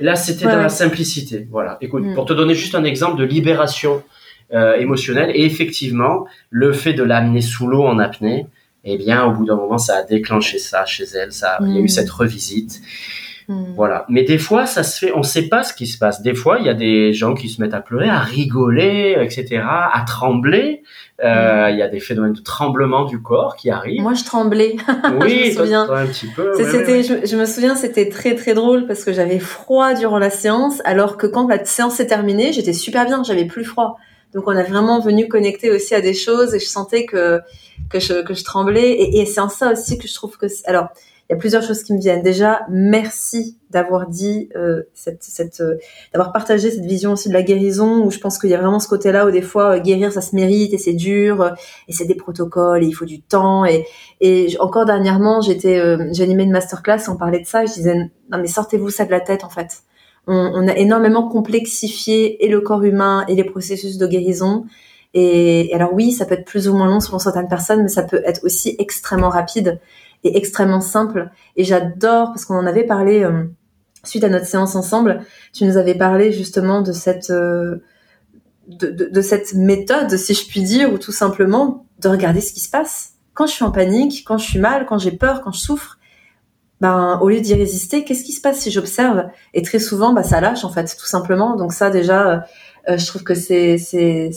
là. 0.00 0.14
C'était 0.16 0.46
Ouais, 0.46 0.52
dans 0.52 0.58
la 0.62 0.68
simplicité. 0.68 1.46
Voilà. 1.50 1.78
Écoute, 1.80 2.04
Mm. 2.04 2.14
pour 2.14 2.26
te 2.26 2.32
donner 2.32 2.54
juste 2.54 2.74
un 2.74 2.84
exemple 2.84 3.18
de 3.18 3.24
libération 3.24 4.02
euh, 4.52 4.76
émotionnelle, 4.76 5.30
et 5.34 5.44
effectivement, 5.44 6.26
le 6.50 6.72
fait 6.72 6.92
de 6.92 7.02
l'amener 7.04 7.40
sous 7.40 7.66
l'eau 7.68 7.84
en 7.84 7.98
apnée, 8.00 8.46
eh 8.84 8.96
bien, 8.98 9.24
au 9.24 9.32
bout 9.32 9.44
d'un 9.46 9.54
moment, 9.56 9.78
ça 9.78 9.96
a 9.98 10.02
déclenché 10.02 10.58
ça 10.58 10.84
chez 10.86 11.04
elle. 11.14 11.32
Ça, 11.32 11.58
il 11.60 11.72
y 11.74 11.76
a 11.76 11.80
eu 11.80 11.84
Mm. 11.84 11.88
cette 11.88 12.10
revisite. 12.10 12.80
Hmm. 13.50 13.74
Voilà. 13.74 14.04
Mais 14.08 14.22
des 14.22 14.38
fois, 14.38 14.64
ça 14.64 14.84
se 14.84 14.96
fait, 14.96 15.12
on 15.12 15.24
sait 15.24 15.48
pas 15.48 15.64
ce 15.64 15.74
qui 15.74 15.88
se 15.88 15.98
passe. 15.98 16.22
Des 16.22 16.34
fois, 16.34 16.58
il 16.60 16.66
y 16.66 16.68
a 16.68 16.74
des 16.74 17.12
gens 17.12 17.34
qui 17.34 17.48
se 17.48 17.60
mettent 17.60 17.74
à 17.74 17.80
pleurer, 17.80 18.08
à 18.08 18.20
rigoler, 18.20 19.16
etc., 19.20 19.60
à 19.64 20.04
trembler. 20.06 20.84
Euh, 21.24 21.66
hmm. 21.66 21.72
Il 21.72 21.78
y 21.78 21.82
a 21.82 21.88
des 21.88 21.98
phénomènes 21.98 22.34
de 22.34 22.40
tremblement 22.40 23.06
du 23.06 23.20
corps 23.20 23.56
qui 23.56 23.68
arrivent. 23.68 24.02
Moi, 24.02 24.14
je 24.14 24.22
tremblais. 24.22 24.76
Oui, 25.20 25.50
je 25.52 25.58
me 25.58 25.64
souviens. 25.64 25.90
un 25.90 26.06
petit 26.06 26.28
peu. 26.28 26.52
c'était, 26.54 27.02
je, 27.02 27.36
me 27.36 27.44
souviens, 27.44 27.74
c'était 27.74 28.08
très 28.08 28.36
très 28.36 28.54
drôle 28.54 28.86
parce 28.86 29.02
que 29.02 29.12
j'avais 29.12 29.40
froid 29.40 29.94
durant 29.94 30.20
la 30.20 30.30
séance, 30.30 30.80
alors 30.84 31.16
que 31.16 31.26
quand 31.26 31.48
la 31.48 31.64
séance 31.64 31.94
s'est 31.94 32.06
terminée, 32.06 32.52
j'étais 32.52 32.72
super 32.72 33.04
bien, 33.04 33.24
j'avais 33.24 33.46
plus 33.46 33.64
froid. 33.64 33.98
Donc, 34.32 34.44
on 34.46 34.56
a 34.56 34.62
vraiment 34.62 35.00
venu 35.00 35.26
connecter 35.26 35.72
aussi 35.72 35.96
à 35.96 36.00
des 36.00 36.14
choses 36.14 36.54
et 36.54 36.60
je 36.60 36.68
sentais 36.68 37.04
que 37.04 37.40
que 37.88 37.98
je 37.98 38.22
que 38.22 38.32
je 38.32 38.44
tremblais. 38.44 38.90
Et, 38.92 39.22
et 39.22 39.26
c'est 39.26 39.40
en 39.40 39.48
ça 39.48 39.72
aussi 39.72 39.98
que 39.98 40.06
je 40.06 40.14
trouve 40.14 40.36
que 40.36 40.46
alors 40.66 40.90
il 41.30 41.34
y 41.34 41.36
a 41.36 41.38
plusieurs 41.38 41.62
choses 41.62 41.84
qui 41.84 41.94
me 41.94 42.00
viennent. 42.00 42.22
Déjà, 42.22 42.62
merci 42.68 43.56
d'avoir 43.70 44.08
dit 44.08 44.48
euh, 44.56 44.82
cette, 44.94 45.22
cette 45.22 45.60
euh, 45.60 45.76
d'avoir 46.12 46.32
partagé 46.32 46.72
cette 46.72 46.84
vision 46.84 47.12
aussi 47.12 47.28
de 47.28 47.34
la 47.34 47.42
guérison 47.42 48.04
où 48.04 48.10
je 48.10 48.18
pense 48.18 48.36
qu'il 48.36 48.50
y 48.50 48.54
a 48.54 48.60
vraiment 48.60 48.80
ce 48.80 48.88
côté-là 48.88 49.28
où 49.28 49.30
des 49.30 49.40
fois 49.40 49.76
euh, 49.76 49.78
guérir 49.78 50.12
ça 50.12 50.22
se 50.22 50.34
mérite 50.34 50.74
et 50.74 50.78
c'est 50.78 50.92
dur 50.92 51.40
euh, 51.40 51.50
et 51.86 51.92
c'est 51.92 52.04
des 52.04 52.16
protocoles 52.16 52.82
et 52.82 52.86
il 52.88 52.92
faut 52.92 53.04
du 53.04 53.22
temps 53.22 53.64
et 53.64 53.86
et 54.20 54.56
encore 54.58 54.86
dernièrement 54.86 55.40
j'étais 55.40 55.80
j'ai 56.12 56.24
animé 56.24 56.42
une 56.42 56.50
masterclass 56.50 57.08
on 57.08 57.16
parlait 57.16 57.38
de 57.38 57.46
ça 57.46 57.62
et 57.62 57.68
je 57.68 57.74
disais 57.74 57.94
non 57.94 58.38
mais 58.38 58.48
sortez-vous 58.48 58.90
ça 58.90 59.04
de 59.04 59.12
la 59.12 59.20
tête 59.20 59.44
en 59.44 59.50
fait. 59.50 59.84
On, 60.26 60.34
on 60.34 60.66
a 60.66 60.74
énormément 60.74 61.28
complexifié 61.28 62.44
et 62.44 62.48
le 62.48 62.60
corps 62.60 62.82
humain 62.82 63.24
et 63.28 63.36
les 63.36 63.44
processus 63.44 63.98
de 63.98 64.06
guérison. 64.08 64.64
Et, 65.14 65.70
et 65.70 65.74
alors 65.74 65.92
oui, 65.92 66.12
ça 66.12 66.24
peut 66.26 66.34
être 66.34 66.44
plus 66.44 66.68
ou 66.68 66.74
moins 66.74 66.86
long 66.86 67.00
selon 67.00 67.18
certaines 67.18 67.48
personnes, 67.48 67.82
mais 67.82 67.88
ça 67.88 68.02
peut 68.02 68.20
être 68.24 68.44
aussi 68.44 68.76
extrêmement 68.78 69.30
rapide 69.30 69.80
est 70.24 70.36
extrêmement 70.36 70.80
simple. 70.80 71.30
Et 71.56 71.64
j'adore, 71.64 72.28
parce 72.28 72.44
qu'on 72.44 72.56
en 72.56 72.66
avait 72.66 72.84
parlé 72.84 73.22
euh, 73.22 73.44
suite 74.04 74.24
à 74.24 74.28
notre 74.28 74.46
séance 74.46 74.74
ensemble, 74.74 75.22
tu 75.52 75.64
nous 75.64 75.76
avais 75.76 75.94
parlé 75.94 76.32
justement 76.32 76.82
de 76.82 76.92
cette, 76.92 77.30
euh, 77.30 77.76
de, 78.68 78.90
de, 78.90 79.20
cette 79.20 79.54
méthode, 79.54 80.16
si 80.16 80.34
je 80.34 80.46
puis 80.46 80.62
dire, 80.62 80.92
ou 80.92 80.98
tout 80.98 81.12
simplement 81.12 81.86
de 81.98 82.08
regarder 82.08 82.40
ce 82.40 82.52
qui 82.52 82.60
se 82.60 82.70
passe. 82.70 83.14
Quand 83.34 83.46
je 83.46 83.52
suis 83.52 83.64
en 83.64 83.70
panique, 83.70 84.24
quand 84.26 84.38
je 84.38 84.44
suis 84.44 84.58
mal, 84.58 84.86
quand 84.86 84.98
j'ai 84.98 85.12
peur, 85.12 85.42
quand 85.42 85.52
je 85.52 85.60
souffre, 85.60 85.98
ben, 86.80 87.18
au 87.20 87.28
lieu 87.28 87.40
d'y 87.40 87.54
résister, 87.54 88.04
qu'est-ce 88.04 88.24
qui 88.24 88.32
se 88.32 88.40
passe 88.40 88.60
si 88.60 88.70
j'observe? 88.70 89.24
Et 89.52 89.62
très 89.62 89.78
souvent, 89.78 90.12
bah, 90.14 90.22
ça 90.22 90.40
lâche 90.40 90.64
en 90.64 90.70
fait, 90.70 90.96
tout 90.98 91.06
simplement. 91.06 91.56
Donc 91.56 91.74
ça, 91.74 91.90
déjà, 91.90 92.46
euh, 92.88 92.96
je 92.96 93.06
trouve 93.06 93.22
que 93.22 93.34
c'est 93.34 93.76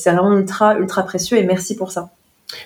vraiment 0.06 0.38
ultra 0.38 0.78
ultra 0.78 1.04
précieux 1.04 1.38
et 1.38 1.44
merci 1.44 1.76
pour 1.76 1.92
ça. 1.92 2.12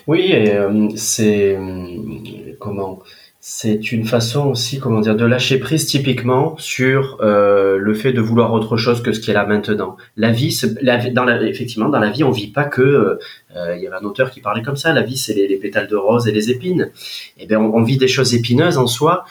Oui, 0.07 0.31
euh, 0.33 0.89
c'est 0.95 1.55
hum, 1.57 2.23
comment 2.59 3.01
c'est 3.49 3.93
une 3.93 4.03
façon 4.03 4.47
aussi, 4.49 4.77
comment 4.77 4.99
dire, 4.99 5.15
de 5.15 5.23
lâcher 5.23 5.57
prise 5.57 5.85
typiquement 5.85 6.57
sur 6.57 7.17
euh, 7.21 7.77
le 7.77 7.93
fait 7.93 8.11
de 8.11 8.19
vouloir 8.19 8.51
autre 8.51 8.75
chose 8.75 9.01
que 9.01 9.13
ce 9.13 9.21
qui 9.21 9.31
est 9.31 9.33
là 9.33 9.45
maintenant. 9.45 9.95
La 10.17 10.31
vie, 10.31 10.53
dans 11.13 11.27
effectivement, 11.39 11.87
dans 11.87 11.99
la 11.99 12.09
vie, 12.09 12.25
on 12.25 12.31
vit 12.31 12.51
pas 12.51 12.65
que. 12.65 12.81
Euh, 13.55 13.75
il 13.77 13.81
y 13.81 13.87
avait 13.87 13.95
un 13.95 14.03
auteur 14.03 14.31
qui 14.31 14.41
parlait 14.41 14.63
comme 14.63 14.75
ça. 14.75 14.91
La 14.91 15.01
vie, 15.01 15.15
c'est 15.15 15.33
les, 15.33 15.55
pétales 15.55 15.87
de 15.87 15.95
rose 15.95 16.27
et 16.27 16.33
les 16.33 16.51
épines. 16.51 16.91
Et 17.37 17.43
eh 17.43 17.45
bien, 17.45 17.61
on, 17.61 17.83
vit 17.83 17.95
des 17.95 18.09
choses 18.09 18.35
épineuses 18.35 18.77
en 18.77 18.85
soi. 18.85 19.23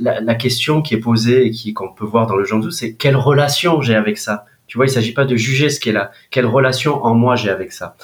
la, 0.00 0.34
question 0.36 0.80
qui 0.80 0.94
est 0.94 1.00
posée 1.00 1.46
et 1.46 1.50
qui 1.50 1.74
qu'on 1.74 1.92
peut 1.92 2.04
voir 2.04 2.28
dans 2.28 2.36
le 2.36 2.44
Janzu, 2.44 2.70
c'est 2.70 2.92
quelle 2.94 3.16
relation 3.16 3.80
j'ai 3.80 3.96
avec 3.96 4.18
ça? 4.18 4.44
Tu 4.76 4.78
vois, 4.78 4.84
il 4.84 4.90
s'agit 4.90 5.14
pas 5.14 5.24
de 5.24 5.36
juger 5.36 5.70
ce 5.70 5.88
est 5.88 5.92
là. 5.92 6.10
Quelle 6.30 6.44
relation 6.44 7.02
en 7.02 7.14
moi 7.14 7.34
j'ai 7.34 7.48
avec 7.48 7.72
ça. 7.72 7.96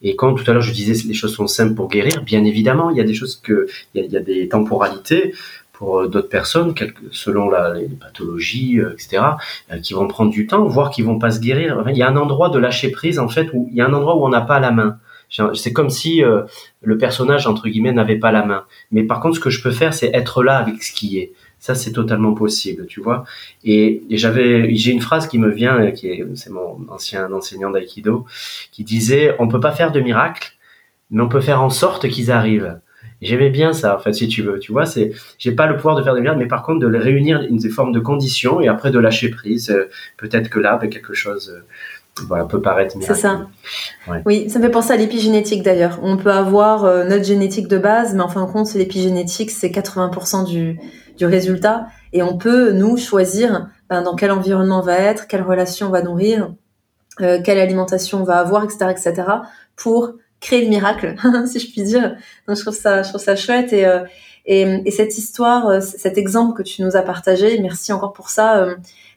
Et 0.00 0.14
quand 0.14 0.32
tout 0.32 0.48
à 0.48 0.54
l'heure 0.54 0.62
je 0.62 0.72
disais 0.72 1.08
les 1.08 1.12
choses 1.12 1.34
sont 1.34 1.48
simples 1.48 1.74
pour 1.74 1.88
guérir, 1.88 2.22
bien 2.22 2.44
évidemment, 2.44 2.90
il 2.90 2.98
y 2.98 3.00
a 3.00 3.04
des 3.04 3.14
choses 3.14 3.34
que, 3.34 3.66
il 3.94 4.04
y 4.04 4.16
a, 4.16 4.20
des 4.20 4.48
temporalités 4.48 5.34
pour 5.72 5.98
euh, 5.98 6.06
d'autres 6.06 6.28
personnes, 6.28 6.72
selon 7.10 7.50
la, 7.50 7.74
les 7.74 7.88
pathologies, 7.88 8.78
euh, 8.78 8.92
etc., 8.92 9.24
euh, 9.72 9.78
qui 9.80 9.92
vont 9.92 10.06
prendre 10.06 10.30
du 10.30 10.46
temps, 10.46 10.64
voire 10.66 10.90
qui 10.90 11.02
vont 11.02 11.18
pas 11.18 11.32
se 11.32 11.40
guérir. 11.40 11.82
il 11.88 11.96
y 11.96 12.02
a 12.02 12.08
un 12.08 12.16
endroit 12.16 12.48
de 12.48 12.60
lâcher 12.60 12.92
prise 12.92 13.18
en 13.18 13.28
fait 13.28 13.48
où 13.52 13.68
il 13.72 13.76
y 13.76 13.80
a 13.80 13.86
un 13.86 13.92
endroit 13.92 14.16
où 14.16 14.24
on 14.24 14.28
n'a 14.28 14.42
pas 14.42 14.60
la 14.60 14.70
main. 14.70 14.98
C'est 15.54 15.72
comme 15.72 15.90
si 15.90 16.22
le 16.82 16.98
personnage 16.98 17.46
entre 17.46 17.68
guillemets 17.68 17.92
n'avait 17.92 18.18
pas 18.18 18.32
la 18.32 18.44
main. 18.44 18.64
Mais 18.90 19.04
par 19.04 19.20
contre, 19.20 19.36
ce 19.36 19.40
que 19.40 19.50
je 19.50 19.62
peux 19.62 19.70
faire, 19.70 19.94
c'est 19.94 20.10
être 20.12 20.42
là 20.42 20.58
avec 20.58 20.82
ce 20.82 20.92
qui 20.92 21.18
est. 21.18 21.32
Ça, 21.60 21.74
c'est 21.74 21.92
totalement 21.92 22.32
possible, 22.32 22.86
tu 22.86 23.00
vois. 23.00 23.24
Et, 23.64 24.02
j'avais, 24.10 24.74
j'ai 24.74 24.92
une 24.92 25.02
phrase 25.02 25.28
qui 25.28 25.38
me 25.38 25.50
vient, 25.50 25.90
qui 25.90 26.08
est, 26.08 26.26
c'est 26.34 26.50
mon 26.50 26.78
ancien 26.88 27.30
enseignant 27.32 27.70
d'aïkido, 27.70 28.24
qui 28.72 28.82
disait, 28.82 29.36
on 29.38 29.46
peut 29.46 29.60
pas 29.60 29.72
faire 29.72 29.92
de 29.92 30.00
miracles, 30.00 30.54
mais 31.10 31.22
on 31.22 31.28
peut 31.28 31.42
faire 31.42 31.62
en 31.62 31.70
sorte 31.70 32.08
qu'ils 32.08 32.30
arrivent. 32.30 32.80
J'aimais 33.20 33.50
bien 33.50 33.74
ça, 33.74 33.94
en 33.94 33.98
fait, 33.98 34.14
si 34.14 34.28
tu 34.28 34.40
veux. 34.42 34.58
Tu 34.58 34.72
vois, 34.72 34.86
c'est, 34.86 35.12
j'ai 35.38 35.52
pas 35.52 35.66
le 35.66 35.76
pouvoir 35.76 35.96
de 35.96 36.02
faire 36.02 36.14
des 36.14 36.22
miracles, 36.22 36.40
mais 36.40 36.48
par 36.48 36.62
contre 36.62 36.80
de 36.80 36.86
les 36.86 36.98
réunir 36.98 37.42
une 37.42 37.60
forme 37.70 37.92
de 37.92 38.00
conditions 38.00 38.62
et 38.62 38.68
après 38.68 38.90
de 38.90 38.98
lâcher 38.98 39.28
prise. 39.28 39.70
Euh, 39.70 39.90
peut-être 40.16 40.48
que 40.48 40.58
là, 40.58 40.72
avec 40.72 40.90
quelque 40.90 41.12
chose, 41.12 41.54
euh, 41.54 41.60
voilà, 42.26 42.44
peut 42.46 42.62
paraître 42.62 42.96
C'est 43.00 43.14
ça. 43.14 43.46
Oui, 44.24 44.48
ça 44.48 44.58
me 44.58 44.64
fait 44.64 44.70
penser 44.70 44.92
à 44.92 44.96
l'épigénétique 44.96 45.62
d'ailleurs. 45.62 45.98
On 46.02 46.16
peut 46.16 46.32
avoir 46.32 46.84
euh, 46.84 47.04
notre 47.04 47.24
génétique 47.24 47.68
de 47.68 47.76
base, 47.76 48.14
mais 48.14 48.22
en 48.22 48.28
fin 48.28 48.46
de 48.46 48.50
compte, 48.50 48.72
l'épigénétique, 48.74 49.50
c'est 49.50 49.68
80% 49.68 50.46
du, 50.46 50.78
du 51.20 51.26
résultat. 51.26 51.86
Et 52.14 52.22
on 52.22 52.38
peut, 52.38 52.72
nous, 52.72 52.96
choisir 52.96 53.68
ben, 53.90 54.00
dans 54.00 54.16
quel 54.16 54.32
environnement 54.32 54.78
on 54.78 54.82
va 54.82 54.96
être, 54.96 55.26
quelle 55.28 55.42
relation 55.42 55.88
on 55.88 55.90
va 55.90 56.00
nourrir, 56.00 56.54
euh, 57.20 57.40
quelle 57.44 57.58
alimentation 57.58 58.22
on 58.22 58.24
va 58.24 58.38
avoir, 58.38 58.64
etc., 58.64 58.86
etc., 58.90 59.28
pour 59.76 60.14
créer 60.40 60.62
le 60.62 60.70
miracle, 60.70 61.14
si 61.46 61.60
je 61.60 61.70
puis 61.70 61.82
dire. 61.82 62.16
Donc, 62.48 62.56
je 62.56 62.62
trouve 62.62 62.74
ça, 62.74 63.02
je 63.02 63.10
trouve 63.10 63.20
ça 63.20 63.36
chouette. 63.36 63.74
Et, 63.74 63.84
euh, 63.84 64.00
et, 64.46 64.62
et, 64.86 64.90
cette 64.90 65.18
histoire, 65.18 65.68
euh, 65.68 65.80
cet 65.80 66.16
exemple 66.16 66.56
que 66.56 66.62
tu 66.62 66.82
nous 66.82 66.96
as 66.96 67.02
partagé, 67.02 67.58
merci 67.60 67.92
encore 67.92 68.14
pour 68.14 68.30
ça. 68.30 68.66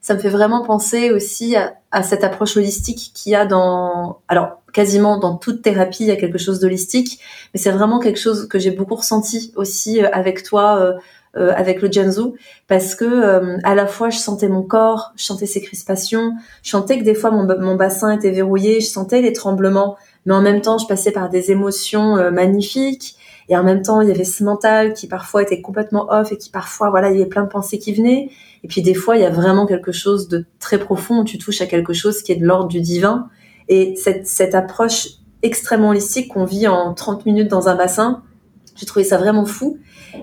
ça 0.01 0.13
me 0.13 0.19
fait 0.19 0.27
vraiment 0.29 0.65
penser 0.65 1.11
aussi 1.11 1.55
à 1.91 2.03
cette 2.03 2.25
approche 2.25 2.57
holistique 2.57 3.11
qu'il 3.13 3.31
y 3.31 3.35
a 3.35 3.45
dans, 3.45 4.19
alors 4.27 4.61
quasiment 4.73 5.17
dans 5.17 5.37
toute 5.37 5.61
thérapie, 5.61 6.03
il 6.03 6.07
y 6.07 6.11
a 6.11 6.17
quelque 6.17 6.37
chose 6.37 6.59
d'holistique, 6.59 7.19
mais 7.53 7.59
c'est 7.61 7.71
vraiment 7.71 7.99
quelque 7.99 8.19
chose 8.19 8.49
que 8.49 8.59
j'ai 8.59 8.71
beaucoup 8.71 8.95
ressenti 8.95 9.53
aussi 9.55 10.01
avec 10.01 10.43
toi 10.43 10.97
euh, 11.35 11.51
avec 11.55 11.81
le 11.81 11.91
Janzu 11.91 12.33
parce 12.67 12.93
que 12.93 13.05
euh, 13.05 13.57
à 13.63 13.73
la 13.73 13.87
fois 13.87 14.11
je 14.11 14.19
sentais 14.19 14.47
mon 14.47 14.61
corps, 14.61 15.13
je 15.15 15.23
sentais 15.23 15.47
ses 15.47 15.61
crispations, 15.61 16.33
je 16.61 16.69
sentais 16.69 16.99
que 16.99 17.03
des 17.03 17.15
fois 17.15 17.31
mon, 17.31 17.47
mon 17.59 17.73
bassin 17.73 18.15
était 18.15 18.29
verrouillé, 18.29 18.81
je 18.81 18.85
sentais 18.85 19.19
les 19.19 19.33
tremblements, 19.33 19.97
mais 20.27 20.35
en 20.35 20.43
même 20.43 20.61
temps 20.61 20.77
je 20.77 20.85
passais 20.85 21.09
par 21.09 21.31
des 21.31 21.49
émotions 21.49 22.17
euh, 22.17 22.29
magnifiques 22.29 23.15
et 23.49 23.57
en 23.57 23.63
même 23.63 23.81
temps 23.81 24.01
il 24.01 24.09
y 24.09 24.11
avait 24.11 24.25
ce 24.25 24.43
mental 24.43 24.93
qui 24.93 25.07
parfois 25.07 25.41
était 25.41 25.59
complètement 25.59 26.05
off 26.11 26.31
et 26.31 26.37
qui 26.37 26.51
parfois 26.51 26.91
voilà 26.91 27.09
il 27.09 27.17
y 27.17 27.21
avait 27.21 27.29
plein 27.29 27.43
de 27.43 27.49
pensées 27.49 27.79
qui 27.79 27.93
venaient. 27.93 28.29
Et 28.63 28.67
puis 28.67 28.83
des 28.83 28.93
fois 28.93 29.17
il 29.17 29.23
y 29.23 29.25
a 29.25 29.31
vraiment 29.31 29.65
quelque 29.65 29.91
chose 29.91 30.27
de 30.27 30.45
très 30.59 30.77
profond 30.77 31.21
où 31.21 31.23
tu 31.23 31.39
touches 31.39 31.61
à 31.61 31.65
quelque 31.65 31.93
chose 31.93 32.21
qui 32.21 32.31
est 32.31 32.35
de 32.35 32.45
l'ordre 32.45 32.67
du 32.67 32.79
divin. 32.79 33.27
Et 33.69 33.95
cette, 33.95 34.27
cette 34.27 34.53
approche 34.53 35.07
extrêmement 35.41 35.89
holistique 35.89 36.31
qu'on 36.31 36.45
vit 36.45 36.67
en 36.67 36.93
30 36.93 37.25
minutes 37.25 37.47
dans 37.47 37.69
un 37.69 37.75
bassin 37.75 38.21
j'ai 38.75 38.85
trouvé 38.85 39.03
ça 39.03 39.17
vraiment 39.17 39.45
fou 39.45 39.77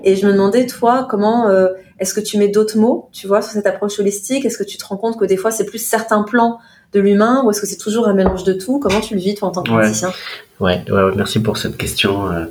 et 0.05 0.17
je 0.17 0.27
me 0.27 0.33
demandais, 0.33 0.67
toi, 0.67 1.07
comment 1.09 1.49
euh, 1.49 1.69
est-ce 1.99 2.15
que 2.15 2.21
tu 2.21 2.39
mets 2.39 2.49
d'autres 2.49 2.79
mots, 2.79 3.09
tu 3.13 3.27
vois, 3.27 3.43
sur 3.43 3.53
cette 3.53 3.67
approche 3.67 3.99
holistique? 3.99 4.45
Est-ce 4.45 4.59
que 4.59 4.65
tu 4.65 4.79
te 4.79 4.85
rends 4.85 4.97
compte 4.97 5.19
que 5.19 5.25
des 5.25 5.37
fois, 5.37 5.51
c'est 5.51 5.67
plus 5.67 5.79
certains 5.79 6.23
plans 6.23 6.59
de 6.93 7.01
l'humain 7.01 7.43
ou 7.45 7.51
est-ce 7.51 7.61
que 7.61 7.67
c'est 7.67 7.77
toujours 7.77 8.09
un 8.09 8.15
mélange 8.15 8.45
de 8.45 8.53
tout? 8.53 8.81
Comment 8.81 9.01
tu 9.01 9.15
le 9.15 9.21
vis, 9.21 9.35
toi, 9.35 9.49
en 9.49 9.53
tant 9.53 9.63
que 9.63 9.71
praticien? 9.71 10.13
Ouais. 10.59 10.83
ouais, 10.91 11.03
merci 11.15 11.41
pour 11.41 11.57
cette 11.57 11.77
question. 11.77 12.31
Euh, 12.31 12.47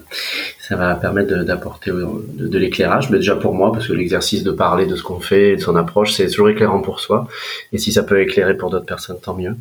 ça 0.68 0.76
va 0.76 0.96
permettre 0.96 1.44
d'apporter 1.44 1.92
de, 1.92 2.58
l'éclairage, 2.58 3.10
mais 3.10 3.18
déjà 3.18 3.36
pour 3.36 3.54
moi, 3.54 3.72
parce 3.72 3.88
que 3.88 3.94
l'exercice 3.94 4.44
de 4.44 4.52
parler 4.52 4.86
de 4.86 4.96
ce 4.96 5.04
qu'on 5.04 5.20
fait, 5.20 5.56
de 5.56 5.62
son 5.62 5.76
approche, 5.76 6.14
c'est 6.14 6.28
toujours 6.28 6.50
éclairant 6.50 6.82
pour 6.82 7.00
soi. 7.00 7.28
Et 7.74 7.78
si 7.78 7.92
ça 7.92 8.04
peut 8.04 8.22
éclairer 8.22 8.56
pour 8.56 8.70
d'autres 8.70 8.86
personnes, 8.86 9.20
tant 9.22 9.36
mieux. 9.36 9.56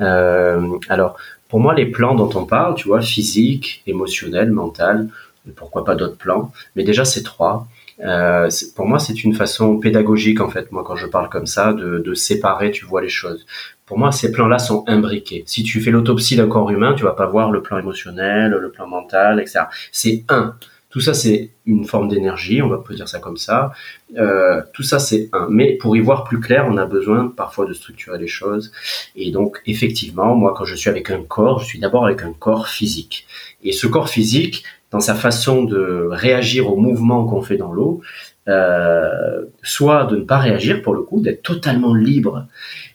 Euh, 0.00 0.60
alors, 0.88 1.16
pour 1.48 1.60
moi, 1.60 1.74
les 1.74 1.86
plans 1.86 2.14
dont 2.14 2.30
on 2.34 2.44
parle, 2.44 2.74
tu 2.76 2.88
vois, 2.88 3.02
physique, 3.02 3.82
émotionnel, 3.86 4.50
mental, 4.50 5.08
pourquoi 5.56 5.84
pas 5.84 5.94
d'autres 5.94 6.16
plans. 6.16 6.52
Mais 6.76 6.84
déjà, 6.84 7.04
ces 7.04 7.22
trois, 7.22 7.66
euh, 8.00 8.48
pour 8.74 8.86
moi, 8.86 8.98
c'est 8.98 9.24
une 9.24 9.34
façon 9.34 9.78
pédagogique, 9.78 10.40
en 10.40 10.48
fait, 10.48 10.70
moi, 10.72 10.82
quand 10.84 10.96
je 10.96 11.06
parle 11.06 11.28
comme 11.28 11.46
ça, 11.46 11.72
de, 11.72 12.14
séparer, 12.14 12.70
tu 12.70 12.84
vois, 12.84 13.02
les 13.02 13.08
choses. 13.08 13.46
Pour 13.86 13.98
moi, 13.98 14.12
ces 14.12 14.32
plans-là 14.32 14.58
sont 14.58 14.84
imbriqués. 14.86 15.44
Si 15.46 15.62
tu 15.62 15.80
fais 15.80 15.90
l'autopsie 15.90 16.36
d'un 16.36 16.48
corps 16.48 16.70
humain, 16.70 16.94
tu 16.94 17.04
vas 17.04 17.12
pas 17.12 17.26
voir 17.26 17.50
le 17.50 17.62
plan 17.62 17.78
émotionnel, 17.78 18.52
le 18.52 18.70
plan 18.70 18.86
mental, 18.86 19.40
etc. 19.40 19.64
C'est 19.90 20.24
un. 20.28 20.56
Tout 20.90 21.00
ça, 21.00 21.14
c'est 21.14 21.50
une 21.64 21.86
forme 21.86 22.08
d'énergie, 22.08 22.60
on 22.60 22.68
va 22.68 22.76
peut 22.76 22.94
dire 22.94 23.08
ça 23.08 23.18
comme 23.18 23.38
ça. 23.38 23.72
Euh, 24.18 24.60
tout 24.74 24.82
ça, 24.82 24.98
c'est 24.98 25.30
un. 25.32 25.46
Mais 25.48 25.78
pour 25.78 25.96
y 25.96 26.00
voir 26.00 26.24
plus 26.24 26.38
clair, 26.38 26.66
on 26.68 26.76
a 26.76 26.84
besoin 26.84 27.32
parfois 27.34 27.64
de 27.64 27.72
structurer 27.72 28.18
les 28.18 28.26
choses. 28.26 28.72
Et 29.16 29.30
donc, 29.30 29.62
effectivement, 29.64 30.36
moi, 30.36 30.52
quand 30.54 30.66
je 30.66 30.74
suis 30.74 30.90
avec 30.90 31.10
un 31.10 31.22
corps, 31.22 31.60
je 31.60 31.64
suis 31.64 31.78
d'abord 31.78 32.04
avec 32.04 32.22
un 32.22 32.34
corps 32.34 32.68
physique. 32.68 33.26
Et 33.64 33.72
ce 33.72 33.86
corps 33.86 34.10
physique, 34.10 34.64
dans 34.92 35.00
sa 35.00 35.14
façon 35.14 35.64
de 35.64 36.06
réagir 36.10 36.70
au 36.70 36.76
mouvement 36.76 37.24
qu'on 37.24 37.42
fait 37.42 37.56
dans 37.56 37.72
l'eau, 37.72 38.02
euh, 38.48 39.46
soit 39.62 40.04
de 40.04 40.16
ne 40.16 40.24
pas 40.24 40.38
réagir 40.38 40.82
pour 40.82 40.94
le 40.94 41.02
coup, 41.02 41.20
d'être 41.20 41.42
totalement 41.42 41.94
libre, 41.94 42.46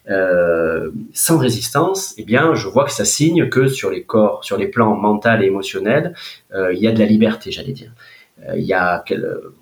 euh, 0.08 0.90
sans 1.12 1.38
résistance, 1.38 2.14
eh 2.16 2.24
bien, 2.24 2.54
je 2.54 2.68
vois 2.68 2.84
que 2.84 2.92
ça 2.92 3.04
signe 3.04 3.48
que 3.48 3.66
sur 3.66 3.90
les 3.90 4.04
corps, 4.04 4.44
sur 4.44 4.56
les 4.56 4.68
plans 4.68 4.94
mental 4.94 5.42
et 5.42 5.46
émotionnel, 5.46 6.14
euh, 6.54 6.72
il 6.72 6.80
y 6.80 6.86
a 6.86 6.92
de 6.92 6.98
la 6.98 7.06
liberté, 7.06 7.50
j'allais 7.50 7.72
dire. 7.72 7.92
il 8.54 8.64
y 8.64 8.74
a 8.74 9.04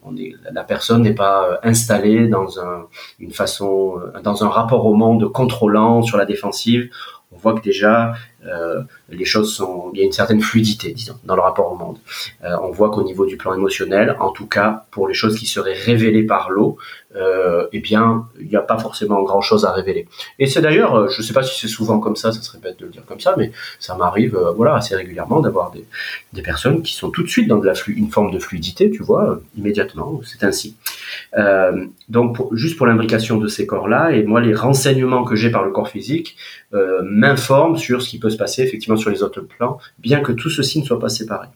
on 0.02 0.14
la 0.52 0.64
personne 0.64 1.02
n'est 1.02 1.14
pas 1.14 1.58
installée 1.62 2.28
dans 2.28 2.60
un, 2.60 2.86
une 3.18 3.32
façon, 3.32 3.94
dans 4.22 4.44
un 4.44 4.48
rapport 4.48 4.84
au 4.84 4.94
monde 4.94 5.32
contrôlant 5.32 6.02
sur 6.02 6.18
la 6.18 6.26
défensive. 6.26 6.90
On 7.32 7.38
voit 7.38 7.54
que 7.54 7.62
déjà 7.62 8.12
les 9.08 9.24
choses 9.24 9.54
sont, 9.54 9.90
il 9.92 10.00
y 10.00 10.02
a 10.02 10.04
une 10.04 10.12
certaine 10.12 10.40
fluidité, 10.40 10.92
disons, 10.92 11.18
dans 11.24 11.36
le 11.36 11.42
rapport 11.42 11.72
au 11.72 11.76
monde. 11.76 11.98
Euh, 12.44 12.56
on 12.62 12.70
voit 12.70 12.90
qu'au 12.90 13.02
niveau 13.02 13.26
du 13.26 13.36
plan 13.36 13.54
émotionnel, 13.54 14.16
en 14.20 14.30
tout 14.30 14.46
cas 14.46 14.84
pour 14.90 15.08
les 15.08 15.14
choses 15.14 15.38
qui 15.38 15.46
seraient 15.46 15.74
révélées 15.74 16.24
par 16.24 16.50
l'eau, 16.50 16.78
euh, 17.16 17.66
eh 17.72 17.80
bien, 17.80 18.26
il 18.38 18.46
n'y 18.48 18.56
a 18.56 18.60
pas 18.60 18.78
forcément 18.78 19.22
grand-chose 19.22 19.64
à 19.64 19.72
révéler. 19.72 20.06
Et 20.38 20.46
c'est 20.46 20.60
d'ailleurs, 20.60 20.94
euh, 20.94 21.08
je 21.08 21.22
ne 21.22 21.26
sais 21.26 21.32
pas 21.32 21.42
si 21.42 21.58
c'est 21.58 21.68
souvent 21.68 21.98
comme 21.98 22.16
ça, 22.16 22.30
ça 22.30 22.42
serait 22.42 22.58
bête 22.58 22.78
de 22.78 22.84
le 22.84 22.92
dire 22.92 23.04
comme 23.06 23.20
ça, 23.20 23.34
mais 23.38 23.52
ça 23.78 23.96
m'arrive, 23.96 24.36
euh, 24.36 24.50
voilà, 24.50 24.74
assez 24.74 24.94
régulièrement 24.94 25.40
d'avoir 25.40 25.72
des, 25.72 26.42
personnes 26.42 26.82
qui 26.82 26.92
sont 26.92 27.10
tout 27.10 27.24
de 27.24 27.28
suite 27.28 27.48
dans 27.48 27.60
une 27.88 28.10
forme 28.10 28.30
de 28.30 28.38
fluidité, 28.38 28.88
tu 28.90 29.02
vois, 29.02 29.40
immédiatement. 29.56 30.20
C'est 30.22 30.44
ainsi. 30.44 30.76
donc, 32.08 32.36
juste 32.52 32.76
pour 32.76 32.86
l'imbrication 32.86 33.38
de 33.38 33.48
ces 33.48 33.66
corps-là, 33.66 34.12
et 34.12 34.22
moi, 34.22 34.40
les 34.40 34.54
renseignements 34.54 35.24
que 35.24 35.34
j'ai 35.34 35.50
par 35.50 35.64
le 35.64 35.72
corps 35.72 35.88
physique 35.88 36.36
m'informent 36.72 37.76
sur 37.78 38.00
ce 38.00 38.10
qui 38.10 38.20
peut 38.20 38.30
se 38.30 38.35
passer 38.36 38.62
effectivement 38.62 38.96
sur 38.96 39.10
les 39.10 39.22
autres 39.22 39.40
plans, 39.40 39.78
bien 39.98 40.20
que 40.20 40.32
tout 40.32 40.50
ceci 40.50 40.80
ne 40.80 40.84
soit 40.84 40.98
pas 40.98 41.08
séparé. 41.08 41.48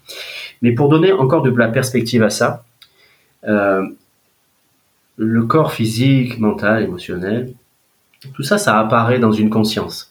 Mais 0.62 0.72
pour 0.72 0.88
donner 0.88 1.12
encore 1.12 1.42
de 1.42 1.50
la 1.50 1.68
perspective 1.68 2.22
à 2.22 2.30
ça, 2.30 2.64
euh, 3.46 3.86
le 5.16 5.42
corps 5.44 5.72
physique, 5.72 6.38
mental, 6.38 6.82
émotionnel, 6.82 7.52
tout 8.34 8.42
ça, 8.42 8.58
ça 8.58 8.78
apparaît 8.78 9.18
dans 9.18 9.32
une 9.32 9.50
conscience. 9.50 10.09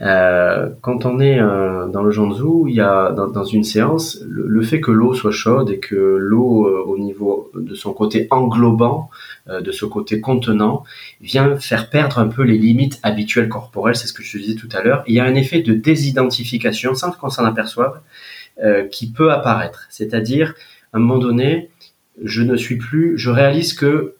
Euh, 0.00 0.70
quand 0.80 1.04
on 1.04 1.20
est 1.20 1.38
euh, 1.38 1.86
dans 1.86 2.02
le 2.02 2.10
Janzu, 2.10 2.68
il 2.68 2.74
y 2.74 2.80
a 2.80 3.12
dans, 3.12 3.44
une 3.44 3.62
séance 3.62 4.18
le, 4.26 4.62
fait 4.62 4.80
que 4.80 4.90
l'eau 4.90 5.12
soit 5.12 5.30
chaude 5.30 5.70
et 5.70 5.78
que 5.78 5.94
l'eau, 5.94 6.66
euh, 6.66 6.82
au 6.86 6.98
niveau 6.98 7.50
de 7.54 7.74
son 7.74 7.92
côté 7.92 8.26
englobant, 8.30 9.10
de 9.48 9.72
ce 9.72 9.84
côté 9.84 10.20
contenant, 10.20 10.84
vient 11.20 11.56
faire 11.56 11.90
perdre 11.90 12.18
un 12.20 12.28
peu 12.28 12.42
les 12.42 12.56
limites 12.56 13.00
habituelles 13.02 13.48
corporelles. 13.48 13.96
C'est 13.96 14.06
ce 14.06 14.12
que 14.12 14.22
je 14.22 14.32
te 14.32 14.38
disais 14.38 14.54
tout 14.54 14.68
à 14.72 14.82
l'heure. 14.82 15.02
Il 15.06 15.14
y 15.14 15.20
a 15.20 15.24
un 15.24 15.34
effet 15.34 15.62
de 15.62 15.74
désidentification, 15.74 16.94
sans 16.94 17.10
qu'on 17.10 17.28
s'en 17.28 17.44
aperçoive, 17.44 18.00
qui 18.92 19.10
peut 19.10 19.32
apparaître. 19.32 19.86
C'est-à-dire, 19.90 20.54
à 20.92 20.98
un 20.98 21.00
moment 21.00 21.18
donné, 21.18 21.70
je 22.22 22.42
ne 22.42 22.56
suis 22.56 22.76
plus, 22.76 23.18
je 23.18 23.30
réalise 23.30 23.72
que, 23.72 24.14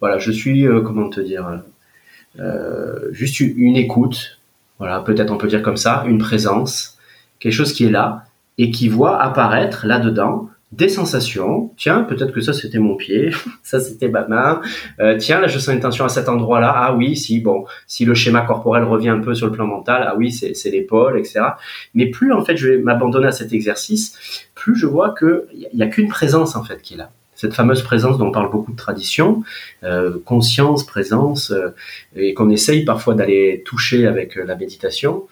voilà, 0.00 0.18
je 0.18 0.32
suis, 0.32 0.66
comment 0.84 1.08
te 1.08 1.20
dire, 1.20 1.62
juste 3.12 3.38
une 3.38 3.76
écoute 3.76 4.41
voilà, 4.82 4.98
peut-être 4.98 5.30
on 5.30 5.36
peut 5.36 5.46
dire 5.46 5.62
comme 5.62 5.76
ça, 5.76 6.02
une 6.08 6.18
présence, 6.18 6.98
quelque 7.38 7.52
chose 7.52 7.72
qui 7.72 7.84
est 7.84 7.90
là 7.90 8.24
et 8.58 8.72
qui 8.72 8.88
voit 8.88 9.22
apparaître 9.22 9.86
là-dedans 9.86 10.48
des 10.72 10.88
sensations. 10.88 11.70
Tiens, 11.76 12.02
peut-être 12.02 12.32
que 12.32 12.40
ça 12.40 12.52
c'était 12.52 12.80
mon 12.80 12.96
pied, 12.96 13.30
ça 13.62 13.78
c'était 13.78 14.08
ma 14.08 14.26
main. 14.26 14.60
Euh, 14.98 15.16
tiens, 15.16 15.38
là 15.38 15.46
je 15.46 15.60
sens 15.60 15.72
une 15.72 15.78
tension 15.78 16.04
à 16.04 16.08
cet 16.08 16.28
endroit-là. 16.28 16.72
Ah 16.74 16.96
oui, 16.96 17.14
si 17.16 17.38
bon, 17.38 17.64
si 17.86 18.04
le 18.04 18.14
schéma 18.14 18.40
corporel 18.40 18.82
revient 18.82 19.10
un 19.10 19.20
peu 19.20 19.34
sur 19.34 19.46
le 19.46 19.52
plan 19.52 19.68
mental, 19.68 20.04
ah 20.04 20.16
oui, 20.16 20.32
c'est 20.32 20.70
l'épaule, 20.70 21.16
etc. 21.16 21.42
Mais 21.94 22.06
plus 22.06 22.32
en 22.32 22.44
fait 22.44 22.56
je 22.56 22.70
vais 22.70 22.78
m'abandonner 22.78 23.28
à 23.28 23.32
cet 23.32 23.52
exercice, 23.52 24.48
plus 24.56 24.74
je 24.74 24.86
vois 24.86 25.10
que 25.10 25.46
il 25.52 25.78
y 25.78 25.84
a 25.84 25.86
qu'une 25.86 26.08
présence 26.08 26.56
en 26.56 26.64
fait 26.64 26.82
qui 26.82 26.94
est 26.94 26.96
là 26.96 27.12
cette 27.42 27.54
fameuse 27.54 27.82
présence 27.82 28.18
dont 28.18 28.28
on 28.28 28.30
parle 28.30 28.52
beaucoup 28.52 28.70
de 28.70 28.76
tradition, 28.76 29.42
euh, 29.82 30.16
conscience, 30.24 30.86
présence, 30.86 31.50
euh, 31.50 31.74
et 32.14 32.34
qu'on 32.34 32.50
essaye 32.50 32.84
parfois 32.84 33.14
d'aller 33.14 33.64
toucher 33.66 34.06
avec 34.06 34.38
euh, 34.38 34.44
la 34.44 34.54
méditation, 34.54 35.24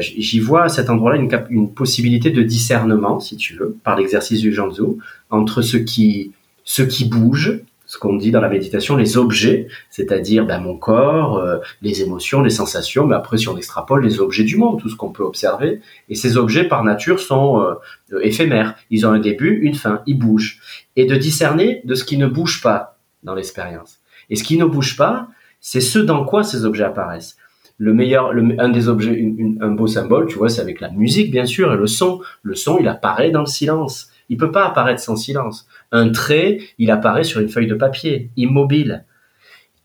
j'y 0.00 0.38
vois 0.38 0.64
à 0.64 0.68
cet 0.68 0.90
endroit-là 0.90 1.16
une, 1.48 1.70
possibilité 1.70 2.28
de 2.30 2.42
discernement, 2.42 3.20
si 3.20 3.38
tu 3.38 3.54
veux, 3.54 3.74
par 3.84 3.96
l'exercice 3.96 4.40
du 4.40 4.52
Janzu, 4.52 4.98
entre 5.30 5.62
ce 5.62 5.78
qui, 5.78 6.32
ce 6.64 6.82
qui 6.82 7.06
bouge, 7.06 7.60
ce 7.94 7.98
qu'on 8.00 8.16
dit 8.16 8.32
dans 8.32 8.40
la 8.40 8.48
méditation, 8.48 8.96
les 8.96 9.16
objets, 9.16 9.68
c'est-à-dire 9.88 10.44
ben, 10.44 10.58
mon 10.58 10.76
corps, 10.76 11.38
euh, 11.38 11.58
les 11.80 12.02
émotions, 12.02 12.42
les 12.42 12.50
sensations, 12.50 13.06
mais 13.06 13.14
après 13.14 13.38
si 13.38 13.48
on 13.48 13.56
extrapole 13.56 14.02
les 14.02 14.18
objets 14.18 14.42
du 14.42 14.56
monde, 14.56 14.80
tout 14.80 14.88
ce 14.88 14.96
qu'on 14.96 15.12
peut 15.12 15.22
observer. 15.22 15.80
Et 16.08 16.16
ces 16.16 16.36
objets 16.36 16.64
par 16.64 16.82
nature 16.82 17.20
sont 17.20 17.60
euh, 17.60 18.20
éphémères. 18.20 18.74
Ils 18.90 19.06
ont 19.06 19.10
un 19.10 19.20
début, 19.20 19.60
une 19.62 19.76
fin, 19.76 20.02
ils 20.06 20.18
bougent. 20.18 20.58
Et 20.96 21.04
de 21.04 21.14
discerner 21.14 21.82
de 21.84 21.94
ce 21.94 22.02
qui 22.02 22.16
ne 22.16 22.26
bouge 22.26 22.62
pas 22.62 22.98
dans 23.22 23.36
l'expérience. 23.36 24.00
Et 24.28 24.34
ce 24.34 24.42
qui 24.42 24.58
ne 24.58 24.64
bouge 24.64 24.96
pas, 24.96 25.28
c'est 25.60 25.80
ce 25.80 26.00
dans 26.00 26.24
quoi 26.24 26.42
ces 26.42 26.64
objets 26.64 26.82
apparaissent. 26.82 27.36
Le 27.78 27.94
meilleur, 27.94 28.32
le, 28.32 28.60
un 28.60 28.70
des 28.70 28.88
objets, 28.88 29.24
un 29.60 29.70
beau 29.70 29.86
symbole, 29.86 30.26
tu 30.26 30.36
vois, 30.36 30.48
c'est 30.48 30.62
avec 30.62 30.80
la 30.80 30.90
musique 30.90 31.30
bien 31.30 31.44
sûr 31.44 31.72
et 31.72 31.76
le 31.76 31.86
son. 31.86 32.20
Le 32.42 32.56
son, 32.56 32.78
il 32.80 32.88
apparaît 32.88 33.30
dans 33.30 33.40
le 33.40 33.46
silence. 33.46 34.08
Il 34.28 34.36
peut 34.36 34.50
pas 34.50 34.66
apparaître 34.66 35.00
sans 35.00 35.14
silence. 35.14 35.68
Un 35.94 36.10
trait, 36.10 36.58
il 36.78 36.90
apparaît 36.90 37.22
sur 37.22 37.40
une 37.40 37.48
feuille 37.48 37.68
de 37.68 37.74
papier, 37.76 38.30
immobile. 38.36 39.04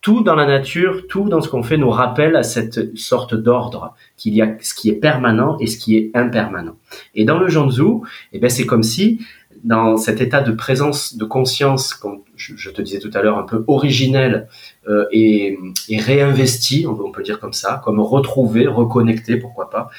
Tout 0.00 0.22
dans 0.22 0.34
la 0.34 0.44
nature, 0.44 1.06
tout 1.08 1.28
dans 1.28 1.40
ce 1.40 1.48
qu'on 1.48 1.62
fait 1.62 1.76
nous 1.76 1.88
rappelle 1.88 2.34
à 2.34 2.42
cette 2.42 2.96
sorte 2.98 3.36
d'ordre 3.36 3.94
qu'il 4.16 4.34
y 4.34 4.42
a 4.42 4.56
ce 4.60 4.74
qui 4.74 4.88
est 4.88 4.94
permanent 4.94 5.56
et 5.60 5.68
ce 5.68 5.78
qui 5.78 5.96
est 5.96 6.10
impermanent. 6.14 6.76
Et 7.14 7.24
dans 7.24 7.38
le 7.38 7.48
Janzu, 7.48 8.00
eh 8.32 8.40
ben 8.40 8.50
c'est 8.50 8.66
comme 8.66 8.82
si 8.82 9.20
dans 9.62 9.96
cet 9.98 10.20
état 10.20 10.40
de 10.40 10.50
présence, 10.50 11.16
de 11.16 11.24
conscience, 11.24 11.94
je 12.34 12.70
te 12.70 12.82
disais 12.82 12.98
tout 12.98 13.10
à 13.14 13.22
l'heure, 13.22 13.38
un 13.38 13.44
peu 13.44 13.62
originel 13.68 14.48
euh, 14.88 15.04
et, 15.12 15.58
réinvesti, 15.90 16.86
on 16.88 17.12
peut 17.12 17.22
dire 17.22 17.38
comme 17.38 17.52
ça, 17.52 17.80
comme 17.84 18.00
retrouvé, 18.00 18.66
reconnecté, 18.66 19.36
pourquoi 19.36 19.70
pas, 19.70 19.90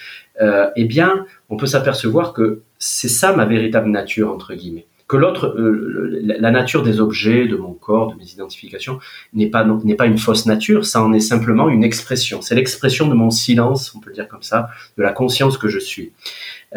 euh, 0.41 0.69
eh 0.75 0.83
bien, 0.83 1.25
on 1.49 1.55
peut 1.55 1.67
s'apercevoir 1.67 2.33
que 2.33 2.63
c'est 2.79 3.07
ça 3.07 3.33
ma 3.33 3.45
véritable 3.45 3.89
nature 3.89 4.29
entre 4.29 4.55
guillemets 4.55 4.87
que 5.11 5.17
l'autre, 5.17 5.47
euh, 5.59 6.21
la 6.23 6.51
nature 6.51 6.83
des 6.83 7.01
objets, 7.01 7.45
de 7.45 7.57
mon 7.57 7.73
corps, 7.73 8.13
de 8.13 8.17
mes 8.17 8.31
identifications, 8.31 8.99
n'est 9.33 9.49
pas 9.49 9.65
n'est 9.83 9.95
pas 9.95 10.05
une 10.05 10.17
fausse 10.17 10.45
nature, 10.45 10.85
ça 10.85 11.03
en 11.03 11.11
est 11.11 11.19
simplement 11.19 11.67
une 11.67 11.83
expression. 11.83 12.41
C'est 12.41 12.55
l'expression 12.55 13.09
de 13.09 13.13
mon 13.13 13.29
silence, 13.29 13.93
on 13.93 13.99
peut 13.99 14.13
dire 14.13 14.29
comme 14.29 14.41
ça, 14.41 14.69
de 14.97 15.03
la 15.03 15.11
conscience 15.11 15.57
que 15.57 15.67
je 15.67 15.79
suis. 15.79 16.13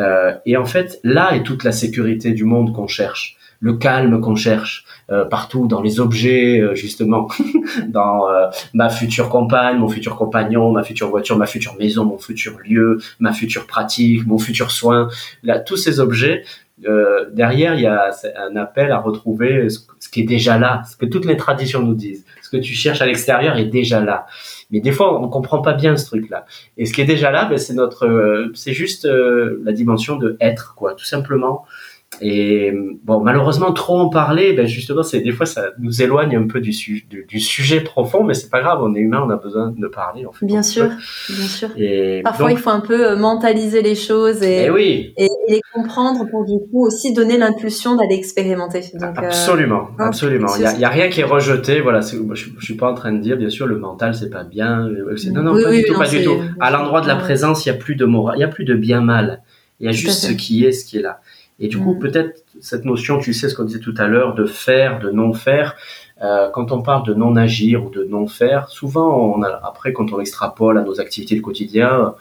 Euh, 0.01 0.35
et 0.47 0.57
en 0.57 0.65
fait, 0.65 0.99
là 1.05 1.37
est 1.37 1.45
toute 1.45 1.63
la 1.63 1.71
sécurité 1.71 2.33
du 2.33 2.43
monde 2.43 2.75
qu'on 2.75 2.89
cherche, 2.89 3.37
le 3.61 3.75
calme 3.75 4.21
qu'on 4.21 4.35
cherche 4.35 4.85
euh, 5.13 5.25
partout 5.25 5.69
dans 5.69 5.81
les 5.81 6.01
objets, 6.01 6.61
justement, 6.75 7.29
dans 7.87 8.27
ma 8.73 8.89
future 8.91 9.29
compagne, 9.29 9.79
mon 9.79 9.89
futur 9.89 10.17
compagnon, 10.17 10.73
ma 10.73 10.83
future 10.83 11.09
voiture, 11.09 11.37
ma 11.39 11.47
future 11.47 11.77
maison, 11.79 12.05
mon 12.05 12.19
futur 12.19 12.59
lieu, 12.69 12.99
ma 13.21 13.33
future 13.33 13.69
pratique, 13.69 14.27
mon 14.27 14.39
futur 14.39 14.73
soin. 14.73 15.09
Là, 15.45 15.61
tous 15.61 15.77
ces 15.77 16.01
objets 16.01 16.43
euh, 16.87 17.31
derrière, 17.31 17.75
il 17.75 17.83
y 17.83 17.87
a 17.87 18.11
un 18.37 18.57
appel 18.57 18.91
à 18.91 18.99
retrouver 18.99 19.69
ce, 19.69 20.09
qui 20.09 20.23
est 20.23 20.27
déjà 20.27 20.59
là, 20.59 20.83
ce 20.91 20.97
que 20.97 21.07
toutes 21.07 21.25
les 21.25 21.37
traditions 21.37 21.81
nous 21.81 21.95
disent. 21.95 22.25
Ce 22.43 22.51
que 22.51 22.57
tu 22.57 22.75
cherches 22.75 23.01
à 23.01 23.07
l'extérieur 23.07 23.57
est 23.57 23.67
déjà 23.67 24.01
là. 24.01 24.27
Mais 24.71 24.81
des 24.81 24.91
fois, 24.91 25.21
on 25.21 25.29
comprend 25.29 25.63
pas 25.63 25.75
bien 25.75 25.97
ce 25.97 26.07
truc-là. 26.07 26.47
Et 26.77 26.85
ce 26.87 26.93
qui 26.93 27.01
est 27.01 27.07
déjà 27.07 27.31
là, 27.31 27.45
ben, 27.45 27.59
c'est 27.59 27.75
notre, 27.75 28.07
euh, 28.07 28.51
c'est 28.55 28.73
juste 28.73 29.05
euh, 29.05 29.61
la 29.65 29.73
dimension 29.73 30.17
de 30.17 30.37
être, 30.41 30.75
quoi, 30.75 30.95
tout 30.95 31.05
simplement. 31.05 31.65
Et 32.21 32.73
bon, 33.05 33.21
malheureusement, 33.21 33.73
trop 33.73 33.99
en 33.99 34.09
parler, 34.09 34.53
ben 34.53 34.67
justement, 34.67 35.03
c'est 35.03 35.21
des 35.21 35.33
fois 35.33 35.47
ça 35.47 35.67
nous 35.79 36.03
éloigne 36.03 36.37
un 36.37 36.47
peu 36.47 36.61
du, 36.61 36.73
du, 37.29 37.41
sujet 37.41 37.81
profond, 37.81 38.25
mais 38.25 38.35
c'est 38.35 38.51
pas 38.51 38.61
grave, 38.61 38.81
on 38.83 38.95
est 38.95 39.01
humain, 39.01 39.23
on 39.27 39.31
a 39.31 39.37
besoin 39.37 39.75
de 39.77 39.87
parler. 39.89 40.27
En 40.27 40.33
fait, 40.33 40.47
bien 40.47 40.63
sûr, 40.63 40.87
bien 41.29 41.47
sûr. 41.47 41.69
Et 41.77 42.21
Parfois, 42.23 42.53
il 42.53 42.59
faut 42.59 42.71
un 42.71 42.81
peu 42.81 43.11
euh, 43.11 43.17
mentaliser 43.17 43.83
les 43.83 43.95
choses 43.95 44.43
et, 44.43 44.65
eh 44.67 44.71
oui. 44.71 45.13
et, 45.17 45.29
les 45.49 45.61
comprendre 45.75 46.27
pour 46.31 46.45
du 46.47 46.59
coup 46.71 46.87
aussi 46.87 47.13
donner 47.13 47.37
l'impulsion 47.37 47.97
d'aller 47.97 48.15
expérimenter. 48.15 48.81
Donc, 48.95 49.19
euh, 49.19 49.27
absolument, 49.27 49.89
absolument. 49.99 50.49
Il 50.57 50.63
y, 50.63 50.67
a, 50.67 50.73
y, 50.79 50.85
a, 50.85 50.89
rien 50.89 51.09
qui 51.09 51.21
est 51.21 51.25
rejeté. 51.25 51.81
Voilà, 51.81 52.01
je, 52.01 52.17
je 52.59 52.65
suis 52.65 52.75
pas 52.75 52.91
en 52.91 52.95
train 52.95 53.13
de 53.13 53.21
dire, 53.21 53.37
bien 53.37 53.51
sûr, 53.51 53.67
le 53.67 53.79
mental 53.79 54.15
c'est 54.15 54.31
pas 54.31 54.45
bien. 54.45 54.87
Euh, 54.87 55.17
non, 55.33 55.43
non, 55.43 55.63
pas 55.63 55.71
du 55.71 55.85
tout, 55.85 55.99
pas 55.99 56.09
du 56.09 56.25
tout. 56.25 56.41
À 56.61 56.71
l'endroit 56.71 57.01
de 57.01 57.09
la 57.09 57.17
présence, 57.17 57.65
il 57.67 57.69
y 57.69 57.73
a 57.73 57.75
plus 57.75 57.97
de 57.97 58.05
moral, 58.05 58.37
il 58.39 58.41
y 58.41 58.45
a 58.45 58.49
plus 58.49 58.65
de 58.65 58.75
bien 58.75 59.01
mal. 59.01 59.43
Il 59.81 59.87
y 59.87 59.89
a 59.89 59.93
juste 59.93 60.21
ce 60.21 60.33
qui 60.33 60.65
est, 60.65 60.73
ce 60.73 60.85
qui 60.85 60.99
est 60.99 61.03
là. 61.03 61.21
Et 61.61 61.69
du 61.69 61.79
coup, 61.79 61.95
mm. 61.95 61.99
peut-être 61.99 62.45
cette 62.61 62.85
notion, 62.85 63.19
tu 63.19 63.33
sais 63.33 63.49
ce 63.49 63.55
qu'on 63.55 63.65
disait 63.65 63.81
tout 63.81 63.95
à 63.97 64.07
l'heure, 64.07 64.35
de 64.35 64.45
faire, 64.45 64.99
de 64.99 65.11
non 65.11 65.33
faire. 65.33 65.77
Euh, 66.23 66.49
quand 66.51 66.73
on 66.73 66.83
parle 66.83 67.07
de 67.07 67.15
non 67.15 67.37
agir 67.37 67.85
ou 67.85 67.91
de 67.91 68.05
non 68.05 68.27
faire, 68.27 68.69
souvent, 68.69 69.35
on 69.37 69.43
a, 69.43 69.49
après, 69.65 69.93
quand 69.93 70.13
on 70.13 70.21
extrapole 70.21 70.79
à 70.79 70.83
nos 70.83 71.01
activités 71.01 71.35
du 71.35 71.43
quotidien, 71.43 72.15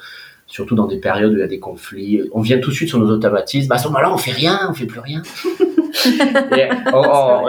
surtout 0.48 0.76
dans 0.76 0.88
des 0.88 1.00
périodes 1.00 1.32
où 1.32 1.36
il 1.36 1.40
y 1.40 1.44
a 1.44 1.48
des 1.48 1.60
conflits, 1.60 2.30
on 2.32 2.42
vient 2.42 2.60
tout 2.60 2.70
de 2.70 2.76
suite 2.76 2.90
sur 2.90 3.00
nos 3.00 3.10
automatismes. 3.10 3.68
Bah, 3.70 3.76
à 3.76 3.78
ce 3.80 3.88
moment-là, 3.88 4.14
on 4.14 4.18
fait 4.18 4.32
rien, 4.32 4.60
on 4.70 4.74
fait 4.74 4.86
plus 4.86 5.00
rien. 5.00 5.22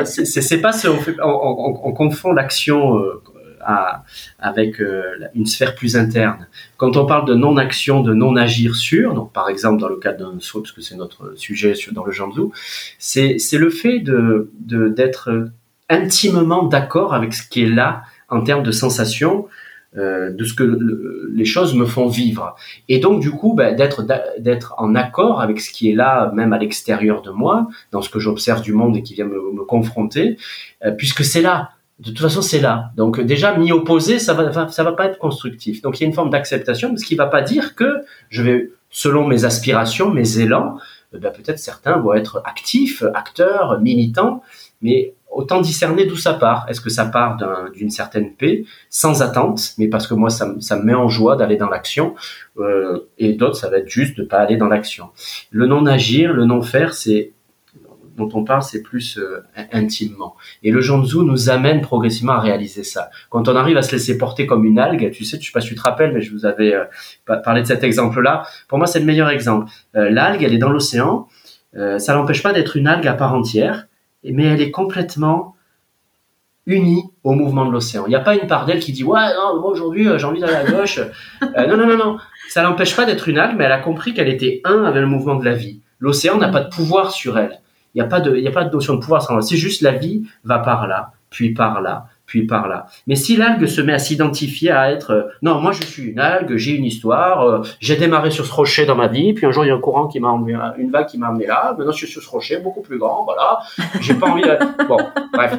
c'est 0.05 0.61
pas 0.61 0.73
ce, 0.73 0.89
on, 0.89 0.99
fait, 0.99 1.17
on, 1.23 1.81
on, 1.85 1.93
confond 1.93 2.33
l'action 2.33 2.99
euh, 2.99 3.23
avec 4.39 4.81
euh, 4.81 5.03
une 5.35 5.47
sphère 5.47 5.75
plus 5.75 5.97
interne. 5.97 6.47
Quand 6.77 6.97
on 6.97 7.07
parle 7.07 7.27
de 7.27 7.35
non-action, 7.35 8.03
de 8.03 8.15
non-agir 8.15 8.77
sur, 8.77 9.15
donc 9.15 9.33
par 9.33 9.49
exemple 9.49 9.81
dans 9.81 9.89
le 9.89 9.97
cadre 9.97 10.33
d'un 10.33 10.41
saut, 10.41 10.61
parce 10.61 10.73
que 10.73 10.81
c'est 10.81 10.97
notre 10.97 11.35
sujet 11.37 11.75
dans 11.93 12.05
le 12.05 12.13
Janzu, 12.13 12.43
c'est 12.99 13.39
le 13.53 13.71
fait 13.71 14.01
de 14.01 14.51
d'être 14.61 15.51
intimement 15.89 16.65
d'accord 16.65 17.15
avec 17.15 17.35
ce 17.35 17.47
qui 17.49 17.63
est 17.63 17.69
là 17.69 18.03
en 18.29 18.43
termes 18.43 18.63
de 18.63 18.73
sensations, 18.73 19.47
euh, 19.97 20.33
de 20.33 20.43
ce 20.43 20.55
que 20.55 20.65
les 21.33 21.45
choses 21.45 21.73
me 21.75 21.87
font 21.87 22.09
vivre. 22.09 22.57
Et 22.89 22.99
donc 22.99 23.21
du 23.21 23.31
coup, 23.31 23.55
ben, 23.55 23.77
d'être 23.77 24.05
d'être 24.41 24.75
en 24.77 24.97
accord 24.97 25.41
avec 25.41 25.61
ce 25.61 25.71
qui 25.71 25.89
est 25.89 25.95
là, 25.95 26.33
même 26.35 26.53
à 26.53 26.59
l'extérieur 26.59 27.23
de 27.23 27.31
moi, 27.31 27.69
dans 27.93 28.03
ce 28.03 28.09
que 28.09 28.19
j'observe 28.19 28.61
du 28.61 28.73
monde 28.73 28.97
et 28.97 29.03
qui 29.03 29.15
vient 29.15 29.27
me, 29.27 29.53
me 29.53 29.65
confronter, 29.65 30.37
euh, 30.85 30.91
puisque 30.91 31.25
c'est 31.25 31.43
là. 31.43 31.71
De 32.01 32.09
toute 32.09 32.21
façon, 32.21 32.43
c'est 32.43 32.61
là. 32.61 32.91
Donc 32.97 33.21
déjà, 33.21 33.57
m'y 33.57 33.71
opposer, 33.71 34.19
ça 34.19 34.35
va, 34.35 34.69
ça 34.69 34.83
va 34.83 34.93
pas 34.93 35.07
être 35.07 35.19
constructif. 35.19 35.81
Donc 35.81 35.99
il 35.99 36.03
y 36.03 36.05
a 36.05 36.09
une 36.09 36.15
forme 36.15 36.31
d'acceptation, 36.31 36.97
ce 36.97 37.05
qui 37.05 37.15
va 37.15 37.27
pas 37.27 37.43
dire 37.43 37.75
que 37.77 38.01
je 38.31 38.43
vais, 38.43 38.71
selon 38.91 39.27
mes 39.27 39.45
aspirations, 39.45 40.11
mes 40.11 40.39
élans, 40.39 40.77
euh, 41.15 41.19
ben, 41.19 41.31
peut-être 41.31 41.59
certains 41.59 41.99
vont 41.99 42.15
être 42.15 42.43
actifs, 42.45 43.05
acteurs, 43.15 43.81
militants, 43.81 44.43
mais 44.83 45.15
autant 45.31 45.61
discerner 45.61 46.07
d'où 46.07 46.17
ça 46.17 46.35
part. 46.35 46.67
Est-ce 46.69 46.81
que 46.81 46.91
ça 46.91 47.07
part 47.07 47.39
d'une 47.75 47.91
certaine 47.91 48.35
paix, 48.35 48.65
sans 48.89 49.23
attente, 49.23 49.75
mais 49.79 49.89
parce 49.89 50.07
que 50.07 50.15
moi, 50.15 50.31
ça, 50.31 50.55
ça 50.61 50.77
me 50.77 50.85
met 50.85 50.95
en 50.95 51.09
joie 51.09 51.37
d'aller 51.37 51.57
dans 51.57 51.69
l'action, 51.69 52.15
euh, 52.59 53.09
et 53.19 53.33
d'autres, 53.35 53.57
ça 53.57 53.69
va 53.69 53.79
être 53.79 53.89
juste 53.89 54.17
de 54.17 54.25
pas 54.25 54.39
aller 54.39 54.57
dans 54.57 54.69
l'action. 54.69 55.11
Le 55.51 55.67
non-agir, 55.67 56.33
le 56.33 56.45
non-faire, 56.45 56.95
c'est 56.95 57.33
dont 58.17 58.29
on 58.35 58.45
parle, 58.45 58.63
c'est 58.63 58.83
plus 58.83 59.19
euh, 59.19 59.43
intimement. 59.73 60.37
Et 60.63 60.71
le 60.71 60.81
Janzu 60.81 61.19
nous 61.19 61.51
amène 61.51 61.81
progressivement 61.81 62.33
à 62.33 62.41
réaliser 62.41 62.85
ça. 62.85 63.11
Quand 63.31 63.49
on 63.49 63.57
arrive 63.57 63.77
à 63.77 63.83
se 63.83 63.93
laisser 63.93 64.19
porter 64.19 64.47
comme 64.47 64.65
une 64.65 64.79
algue, 64.79 65.11
tu 65.11 65.25
sais, 65.25 65.39
je 65.41 65.47
sais 65.47 65.53
pas 65.53 65.61
si 65.61 65.69
tu 65.69 65.75
te 65.75 65.83
rappelles, 65.83 66.13
mais 66.13 66.21
je 66.21 66.33
vous 66.33 66.47
avais 66.47 66.75
euh, 66.75 66.85
parlé 67.43 67.63
de 67.63 67.67
cet 67.67 67.83
exemple-là. 67.83 68.45
Pour 68.69 68.79
moi, 68.79 68.87
c'est 68.87 69.01
le 69.01 69.07
meilleur 69.07 69.29
exemple. 69.31 69.71
Euh, 69.97 70.11
l'algue, 70.11 70.43
elle 70.43 70.55
est 70.55 70.59
dans 70.59 70.71
l'océan. 70.71 71.29
ça 71.99 72.15
l'empêche 72.15 72.43
pas 72.43 72.53
d'être 72.53 72.77
une 72.77 72.87
algue 72.87 73.07
à 73.07 73.15
part 73.15 73.35
entière 73.35 73.87
mais 74.33 74.45
elle 74.45 74.61
est 74.61 74.71
complètement 74.71 75.55
unie 76.67 77.05
au 77.25 77.33
mouvement 77.33 77.67
de 77.67 77.73
l'océan. 77.73 78.07
Il 78.07 78.11
n'y 78.11 78.15
a 78.15 78.21
pas 78.21 78.35
une 78.35 78.47
part 78.47 78.65
d'elle 78.65 78.81
qui 78.81 78.93
dit 78.93 79.05
ouais 79.05 79.35
non 79.35 79.61
moi 79.61 79.71
aujourd'hui 79.71 80.09
j'ai 80.17 80.25
envie 80.25 80.41
d'aller 80.41 80.55
à 80.55 80.65
gauche. 80.65 81.01
Non 81.43 81.77
non 81.77 81.87
non 81.87 81.97
non, 81.97 82.17
ça 82.49 82.63
l'empêche 82.63 82.97
pas 82.97 83.05
d'être 83.05 83.29
une 83.29 83.39
algue, 83.39 83.57
mais 83.59 83.65
elle 83.65 83.73
a 83.73 83.81
compris 83.81 84.15
qu'elle 84.15 84.29
était 84.29 84.63
un 84.65 84.85
avec 84.85 85.01
le 85.01 85.07
mouvement 85.07 85.35
de 85.35 85.45
la 85.45 85.53
vie. 85.53 85.83
L'océan 85.99 86.39
n'a 86.39 86.49
pas 86.49 86.61
de 86.61 86.71
pouvoir 86.71 87.11
sur 87.11 87.39
elle. 87.39 87.61
Il 87.95 88.01
n'y 88.01 88.07
a 88.07 88.09
pas 88.09 88.21
de 88.21 88.37
il 88.37 88.47
a 88.47 88.51
pas 88.51 88.65
de 88.65 88.73
notion 88.73 88.95
de 88.95 89.01
pouvoir. 89.01 89.43
C'est 89.43 89.57
juste 89.57 89.83
la 89.83 89.93
vie 89.93 90.25
va 90.45 90.59
par 90.59 90.87
là, 90.87 91.13
puis 91.31 91.55
par 91.55 91.81
là, 91.81 92.07
puis 92.27 92.47
par 92.47 92.69
là. 92.69 92.87
Mais 93.07 93.15
si 93.15 93.37
l'algue 93.37 93.67
se 93.67 93.81
met 93.81 93.93
à 93.93 93.99
s'identifier 93.99 94.71
à 94.71 94.91
être 94.91 95.11
euh, 95.13 95.23
non, 95.43 95.61
moi 95.61 95.73
je 95.73 95.83
suis 95.83 96.05
une 96.05 96.19
algue, 96.19 96.57
j'ai 96.57 96.73
une 96.73 96.85
histoire, 96.85 97.43
euh, 97.43 97.63
j'ai 97.81 97.97
démarré 97.97 98.31
sur 98.31 98.47
ce 98.47 98.53
rocher 98.53 98.87
dans 98.87 98.97
ma 98.97 99.09
vie, 99.09 99.33
puis 99.33 99.47
un 99.47 99.53
jour 99.53 99.65
il 99.65 99.69
y 99.69 99.71
a 99.71 99.75
un 99.75 99.81
courant 99.81 100.09
qui 100.09 100.21
m'a 100.21 100.29
emmené, 100.29 100.59
une 100.79 100.91
vague 100.91 101.07
qui 101.07 101.19
m'a 101.19 101.29
amené 101.29 101.47
là, 101.47 101.75
maintenant 101.77 101.93
je 101.93 101.99
suis 101.99 102.07
sur 102.07 102.23
ce 102.23 102.29
rocher 102.29 102.59
beaucoup 102.59 102.83
plus 102.83 102.99
grand, 102.99 103.25
voilà, 103.25 103.59
j'ai 104.01 104.15
pas 104.15 104.29
envie 104.29 104.43
de... 104.43 104.59
bon, 104.89 104.99
bref, 105.33 105.59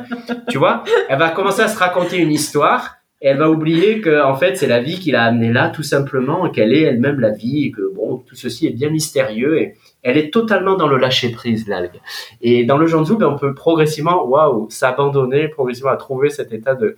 tu 0.50 0.58
vois, 0.58 0.84
elle 1.08 1.20
va 1.20 1.30
commencer 1.30 1.62
à 1.62 1.68
se 1.68 1.78
raconter 1.78 2.18
une 2.18 2.32
histoire 2.32 2.96
et 3.22 3.28
elle 3.30 3.38
va 3.38 3.50
oublier 3.50 4.02
que 4.02 4.24
en 4.24 4.36
fait 4.36 4.56
c'est 4.56 4.68
la 4.68 4.82
vie 4.82 5.00
qui 5.00 5.12
l'a 5.12 5.24
amenée 5.24 5.52
là 5.52 5.70
tout 5.70 5.84
simplement, 5.84 6.50
qu'elle 6.50 6.74
est 6.74 6.82
elle-même 6.82 7.20
la 7.20 7.32
vie 7.32 7.66
et 7.66 7.72
que 7.72 7.82
bon 7.96 8.18
tout 8.18 8.36
ceci 8.36 8.68
est 8.68 8.72
bien 8.72 8.90
mystérieux 8.90 9.60
et 9.60 9.76
elle 10.06 10.18
est 10.18 10.32
totalement 10.32 10.76
dans 10.76 10.88
le 10.88 10.98
lâcher 10.98 11.32
prise 11.32 11.68
l'algue. 11.68 12.00
Et 12.40 12.64
dans 12.64 12.78
le 12.78 12.86
Janzu, 12.86 13.18
ben, 13.18 13.28
on 13.28 13.40
peut 13.40 13.56
progressivement, 13.56 14.24
waouh, 14.24 14.68
s'abandonner, 14.70 15.48
progressivement 15.48 15.90
à 15.90 15.98
trouver 15.98 16.30
cet 16.30 16.54
état 16.54 16.76
de 16.76 16.96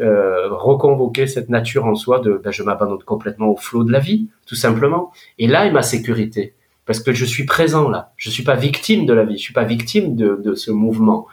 euh, 0.00 0.48
reconvoquer 0.50 1.26
cette 1.26 1.48
nature 1.48 1.86
en 1.86 1.94
soi 1.94 2.20
de 2.20 2.38
ben, 2.44 2.50
je 2.50 2.62
m'abandonne 2.62 3.02
complètement 3.02 3.48
au 3.48 3.56
flot 3.56 3.82
de 3.82 3.90
la 3.90 3.98
vie, 3.98 4.28
tout 4.46 4.56
simplement. 4.56 5.10
Et 5.38 5.46
là 5.46 5.64
est 5.64 5.70
ma 5.70 5.80
sécurité, 5.80 6.52
parce 6.84 7.00
que 7.00 7.14
je 7.14 7.24
suis 7.24 7.46
présent 7.46 7.88
là. 7.88 8.12
Je 8.18 8.28
suis 8.28 8.44
pas 8.44 8.56
victime 8.56 9.06
de 9.06 9.14
la 9.14 9.24
vie, 9.24 9.38
je 9.38 9.42
suis 9.42 9.54
pas 9.54 9.64
victime 9.64 10.14
de, 10.14 10.54
ce 10.54 10.70
mouvement. 10.70 11.26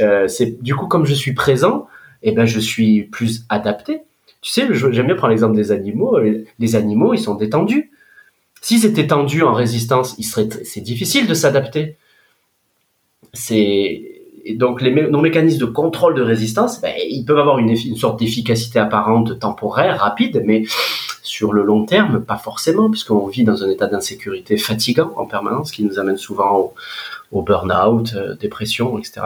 Euh, 0.00 0.26
c'est 0.26 0.60
du 0.60 0.74
coup 0.74 0.88
comme 0.88 1.06
je 1.06 1.14
suis 1.14 1.32
présent, 1.32 1.86
et 2.24 2.30
eh 2.30 2.32
ben 2.32 2.44
je 2.44 2.58
suis 2.58 3.04
plus 3.04 3.44
adapté. 3.50 4.02
Tu 4.42 4.50
sais, 4.50 4.66
j'aime 4.72 5.06
bien 5.06 5.14
prendre 5.14 5.30
l'exemple 5.30 5.54
des 5.54 5.70
animaux. 5.70 6.18
Les 6.58 6.74
animaux, 6.74 7.14
ils 7.14 7.20
sont 7.20 7.36
détendus 7.36 7.92
S'ils 8.60 8.84
étaient 8.84 9.06
tendus 9.06 9.42
en 9.42 9.54
résistance, 9.54 10.14
il 10.18 10.24
serait, 10.24 10.48
c'est 10.64 10.80
difficile 10.80 11.26
de 11.26 11.34
s'adapter. 11.34 11.96
Donc 14.54 14.82
nos 14.82 15.20
mécanismes 15.20 15.60
de 15.60 15.66
contrôle 15.66 16.14
de 16.14 16.22
résistance, 16.22 16.80
ben, 16.80 16.94
ils 17.08 17.24
peuvent 17.24 17.38
avoir 17.38 17.58
une, 17.58 17.76
sorte 17.96 18.18
d'efficacité 18.18 18.78
apparente 18.78 19.38
temporaire, 19.38 20.00
rapide, 20.00 20.42
mais 20.44 20.64
sur 21.22 21.52
le 21.52 21.62
long 21.62 21.84
terme, 21.84 22.24
pas 22.24 22.36
forcément, 22.36 22.90
puisqu'on 22.90 23.26
vit 23.26 23.44
dans 23.44 23.62
un 23.62 23.70
état 23.70 23.86
d'insécurité 23.86 24.56
fatigant 24.56 25.12
en 25.16 25.26
permanence, 25.26 25.70
qui 25.70 25.84
nous 25.84 25.98
amène 25.98 26.16
souvent 26.16 26.72
au, 27.30 27.42
burn-out, 27.42 28.14
euh, 28.14 28.34
dépression, 28.34 28.98
etc. 28.98 29.22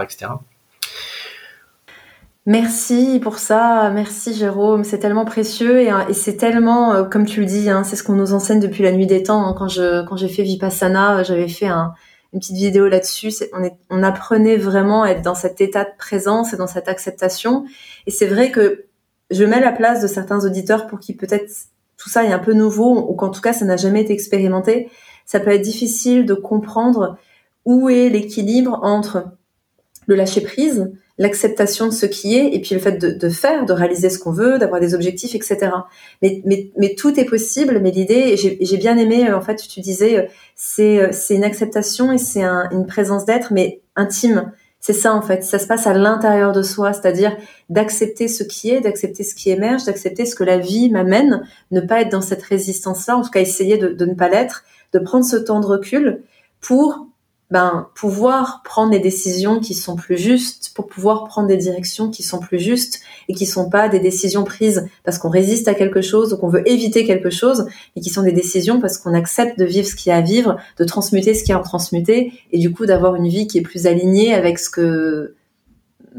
Merci 2.47 3.21
pour 3.23 3.39
ça, 3.39 3.91
merci 3.95 4.35
Jérôme, 4.35 4.85
c'est 4.85 4.99
tellement 4.99 5.25
précieux 5.25 5.81
et, 5.81 5.91
c'est 6.13 6.37
tellement, 6.37 6.93
euh, 6.93 7.05
comme 7.05 7.25
tu 7.25 7.41
le 7.41 7.47
dis, 7.47 7.71
hein, 7.71 7.85
c'est 7.85 7.97
ce 7.97 8.05
qu'on 8.05 8.13
nous 8.13 8.35
enseigne 8.35 8.61
depuis 8.61 8.83
la 8.83 8.93
nuit 8.93 9.07
des 9.07 9.23
temps. 9.23 9.47
Hein. 9.47 9.55
Quand 9.57 9.69
je 9.69 10.07
quand 10.07 10.17
j'ai 10.19 10.29
fait 10.29 10.43
Vipassana, 10.43 11.23
j'avais 11.23 11.49
fait 11.49 11.69
une 11.69 11.95
petite 12.41 12.57
vidéo 12.57 12.87
là-dessus. 12.87 13.33
On, 13.55 13.71
on 13.89 14.03
apprenait 14.03 14.59
vraiment 14.59 15.05
à 15.05 15.09
être 15.09 15.23
dans 15.23 15.35
cet 15.35 15.63
état 15.63 15.85
de 15.85 15.97
présence 15.97 16.53
et 16.53 16.59
dans 16.59 16.67
cette 16.67 16.87
acceptation. 16.87 17.65
Et 18.07 18.11
c'est 18.11 18.27
vrai 18.27 18.51
que 18.51 18.85
je 19.31 19.45
mets 19.45 19.61
la 19.61 19.73
place 19.73 20.03
de 20.03 20.07
certains 20.07 20.45
auditeurs 20.45 20.87
pour 20.87 21.01
qui 21.01 21.15
peut-être 21.15 21.51
tout 21.97 22.11
ça 22.11 22.25
est 22.25 22.33
un 22.33 22.39
peu 22.39 22.53
nouveau 22.53 23.09
ou 23.09 23.15
qu'en 23.15 23.31
tout 23.31 23.41
cas 23.41 23.55
ça 23.55 23.65
n'a 23.65 23.79
jamais 23.79 24.03
été 24.03 24.13
expérimenté. 24.13 24.91
Ça 25.25 25.41
peut 25.41 25.51
être 25.51 25.63
difficile 25.63 26.27
de 26.27 26.35
comprendre 26.35 27.17
où 27.65 27.89
est 27.89 28.11
l'équilibre 28.11 28.81
entre 28.83 29.29
le 30.07 30.15
lâcher 30.15 30.41
prise, 30.41 30.91
l'acceptation 31.19 31.87
de 31.87 31.93
ce 31.93 32.07
qui 32.07 32.37
est 32.37 32.55
et 32.55 32.61
puis 32.61 32.75
le 32.75 32.81
fait 32.81 32.99
de, 32.99 33.11
de 33.11 33.29
faire, 33.29 33.65
de 33.67 33.73
réaliser 33.73 34.11
ce 34.11 34.19
qu'on 34.19 34.33
veut, 34.33 34.59
d'avoir 34.59 34.81
des 34.81 34.95
objectifs, 34.95 35.35
etc. 35.35 35.71
Mais, 36.23 36.43
mais, 36.45 36.71
mais 36.77 36.95
tout 36.95 37.19
est 37.19 37.25
possible. 37.25 37.81
Mais 37.81 37.91
l'idée, 37.91 38.37
j'ai 38.37 38.77
bien 38.77 38.97
aimé, 38.97 39.29
euh, 39.29 39.37
en 39.37 39.41
fait, 39.41 39.57
tu 39.57 39.81
disais, 39.81 40.19
euh, 40.19 40.23
c'est 40.57 40.99
euh, 40.99 41.09
c'est 41.13 41.37
une 41.37 41.45
acceptation 41.45 42.13
et 42.13 42.19
c'est 42.19 42.43
un, 42.43 42.69
une 42.71 42.87
présence 42.87 43.25
d'être, 43.25 43.53
mais 43.53 43.81
intime. 43.97 44.53
C'est 44.81 44.93
ça 44.93 45.15
en 45.15 45.23
fait, 45.23 45.43
ça 45.43 45.59
se 45.59 45.67
passe 45.67 45.87
à 45.87 45.95
l'intérieur 45.95 46.53
de 46.53 46.61
soi, 46.61 46.93
c'est-à-dire 46.93 47.35
d'accepter 47.71 48.29
ce 48.29 48.45
qui 48.45 48.69
est, 48.69 48.83
d'accepter 48.83 49.23
ce 49.23 49.35
qui 49.35 49.49
émerge, 49.49 49.85
d'accepter 49.85 50.27
ce 50.27 50.37
que 50.37 50.45
la 50.45 50.59
vie 50.59 50.91
m'amène, 50.91 51.43
ne 51.71 51.81
pas 51.81 52.03
être 52.03 52.11
dans 52.11 52.21
cette 52.21 52.43
résistance-là, 52.43 53.17
en 53.17 53.23
tout 53.23 53.31
cas 53.31 53.41
essayer 53.41 53.79
de, 53.79 53.89
de 53.89 54.05
ne 54.05 54.13
pas 54.13 54.29
l'être, 54.29 54.65
de 54.93 54.99
prendre 54.99 55.25
ce 55.25 55.37
temps 55.37 55.61
de 55.61 55.67
recul 55.67 56.21
pour 56.61 57.07
ben, 57.51 57.89
pouvoir 57.95 58.63
prendre 58.65 58.91
des 58.91 58.99
décisions 58.99 59.61
qui 59.61 59.75
sont 59.75 59.97
plus 59.97 60.17
justes, 60.17 60.73
pour 60.75 60.87
pouvoir 60.87 61.25
prendre 61.25 61.47
des 61.47 61.57
directions 61.57 62.11
qui 62.11 62.23
sont 62.23 62.41
plus 62.41 62.59
justes 62.59 63.01
et 63.29 63.35
qui 63.35 63.47
sont 63.47 63.69
pas 63.69 63.89
des 63.89 64.01
décisions 64.01 64.45
prises 64.45 64.89
parce 65.05 65.19
qu'on 65.19 65.29
résiste 65.29 65.69
à 65.69 65.75
quelque 65.75 66.01
chose 66.01 66.33
ou 66.33 66.37
qu'on 66.37 66.49
veut 66.49 66.67
éviter 66.69 67.05
quelque 67.05 67.31
chose, 67.31 67.67
mais 67.95 68.03
qui 68.03 68.11
sont 68.11 68.23
des 68.23 68.33
décisions 68.33 68.81
parce 68.81 68.99
qu'on 68.99 69.15
accepte 69.15 69.59
de 69.59 69.65
vivre 69.65 69.87
ce 69.87 69.95
qu'il 69.95 70.11
y 70.11 70.13
a 70.13 70.17
à 70.17 70.21
vivre, 70.21 70.57
de 70.79 70.85
transmuter 70.85 71.35
ce 71.35 71.45
qu'il 71.45 71.51
y 71.51 71.53
a 71.53 71.59
à 71.59 71.63
transmuter 71.63 72.33
et 72.51 72.59
du 72.59 72.73
coup 72.73 72.87
d'avoir 72.87 73.15
une 73.15 73.29
vie 73.29 73.47
qui 73.47 73.59
est 73.59 73.63
plus 73.63 73.87
alignée 73.87 74.35
avec 74.35 74.59
ce 74.59 74.71
que 74.71 75.35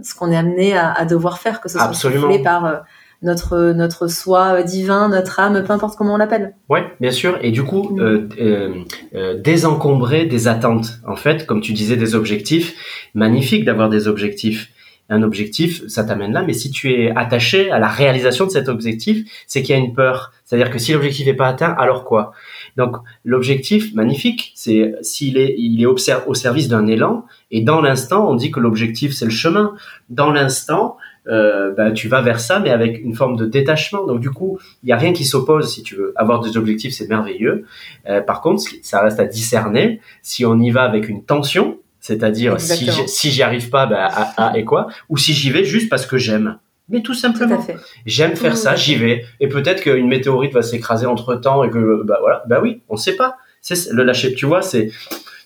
ce 0.03 0.13
qu'on 0.13 0.31
est 0.31 0.37
amené 0.37 0.75
à, 0.75 0.91
à, 0.91 1.05
devoir 1.05 1.39
faire, 1.39 1.61
que 1.61 1.69
ce 1.69 1.79
soit 1.79 2.43
par 2.43 2.65
euh, 2.65 2.77
notre 3.25 3.73
notre 3.73 4.07
soi 4.07 4.63
divin, 4.63 5.09
notre 5.09 5.39
âme, 5.39 5.63
peu 5.63 5.73
importe 5.73 5.97
comment 5.97 6.13
on 6.13 6.17
l'appelle. 6.17 6.55
Ouais, 6.69 6.85
bien 7.01 7.11
sûr. 7.11 7.37
Et 7.41 7.51
du 7.51 7.63
coup, 7.63 7.89
mm. 7.89 7.99
euh, 7.99 8.29
euh, 8.39 8.73
euh, 9.15 9.41
désencombrer 9.41 10.25
des 10.25 10.47
attentes. 10.47 10.99
En 11.05 11.15
fait, 11.15 11.45
comme 11.45 11.61
tu 11.61 11.73
disais, 11.73 11.97
des 11.97 12.15
objectifs. 12.15 12.75
Magnifique 13.13 13.65
d'avoir 13.65 13.89
des 13.89 14.07
objectifs. 14.07 14.69
Un 15.07 15.21
objectif, 15.21 15.85
ça 15.87 16.03
t'amène 16.03 16.33
là, 16.33 16.41
mais 16.41 16.53
si 16.53 16.71
tu 16.71 16.91
es 16.91 17.11
attaché 17.15 17.69
à 17.69 17.77
la 17.77 17.87
réalisation 17.87 18.47
de 18.47 18.49
cet 18.49 18.67
objectif, 18.69 19.23
c'est 19.45 19.61
qu'il 19.61 19.75
y 19.75 19.77
a 19.77 19.79
une 19.79 19.93
peur. 19.93 20.31
C'est-à-dire 20.43 20.71
que 20.71 20.79
si 20.79 20.93
l'objectif 20.93 21.27
n'est 21.27 21.35
pas 21.35 21.47
atteint, 21.47 21.75
alors 21.77 22.05
quoi? 22.05 22.31
Donc 22.75 22.97
l'objectif, 23.23 23.93
magnifique, 23.93 24.51
c'est 24.55 24.95
s'il 25.01 25.37
est, 25.37 25.53
il 25.59 25.79
est 25.79 25.85
au 25.85 26.33
service 26.33 26.69
d'un 26.69 26.87
élan, 26.87 27.25
et 27.51 27.61
dans 27.61 27.81
l'instant, 27.81 28.27
on 28.27 28.33
dit 28.33 28.49
que 28.49 28.59
l'objectif 28.59 29.13
c'est 29.13 29.25
le 29.25 29.31
chemin. 29.31 29.75
Dans 30.09 30.31
l'instant, 30.31 30.97
euh, 31.27 31.71
bah, 31.71 31.91
tu 31.91 32.07
vas 32.07 32.21
vers 32.21 32.39
ça, 32.39 32.59
mais 32.59 32.69
avec 32.69 33.01
une 33.03 33.15
forme 33.15 33.35
de 33.35 33.45
détachement. 33.45 34.05
Donc 34.05 34.19
du 34.19 34.29
coup, 34.29 34.59
il 34.83 34.89
y 34.89 34.91
a 34.91 34.97
rien 34.97 35.13
qui 35.13 35.25
s'oppose 35.25 35.73
si 35.73 35.83
tu 35.83 35.95
veux. 35.95 36.13
Avoir 36.15 36.41
des 36.41 36.57
objectifs, 36.57 36.93
c'est 36.93 37.07
merveilleux. 37.07 37.65
Euh, 38.07 38.21
par 38.21 38.41
contre, 38.41 38.63
ça 38.81 39.01
reste 39.01 39.19
à 39.19 39.25
discerner. 39.25 40.01
Si 40.21 40.45
on 40.45 40.59
y 40.59 40.69
va 40.69 40.83
avec 40.83 41.09
une 41.09 41.23
tension, 41.23 41.79
c'est-à-dire 41.99 42.59
si 42.59 42.89
si 43.07 43.31
j'y 43.31 43.41
arrive 43.41 43.69
pas, 43.69 43.85
bah, 43.87 44.07
à, 44.37 44.57
et 44.57 44.63
quoi, 44.63 44.87
ou 45.09 45.17
si 45.17 45.33
j'y 45.33 45.49
vais 45.49 45.65
juste 45.65 45.89
parce 45.89 46.05
que 46.05 46.17
j'aime. 46.17 46.57
Mais 46.87 47.01
tout 47.01 47.15
simplement, 47.15 47.65
j'aime 48.05 48.35
faire 48.35 48.55
ça, 48.55 48.75
j'y 48.75 48.95
vais. 48.95 49.25
Et 49.39 49.47
peut-être 49.47 49.81
qu'une 49.81 50.07
météorite 50.07 50.53
va 50.53 50.61
s'écraser 50.61 51.07
entre 51.07 51.33
temps 51.33 51.63
et 51.63 51.71
que 51.71 52.03
bah 52.03 52.17
voilà, 52.21 52.43
bah 52.47 52.59
oui, 52.61 52.81
on 52.89 52.95
sait 52.95 53.15
pas. 53.15 53.37
C'est 53.61 53.91
le 53.91 54.03
lâcher, 54.03 54.35
tu 54.35 54.45
vois, 54.45 54.61
c'est 54.61 54.91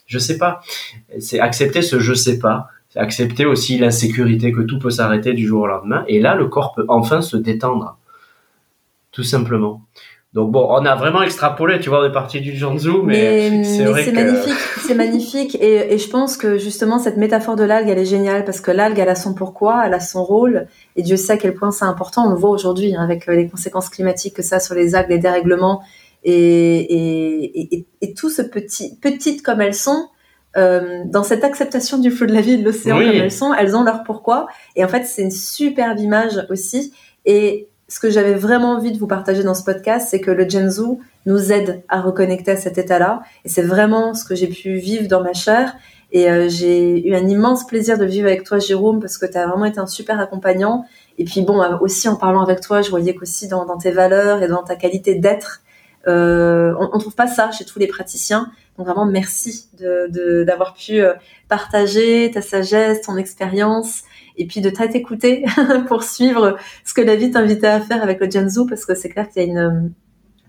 je 0.04 0.18
sais 0.18 0.36
pas. 0.36 0.60
C'est 1.18 1.40
accepter 1.40 1.80
ce 1.80 1.98
je 1.98 2.12
sais 2.12 2.38
pas 2.38 2.68
accepter 2.96 3.46
aussi 3.46 3.78
l'insécurité 3.78 4.52
que 4.52 4.60
tout 4.60 4.78
peut 4.78 4.90
s'arrêter 4.90 5.32
du 5.32 5.46
jour 5.46 5.62
au 5.62 5.66
lendemain. 5.66 6.04
Et 6.08 6.20
là, 6.20 6.34
le 6.34 6.48
corps 6.48 6.72
peut 6.74 6.84
enfin 6.88 7.22
se 7.22 7.36
détendre. 7.36 7.98
Tout 9.12 9.22
simplement. 9.22 9.82
Donc 10.32 10.52
bon, 10.52 10.64
on 10.70 10.84
a 10.84 10.94
vraiment 10.94 11.22
extrapolé, 11.22 11.80
tu 11.80 11.88
vois, 11.88 12.02
on 12.02 12.04
est 12.08 12.12
parti 12.12 12.40
du 12.40 12.56
Janzu, 12.56 13.02
mais, 13.04 13.50
mais 13.50 13.64
c'est 13.64 13.84
vrai 13.84 14.04
que... 14.04 14.10
magnifique, 14.12 14.58
c'est 14.86 14.94
magnifique, 14.94 15.54
et, 15.56 15.92
et, 15.92 15.98
je 15.98 16.08
pense 16.08 16.36
que 16.36 16.56
justement 16.56 17.00
cette 17.00 17.16
métaphore 17.16 17.56
de 17.56 17.64
l'algue, 17.64 17.88
elle 17.88 17.98
est 17.98 18.04
géniale 18.04 18.44
parce 18.44 18.60
que 18.60 18.70
l'algue, 18.70 19.00
elle 19.00 19.08
a 19.08 19.16
son 19.16 19.34
pourquoi, 19.34 19.82
elle 19.84 19.94
a 19.94 19.98
son 19.98 20.22
rôle, 20.22 20.68
et 20.94 21.02
Dieu 21.02 21.16
sait 21.16 21.32
à 21.32 21.36
quel 21.36 21.54
point 21.54 21.72
c'est 21.72 21.84
important. 21.84 22.28
On 22.28 22.30
le 22.30 22.36
voit 22.36 22.50
aujourd'hui 22.50 22.94
hein, 22.94 23.02
avec 23.02 23.28
euh, 23.28 23.34
les 23.34 23.48
conséquences 23.48 23.88
climatiques 23.88 24.34
que 24.34 24.42
ça 24.42 24.56
a 24.56 24.60
sur 24.60 24.76
les 24.76 24.94
algues, 24.94 25.10
les 25.10 25.18
dérèglements, 25.18 25.82
et, 26.22 27.74
et, 27.74 27.86
et 28.00 28.14
tout 28.14 28.30
ce 28.30 28.42
petit, 28.42 28.96
petites 29.02 29.42
comme 29.42 29.60
elles 29.60 29.74
sont, 29.74 30.10
euh, 30.56 31.02
dans 31.04 31.22
cette 31.22 31.44
acceptation 31.44 31.98
du 31.98 32.10
flot 32.10 32.26
de 32.26 32.32
la 32.32 32.40
vie 32.40 32.52
et 32.52 32.56
de 32.56 32.64
l'océan 32.64 32.98
comme 32.98 33.06
elles 33.06 33.30
sont, 33.30 33.54
elles 33.54 33.76
ont 33.76 33.84
leur 33.84 34.02
pourquoi. 34.02 34.48
Et 34.76 34.84
en 34.84 34.88
fait, 34.88 35.04
c'est 35.04 35.22
une 35.22 35.30
superbe 35.30 35.98
image 36.00 36.44
aussi. 36.50 36.92
Et 37.24 37.68
ce 37.88 38.00
que 38.00 38.10
j'avais 38.10 38.34
vraiment 38.34 38.72
envie 38.72 38.92
de 38.92 38.98
vous 38.98 39.06
partager 39.06 39.42
dans 39.42 39.54
ce 39.54 39.64
podcast, 39.64 40.08
c'est 40.10 40.20
que 40.20 40.30
le 40.30 40.48
Genzu 40.48 40.98
nous 41.26 41.52
aide 41.52 41.82
à 41.88 42.00
reconnecter 42.00 42.52
à 42.52 42.56
cet 42.56 42.78
état-là. 42.78 43.22
Et 43.44 43.48
c'est 43.48 43.62
vraiment 43.62 44.14
ce 44.14 44.24
que 44.24 44.34
j'ai 44.34 44.48
pu 44.48 44.76
vivre 44.76 45.08
dans 45.08 45.22
ma 45.22 45.32
chair. 45.32 45.74
Et 46.12 46.28
euh, 46.28 46.48
j'ai 46.48 47.06
eu 47.06 47.14
un 47.14 47.28
immense 47.28 47.66
plaisir 47.66 47.98
de 47.98 48.04
vivre 48.04 48.26
avec 48.26 48.44
toi, 48.44 48.58
Jérôme, 48.58 49.00
parce 49.00 49.18
que 49.18 49.26
tu 49.26 49.36
as 49.36 49.46
vraiment 49.46 49.64
été 49.64 49.78
un 49.78 49.86
super 49.86 50.18
accompagnant. 50.18 50.84
Et 51.18 51.24
puis 51.24 51.42
bon, 51.42 51.62
euh, 51.62 51.76
aussi 51.80 52.08
en 52.08 52.16
parlant 52.16 52.42
avec 52.42 52.60
toi, 52.60 52.82
je 52.82 52.90
voyais 52.90 53.14
qu'aussi 53.14 53.46
dans, 53.48 53.64
dans, 53.64 53.78
tes 53.78 53.92
valeurs 53.92 54.42
et 54.42 54.48
dans 54.48 54.62
ta 54.62 54.74
qualité 54.74 55.14
d'être, 55.14 55.60
euh, 56.08 56.74
on, 56.78 56.90
on 56.92 56.98
trouve 56.98 57.14
pas 57.14 57.26
ça 57.26 57.50
chez 57.50 57.64
tous 57.64 57.78
les 57.78 57.86
praticiens. 57.86 58.50
Donc 58.78 58.86
vraiment, 58.86 59.04
merci 59.04 59.68
d'avoir 59.78 60.72
de, 60.72 60.78
pu 60.78 61.00
euh, 61.02 61.12
partager 61.48 62.30
ta 62.32 62.40
sagesse, 62.40 63.02
ton 63.02 63.16
expérience, 63.16 64.04
et 64.38 64.46
puis 64.46 64.62
de 64.62 64.72
écouté 64.96 65.44
pour 65.88 66.02
suivre 66.02 66.56
ce 66.84 66.94
que 66.94 67.02
la 67.02 67.16
vie 67.16 67.30
t'invitait 67.30 67.66
à 67.66 67.80
faire 67.80 68.02
avec 68.02 68.20
le 68.20 68.30
Janzu, 68.30 68.60
parce 68.66 68.86
que 68.86 68.94
c'est 68.94 69.10
clair 69.10 69.28
qu'il 69.28 69.42
y 69.42 69.44
a 69.44 69.48
une, 69.48 69.92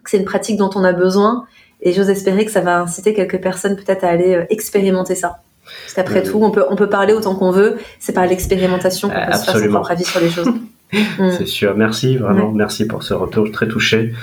c'est 0.06 0.18
une 0.18 0.26
pratique 0.26 0.58
dont 0.58 0.70
on 0.76 0.84
a 0.84 0.94
besoin, 0.94 1.46
et 1.82 1.92
j'ose 1.92 2.10
espérer 2.10 2.46
que 2.46 2.52
ça 2.52 2.62
va 2.62 2.80
inciter 2.80 3.14
quelques 3.14 3.42
personnes 3.42 3.76
peut-être 3.76 4.06
à 4.06 4.10
aller 4.10 4.36
euh, 4.36 4.46
expérimenter 4.50 5.16
ça. 5.16 5.42
Parce 5.84 5.94
qu'après 5.94 6.24
tout, 6.24 6.40
on 6.42 6.52
peut, 6.52 6.66
on 6.70 6.76
peut 6.76 6.90
parler 6.90 7.14
autant 7.14 7.36
qu'on 7.36 7.52
veut, 7.52 7.80
c'est 8.00 8.14
par 8.14 8.26
l'expérimentation 8.28 9.10
qu'on 9.10 9.26
peut 9.26 9.38
se 9.38 9.44
faire 9.44 9.58
son 9.58 9.68
propre 9.68 9.92
avis 9.92 10.06
sur 10.06 10.20
les 10.22 10.30
choses. 10.30 10.48
C'est 11.38 11.48
sûr, 11.48 11.74
merci 11.78 12.18
vraiment, 12.18 12.52
merci 12.52 12.86
pour 12.86 13.04
ce 13.04 13.14
retour 13.14 13.50
très 13.50 13.66
touché. 13.66 14.14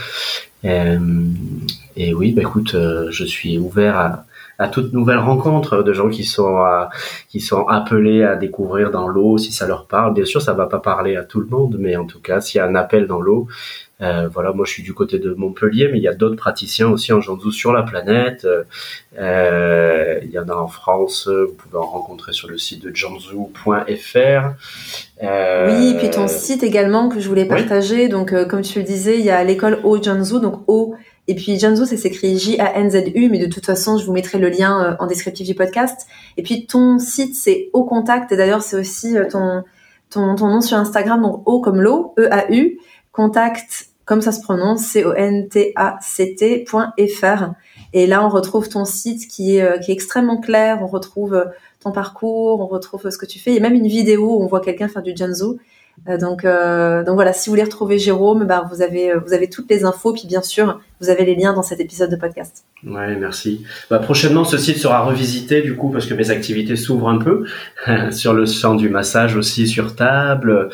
Euh, 0.65 0.99
et 1.97 2.15
oui, 2.15 2.33
bah 2.33 2.43
écoute, 2.43 2.75
euh, 2.75 3.09
je 3.11 3.25
suis 3.25 3.59
ouvert 3.59 4.25
à, 4.59 4.69
toute 4.69 4.93
nouvelle 4.93 5.19
rencontre 5.19 5.85
de 5.85 5.93
gens 5.93 6.09
qui 6.09 6.25
sont 6.25 6.59
qui 7.29 7.41
sont 7.41 7.69
appelés 7.69 8.25
à 8.25 8.35
découvrir 8.35 8.91
dans 8.91 9.07
l'eau 9.07 9.39
si 9.39 9.53
ça 9.53 9.69
leur 9.69 9.87
parle. 9.87 10.15
Bien 10.15 10.25
sûr, 10.25 10.43
ça 10.43 10.53
va 10.53 10.67
pas 10.67 10.81
parler 10.81 11.15
à 11.15 11.23
tout 11.23 11.39
le 11.41 11.47
monde, 11.47 11.77
mais 11.79 11.95
en 11.97 12.07
tout 12.07 12.21
cas, 12.21 12.41
s'il 12.41 12.59
y 12.59 12.61
a 12.61 12.67
un 12.67 12.75
appel 12.75 13.07
dans 13.07 13.21
l'eau, 13.21 13.47
euh, 14.01 14.29
voilà, 14.29 14.53
moi 14.53 14.65
je 14.65 14.73
suis 14.73 14.83
du 14.83 14.95
côté 14.95 15.19
de 15.19 15.35
Montpellier, 15.35 15.89
mais 15.91 15.99
il 15.99 16.03
y 16.03 16.09
a 16.09 16.15
d'autres 16.15 16.37
praticiens 16.37 16.89
aussi 16.89 17.13
en 17.13 17.21
Janzou 17.21 17.51
sur 17.51 17.73
la 17.73 17.83
planète. 17.83 18.47
Euh, 19.19 20.21
il 20.23 20.31
y 20.31 20.39
en 20.39 20.49
a 20.49 20.55
en 20.55 20.69
France, 20.69 21.29
vous 21.29 21.55
pouvez 21.55 21.79
en 21.79 21.87
rencontrer 21.87 22.33
sur 22.33 22.49
le 22.49 22.59
site 22.59 22.83
de 22.83 22.95
janzou.fr. 22.95 24.55
Euh, 25.23 25.79
oui, 25.79 25.95
puis 25.99 26.11
ton 26.11 26.29
site 26.29 26.63
également 26.63 27.09
que 27.09 27.21
je 27.21 27.29
voulais 27.29 27.47
partager. 27.47 28.09
Donc, 28.09 28.33
euh, 28.33 28.45
comme 28.45 28.63
tu 28.63 28.79
le 28.79 28.85
disais, 28.85 29.19
il 29.19 29.25
y 29.25 29.31
a 29.31 29.43
l'école 29.43 29.81
O 29.85 30.01
Janzou, 30.01 30.39
donc 30.39 30.63
O 30.69 30.95
et 31.29 31.35
puis 31.35 31.59
Janzu, 31.59 31.85
ça 31.85 31.97
s'écrit 31.99 32.39
J-A-N-Z-U, 32.39 33.29
mais 33.29 33.39
de 33.39 33.47
toute 33.47 33.67
façon, 33.67 33.99
je 33.99 34.07
vous 34.07 34.13
mettrai 34.13 34.39
le 34.39 34.49
lien 34.49 34.83
euh, 34.83 34.97
en 34.99 35.07
descriptif 35.07 35.47
du 35.47 35.55
podcast. 35.55 36.07
Et 36.39 36.43
puis 36.43 36.67
ton 36.67 36.99
site, 36.99 37.35
c'est 37.35 37.69
Au 37.75 37.85
Contact, 37.85 38.33
et 38.33 38.37
d'ailleurs, 38.37 38.63
c'est 38.63 38.79
aussi 38.79 39.17
euh, 39.17 39.27
ton, 39.31 39.63
ton, 40.09 40.35
ton 40.37 40.49
nom 40.49 40.63
sur 40.63 40.79
Instagram, 40.79 41.21
donc 41.21 41.43
O 41.45 41.61
comme 41.61 41.83
l'eau, 41.83 42.15
E-A-U, 42.19 42.79
contact, 43.19 43.89
comme 44.05 44.23
ça 44.23 44.31
se 44.31 44.41
prononce, 44.41 44.83
C-O-N-T-A-C-T.fr. 44.83 45.45
Et 47.93 48.07
là, 48.07 48.25
on 48.25 48.29
retrouve 48.29 48.69
ton 48.69 48.85
site 48.85 49.27
qui 49.29 49.57
est, 49.57 49.63
euh, 49.63 49.79
extrêmement 49.89 50.41
clair, 50.41 50.79
on 50.83 50.87
retrouve 50.87 51.45
ton 51.81 51.91
parcours, 51.91 52.61
on 52.61 52.67
retrouve 52.69 53.11
ce 53.11 53.19
que 53.19 53.27
tu 53.27 53.41
fais. 53.41 53.51
Il 53.51 53.55
y 53.55 53.59
a 53.59 53.63
même 53.63 53.75
une 53.75 53.89
vidéo 53.89 54.37
où 54.37 54.43
on 54.43 54.47
voit 54.47 54.61
quelqu'un 54.61 54.87
faire 54.87 55.03
du 55.03 55.17
Janzu. 55.17 55.59
Euh, 56.09 56.19
donc, 56.19 56.45
euh, 56.45 57.05
donc 57.05 57.15
voilà, 57.15 57.33
si 57.33 57.49
vous 57.49 57.53
voulez 57.53 57.65
retrouver 57.65 57.99
Jérôme, 57.99 58.47
bah, 58.47 58.69
vous 58.71 58.83
avez 58.83 59.11
euh, 59.11 59.21
vous 59.25 59.33
avez 59.33 59.49
toutes 59.49 59.71
les 59.71 59.85
infos, 59.85 60.13
puis 60.13 60.27
bien 60.27 60.43
sûr, 60.43 60.81
vous 61.01 61.11
avez 61.11 61.25
les 61.25 61.35
liens 61.35 61.53
dans 61.53 61.63
cet 61.63 61.81
épisode 61.81 62.11
de 62.11 62.17
podcast. 62.17 62.65
Ouais, 62.85 63.17
merci. 63.17 63.65
Bah, 63.91 63.99
prochainement, 63.99 64.45
ce 64.45 64.59
site 64.59 64.79
sera 64.79 65.03
revisité 65.03 65.63
du 65.63 65.77
coup 65.77 65.91
parce 65.91 66.07
que 66.07 66.15
mes 66.15 66.31
activités 66.31 66.77
s'ouvrent 66.77 67.09
un 67.09 67.19
peu 67.19 67.45
sur 68.11 68.33
le 68.33 68.47
champ 68.47 68.75
du 68.75 68.89
massage 68.89 69.37
aussi 69.37 69.67
sur 69.67 69.97
table, 69.97 70.71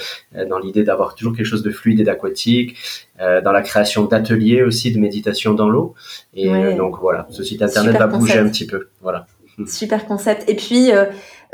dans 0.48 0.58
l'idée 0.58 0.84
d'avoir 0.84 1.14
toujours 1.14 1.34
quelque 1.34 1.46
chose 1.46 1.62
de 1.62 1.70
fluide 1.70 2.00
et 2.00 2.04
d'aquatique, 2.04 2.76
dans 3.18 3.52
la 3.52 3.62
création 3.62 4.04
d'ateliers 4.04 4.62
aussi 4.62 4.92
de 4.92 4.98
méditation 4.98 5.54
dans 5.54 5.68
l'eau. 5.68 5.94
Et 6.34 6.74
donc 6.76 6.98
voilà, 7.00 7.26
ce 7.30 7.42
site 7.42 7.62
internet 7.62 7.96
va 7.96 8.06
bouger 8.06 8.38
un 8.38 8.48
petit 8.48 8.66
peu. 8.66 8.88
Voilà. 9.00 9.26
Super 9.66 10.06
concept. 10.06 10.48
Et 10.48 10.56
puis, 10.56 10.90
euh, 10.90 11.04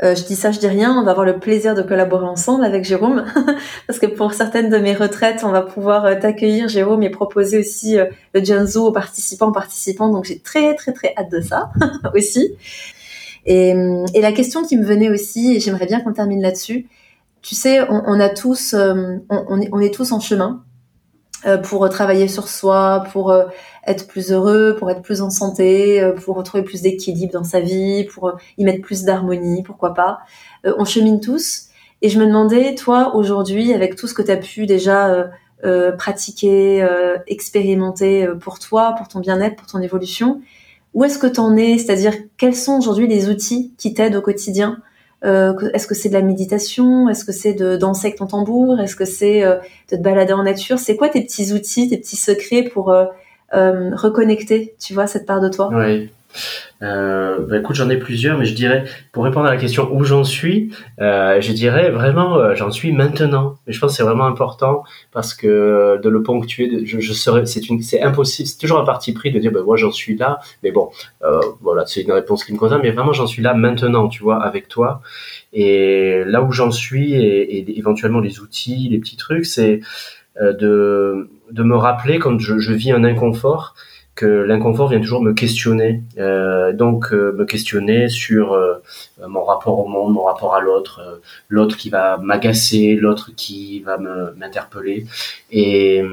euh, 0.03 0.15
je 0.15 0.23
dis 0.23 0.35
ça, 0.35 0.51
je 0.51 0.59
dis 0.59 0.67
rien, 0.67 0.97
on 0.97 1.03
va 1.03 1.11
avoir 1.11 1.25
le 1.25 1.37
plaisir 1.37 1.75
de 1.75 1.81
collaborer 1.81 2.25
ensemble 2.25 2.65
avec 2.65 2.83
Jérôme, 2.83 3.25
parce 3.87 3.99
que 3.99 4.07
pour 4.07 4.33
certaines 4.33 4.69
de 4.69 4.77
mes 4.77 4.93
retraites, 4.93 5.43
on 5.43 5.51
va 5.51 5.61
pouvoir 5.61 6.05
euh, 6.05 6.15
t'accueillir, 6.19 6.67
Jérôme, 6.67 7.03
et 7.03 7.09
proposer 7.09 7.59
aussi 7.59 7.97
le 8.33 8.43
Janzo 8.43 8.87
aux 8.87 8.91
participants, 8.91 9.51
participants. 9.51 10.09
Donc 10.09 10.25
j'ai 10.25 10.39
très, 10.39 10.73
très, 10.75 10.93
très 10.93 11.13
hâte 11.17 11.31
de 11.31 11.41
ça 11.41 11.71
aussi. 12.15 12.55
Et, 13.45 13.73
la 14.19 14.31
question 14.31 14.63
qui 14.63 14.77
me 14.77 14.85
venait 14.85 15.09
aussi, 15.09 15.55
et 15.55 15.59
j'aimerais 15.59 15.85
bien 15.85 15.99
qu'on 16.01 16.13
termine 16.13 16.41
là-dessus, 16.41 16.87
tu 17.41 17.55
sais, 17.55 17.81
on, 17.89 18.19
a 18.19 18.29
tous, 18.29 18.75
on, 18.75 19.81
est, 19.81 19.93
tous 19.93 20.11
en 20.11 20.19
chemin 20.19 20.63
euh, 20.63 20.70
pour 21.63 21.87
travailler 21.89 22.27
sur 22.27 22.47
soi, 22.47 23.05
pour 23.11 23.31
euh, 23.31 23.45
être 23.87 24.07
plus 24.07 24.31
heureux, 24.31 24.75
pour 24.77 24.91
être 24.91 25.01
plus 25.01 25.21
en 25.21 25.29
santé, 25.29 26.01
euh, 26.01 26.13
pour 26.13 26.35
retrouver 26.35 26.63
plus 26.63 26.81
d'équilibre 26.81 27.33
dans 27.33 27.43
sa 27.43 27.59
vie, 27.59 28.03
pour 28.05 28.37
y 28.57 28.63
mettre 28.63 28.81
plus 28.81 29.03
d'harmonie, 29.03 29.63
pourquoi 29.63 29.93
pas. 29.93 30.19
on 30.63 30.85
chemine 30.85 31.19
tous. 31.19 31.67
Et 32.01 32.09
je 32.09 32.19
me 32.19 32.25
demandais, 32.25 32.75
toi, 32.75 33.15
aujourd'hui, 33.15 33.73
avec 33.73 33.95
tout 33.95 34.07
ce 34.07 34.13
que 34.13 34.21
tu 34.21 34.31
as 34.31 34.37
pu 34.37 34.65
déjà 34.65 35.29
pratiquer, 35.97 36.83
expérimenter 37.27 38.27
pour 38.39 38.57
toi, 38.57 38.95
pour 38.97 39.07
ton 39.07 39.19
bien-être, 39.19 39.55
pour 39.55 39.67
ton 39.67 39.79
évolution, 39.79 40.41
où 40.93 41.03
est-ce 41.03 41.19
que 41.19 41.27
tu 41.27 41.39
en 41.39 41.55
es? 41.57 41.77
C'est-à-dire, 41.77 42.13
quels 42.37 42.55
sont 42.55 42.77
aujourd'hui 42.77 43.07
les 43.07 43.29
outils 43.29 43.73
qui 43.77 43.93
t'aident 43.93 44.15
au 44.15 44.21
quotidien 44.21 44.81
euh, 45.23 45.53
est-ce 45.73 45.87
que 45.87 45.95
c'est 45.95 46.09
de 46.09 46.13
la 46.13 46.21
méditation? 46.21 47.09
Est-ce 47.09 47.25
que 47.25 47.31
c'est 47.31 47.53
de 47.53 47.77
danser 47.77 48.07
avec 48.07 48.17
ton 48.17 48.27
tambour? 48.27 48.79
Est-ce 48.79 48.95
que 48.95 49.05
c'est 49.05 49.43
euh, 49.43 49.57
de 49.91 49.97
te 49.97 50.01
balader 50.01 50.33
en 50.33 50.43
nature? 50.43 50.79
C'est 50.79 50.95
quoi 50.95 51.09
tes 51.09 51.21
petits 51.21 51.53
outils, 51.53 51.89
tes 51.89 51.97
petits 51.97 52.15
secrets 52.15 52.63
pour 52.63 52.91
euh, 52.91 53.05
reconnecter, 53.51 54.75
tu 54.79 54.93
vois, 54.93 55.07
cette 55.07 55.25
part 55.25 55.41
de 55.41 55.49
toi? 55.49 55.69
Euh, 56.83 57.39
bah 57.47 57.59
écoute, 57.59 57.75
j'en 57.75 57.89
ai 57.89 57.97
plusieurs, 57.97 58.37
mais 58.37 58.45
je 58.45 58.55
dirais, 58.55 58.85
pour 59.11 59.23
répondre 59.23 59.45
à 59.45 59.51
la 59.51 59.57
question 59.57 59.89
où 59.93 60.03
j'en 60.03 60.23
suis, 60.23 60.73
euh, 60.99 61.39
je 61.39 61.51
dirais 61.53 61.91
vraiment, 61.91 62.37
euh, 62.37 62.55
j'en 62.55 62.71
suis 62.71 62.91
maintenant. 62.91 63.57
Et 63.67 63.71
je 63.71 63.79
pense 63.79 63.91
que 63.91 63.97
c'est 63.97 64.03
vraiment 64.03 64.25
important 64.25 64.83
parce 65.11 65.33
que 65.33 65.99
de 66.01 66.09
le 66.09 66.23
ponctuer, 66.23 66.85
je, 66.85 66.99
je 66.99 67.13
serais, 67.13 67.45
c'est 67.45 67.69
une, 67.69 67.81
c'est 67.81 68.01
impossible, 68.01 68.47
c'est 68.47 68.57
toujours 68.57 68.79
un 68.79 68.85
parti 68.85 69.13
pris 69.13 69.31
de 69.31 69.39
dire, 69.39 69.51
ben 69.51 69.63
moi 69.63 69.77
j'en 69.77 69.91
suis 69.91 70.17
là, 70.17 70.39
mais 70.63 70.71
bon, 70.71 70.89
euh, 71.23 71.39
voilà, 71.61 71.85
c'est 71.85 72.01
une 72.01 72.11
réponse 72.11 72.43
qui 72.43 72.53
me 72.53 72.57
concerne, 72.57 72.81
mais 72.81 72.91
vraiment 72.91 73.13
j'en 73.13 73.27
suis 73.27 73.43
là 73.43 73.53
maintenant, 73.53 74.07
tu 74.07 74.23
vois, 74.23 74.41
avec 74.43 74.67
toi. 74.67 75.01
Et 75.53 76.23
là 76.25 76.41
où 76.41 76.51
j'en 76.51 76.71
suis 76.71 77.13
et, 77.13 77.77
éventuellement 77.77 78.19
les 78.19 78.39
outils, 78.39 78.89
les 78.89 78.97
petits 78.99 79.17
trucs, 79.17 79.45
c'est 79.45 79.81
de, 80.39 81.29
de 81.51 81.63
me 81.63 81.75
rappeler 81.75 82.17
quand 82.17 82.39
je 82.39 82.73
vis 82.73 82.91
un 82.91 83.03
inconfort 83.03 83.75
l'inconfort 84.25 84.89
vient 84.89 84.99
toujours 84.99 85.21
me 85.21 85.33
questionner. 85.33 86.03
Euh, 86.17 86.73
donc 86.73 87.13
euh, 87.13 87.33
me 87.33 87.45
questionner 87.45 88.09
sur 88.09 88.53
euh, 88.53 88.75
mon 89.27 89.43
rapport 89.43 89.79
au 89.79 89.87
monde, 89.87 90.13
mon 90.13 90.23
rapport 90.23 90.55
à 90.55 90.61
l'autre, 90.61 91.21
l'autre 91.49 91.77
qui 91.77 91.89
va 91.89 92.17
m'agacer, 92.17 92.95
l'autre 92.95 93.31
qui 93.35 93.81
va 93.81 93.97
m'interpeller, 93.97 95.05
et 95.51 96.03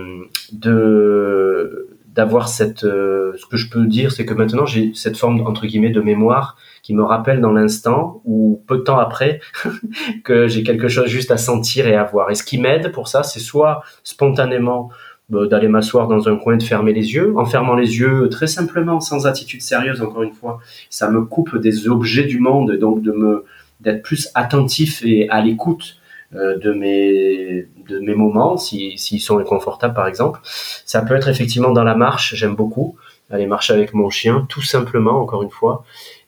de 0.52 1.88
d'avoir 2.06 2.48
cette 2.48 2.80
ce 2.80 3.46
que 3.48 3.56
je 3.56 3.70
peux 3.70 3.84
dire 3.84 4.10
c'est 4.10 4.26
que 4.26 4.34
maintenant 4.34 4.66
j'ai 4.66 4.92
cette 4.94 5.16
forme 5.16 5.40
entre 5.46 5.66
guillemets 5.66 5.90
de 5.90 6.00
mémoire 6.00 6.56
qui 6.82 6.92
me 6.92 7.04
rappelle 7.04 7.40
dans 7.40 7.52
l'instant 7.52 8.20
ou 8.24 8.60
peu 8.66 8.78
de 8.78 8.82
temps 8.82 8.98
après 8.98 9.40
que 10.24 10.48
j'ai 10.48 10.64
quelque 10.64 10.88
chose 10.88 11.06
juste 11.06 11.30
à 11.30 11.36
sentir 11.36 11.86
et 11.86 11.94
à 11.94 12.02
voir 12.02 12.28
et 12.30 12.34
ce 12.34 12.42
qui 12.42 12.58
m'aide 12.58 12.90
pour 12.90 13.06
ça 13.06 13.22
c'est 13.22 13.38
soit 13.38 13.84
spontanément 14.02 14.90
d'aller 15.30 15.68
m'asseoir 15.68 16.08
dans 16.08 16.28
un 16.28 16.36
coin, 16.36 16.56
de 16.56 16.62
fermer 16.62 16.92
les 16.92 17.14
yeux, 17.14 17.34
en 17.36 17.44
fermant 17.44 17.74
les 17.74 17.98
yeux 17.98 18.28
très 18.30 18.46
simplement, 18.46 19.00
sans 19.00 19.26
attitude 19.26 19.60
sérieuse 19.60 20.00
encore 20.00 20.22
une 20.22 20.32
fois. 20.32 20.58
Ça 20.88 21.10
me 21.10 21.22
coupe 21.22 21.56
des 21.58 21.88
objets 21.88 22.24
du 22.24 22.38
monde, 22.38 22.72
donc 22.72 23.02
de 23.02 23.12
me 23.12 23.44
d'être 23.80 24.02
plus 24.02 24.28
attentif 24.34 25.02
et 25.04 25.28
à 25.28 25.40
l'écoute 25.40 25.98
euh, 26.34 26.58
de 26.58 26.72
mes 26.72 27.66
de 27.88 28.00
mes 28.00 28.14
moments, 28.14 28.56
s'ils 28.56 28.98
si, 28.98 29.18
sont 29.18 29.38
inconfortables 29.38 29.94
par 29.94 30.06
exemple. 30.06 30.40
Ça 30.44 31.02
peut 31.02 31.14
être 31.14 31.28
effectivement 31.28 31.70
dans 31.72 31.84
la 31.84 31.94
marche, 31.94 32.34
j'aime 32.34 32.54
beaucoup 32.54 32.96
aller 33.30 33.46
marcher 33.46 33.72
avec 33.72 33.94
mon 33.94 34.10
chien, 34.10 34.46
tout 34.48 34.62
simplement 34.62 35.20
encore 35.20 35.42
une 35.42 35.50
fois. 35.50 35.84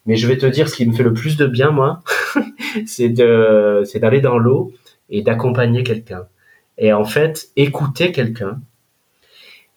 Mais 0.06 0.16
je 0.16 0.26
vais 0.26 0.38
te 0.38 0.46
dire 0.46 0.68
ce 0.68 0.76
qui 0.76 0.86
me 0.86 0.92
fait 0.92 1.02
le 1.02 1.12
plus 1.12 1.36
de 1.36 1.46
bien 1.46 1.70
moi, 1.70 2.02
c'est 2.86 3.08
de 3.08 3.82
c'est 3.84 3.98
d'aller 3.98 4.20
dans 4.20 4.38
l'eau 4.38 4.72
et 5.08 5.22
d'accompagner 5.22 5.82
quelqu'un. 5.82 6.26
Et 6.78 6.92
en 6.92 7.04
fait, 7.04 7.48
écouter 7.56 8.12
quelqu'un, 8.12 8.60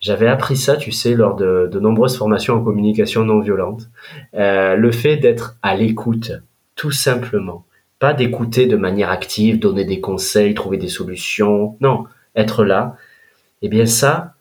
J'avais 0.03 0.27
appris 0.27 0.57
ça, 0.57 0.75
tu 0.75 0.91
sais, 0.91 1.15
lors 1.15 1.37
de, 1.37 1.69
de 1.71 1.79
nombreuses 1.79 2.17
formations 2.17 2.55
en 2.55 2.61
communication 2.61 3.23
non 3.23 3.39
violente. 3.39 3.89
Euh, 4.33 4.75
le 4.75 4.91
fait 4.91 5.15
d'être 5.15 5.55
à 5.63 5.77
l'écoute, 5.77 6.33
tout 6.75 6.91
simplement. 6.91 7.63
Pas 7.99 8.13
d'écouter 8.13 8.67
de 8.67 8.75
manière 8.75 9.09
active, 9.09 9.59
donner 9.59 9.85
des 9.85 10.01
conseils, 10.01 10.53
trouver 10.55 10.75
des 10.75 10.89
solutions. 10.89 11.77
Non, 11.79 12.03
être 12.35 12.65
là. 12.65 12.97
Eh 13.61 13.69
bien 13.69 13.85
ça, 13.85 14.33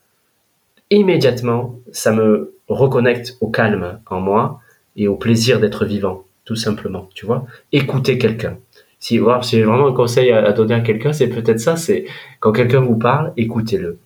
immédiatement, 0.91 1.79
ça 1.93 2.11
me 2.11 2.57
reconnecte 2.67 3.37
au 3.41 3.47
calme 3.49 4.01
en 4.11 4.21
moi 4.21 4.61
et 4.97 5.07
au 5.07 5.15
plaisir 5.15 5.61
d'être 5.61 5.85
vivant, 5.85 6.25
tout 6.45 6.57
simplement. 6.57 7.09
Tu 7.15 7.25
vois, 7.25 7.47
écouter 7.71 8.19
quelqu'un. 8.19 8.59
Si, 8.99 9.21
si 9.43 9.57
j'ai 9.57 9.63
vraiment 9.63 9.87
un 9.87 9.93
conseil 9.93 10.33
à, 10.33 10.51
donner 10.51 10.75
à 10.75 10.81
quelqu'un, 10.81 11.13
c'est 11.13 11.29
peut-être 11.29 11.61
ça, 11.61 11.77
c'est 11.77 12.07
quand 12.41 12.51
quelqu'un 12.51 12.81
vous 12.81 12.97
parle, 12.97 13.33
écoutez-le. 13.37 14.01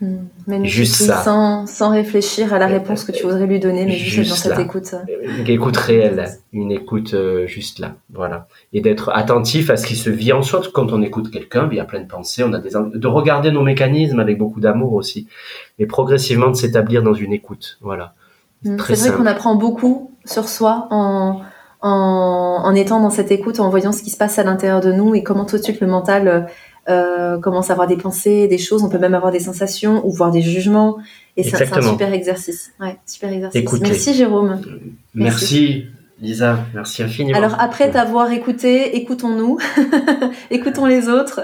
Hmm. 0.00 0.64
juste 0.64 0.94
ça. 0.94 1.22
Sans, 1.22 1.66
sans, 1.66 1.90
réfléchir 1.90 2.54
à 2.54 2.58
la 2.58 2.66
réponse 2.66 3.04
que 3.04 3.12
tu 3.12 3.24
voudrais 3.24 3.46
lui 3.46 3.60
donner, 3.60 3.84
mais 3.84 3.92
juste, 3.92 4.30
dans 4.30 4.34
cette 4.34 4.58
écoute. 4.58 4.94
Une 5.38 5.46
écoute 5.46 5.76
réelle, 5.76 6.26
une 6.54 6.72
écoute 6.72 7.12
euh, 7.12 7.46
juste 7.46 7.80
là, 7.80 7.96
voilà. 8.10 8.48
Et 8.72 8.80
d'être 8.80 9.10
attentif 9.10 9.68
à 9.68 9.76
ce 9.76 9.86
qui 9.86 9.96
se 9.96 10.08
vit 10.08 10.32
en 10.32 10.40
soi. 10.40 10.62
Quand 10.72 10.92
on 10.92 11.02
écoute 11.02 11.30
quelqu'un, 11.30 11.68
il 11.70 11.76
y 11.76 11.80
a 11.80 11.84
plein 11.84 12.00
de 12.00 12.06
pensées, 12.06 12.42
on 12.42 12.54
a 12.54 12.60
des 12.60 12.70
de 12.70 13.06
regarder 13.08 13.52
nos 13.52 13.62
mécanismes 13.62 14.20
avec 14.20 14.38
beaucoup 14.38 14.60
d'amour 14.60 14.94
aussi, 14.94 15.28
mais 15.78 15.84
progressivement 15.84 16.48
de 16.48 16.56
s'établir 16.56 17.02
dans 17.02 17.14
une 17.14 17.34
écoute, 17.34 17.76
voilà. 17.82 18.14
Hmm. 18.64 18.78
C'est 18.78 18.94
vrai 18.94 19.12
qu'on 19.12 19.26
apprend 19.26 19.54
beaucoup 19.54 20.16
sur 20.24 20.48
soi 20.48 20.88
en, 20.90 21.42
en, 21.82 22.62
en 22.64 22.74
étant 22.74 23.00
dans 23.00 23.10
cette 23.10 23.32
écoute, 23.32 23.60
en 23.60 23.68
voyant 23.68 23.92
ce 23.92 24.02
qui 24.02 24.08
se 24.08 24.16
passe 24.16 24.38
à 24.38 24.44
l'intérieur 24.44 24.80
de 24.80 24.92
nous 24.92 25.14
et 25.14 25.22
comment 25.22 25.44
tout 25.44 25.58
de 25.58 25.62
suite 25.62 25.80
le 25.80 25.88
mental 25.88 26.48
euh, 26.90 27.38
commence 27.38 27.70
à 27.70 27.74
avoir 27.74 27.88
des 27.88 27.96
pensées, 27.96 28.48
des 28.48 28.58
choses, 28.58 28.82
on 28.82 28.88
peut 28.88 28.98
même 28.98 29.14
avoir 29.14 29.32
des 29.32 29.40
sensations 29.40 30.06
ou 30.06 30.12
voir 30.12 30.30
des 30.30 30.42
jugements. 30.42 30.98
Et 31.36 31.42
c'est 31.42 31.72
un 31.72 31.82
super 31.82 32.12
exercice. 32.12 32.72
Ouais, 32.80 32.98
super 33.06 33.32
exercice. 33.32 33.80
Merci 33.80 34.14
Jérôme. 34.14 34.60
Merci. 35.14 35.86
Lisa, 36.20 36.58
merci 36.74 37.02
infiniment. 37.02 37.38
Alors 37.38 37.56
après 37.58 37.90
t'avoir 37.90 38.30
écouté, 38.30 38.94
écoutons-nous, 38.98 39.56
écoutons 40.50 40.84
les 40.84 41.08
autres 41.08 41.40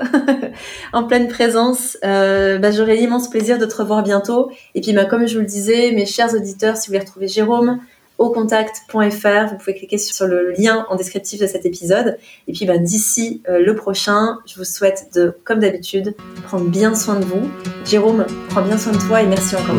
en 0.92 1.04
pleine 1.04 1.28
présence. 1.28 1.96
Euh, 2.04 2.58
bah, 2.58 2.72
J'aurai 2.72 2.96
l'immense 2.96 3.30
plaisir 3.30 3.58
de 3.58 3.64
te 3.64 3.74
revoir 3.74 4.02
bientôt. 4.02 4.50
Et 4.74 4.82
puis 4.82 4.92
bah, 4.92 5.06
comme 5.06 5.26
je 5.26 5.34
vous 5.34 5.40
le 5.40 5.46
disais, 5.46 5.92
mes 5.92 6.04
chers 6.04 6.34
auditeurs, 6.34 6.76
si 6.76 6.88
vous 6.88 6.92
voulez 6.92 6.98
retrouver 7.06 7.26
Jérôme, 7.26 7.80
aucontact.fr. 8.18 9.50
Vous 9.50 9.56
pouvez 9.58 9.74
cliquer 9.74 9.98
sur 9.98 10.26
le 10.26 10.52
lien 10.52 10.86
en 10.88 10.96
descriptif 10.96 11.40
de 11.40 11.46
cet 11.46 11.66
épisode. 11.66 12.18
Et 12.48 12.52
puis 12.52 12.66
bah, 12.66 12.78
d'ici 12.78 13.42
euh, 13.48 13.58
le 13.58 13.74
prochain, 13.74 14.38
je 14.46 14.56
vous 14.56 14.64
souhaite 14.64 15.08
de, 15.14 15.36
comme 15.44 15.60
d'habitude, 15.60 16.14
prendre 16.44 16.68
bien 16.68 16.94
soin 16.94 17.18
de 17.18 17.24
vous. 17.24 17.48
Jérôme, 17.84 18.26
prends 18.50 18.62
bien 18.62 18.78
soin 18.78 18.92
de 18.92 18.98
toi 18.98 19.22
et 19.22 19.26
merci 19.26 19.56
encore. 19.56 19.76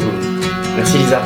Merci 0.76 0.98
Lisa. 0.98 1.22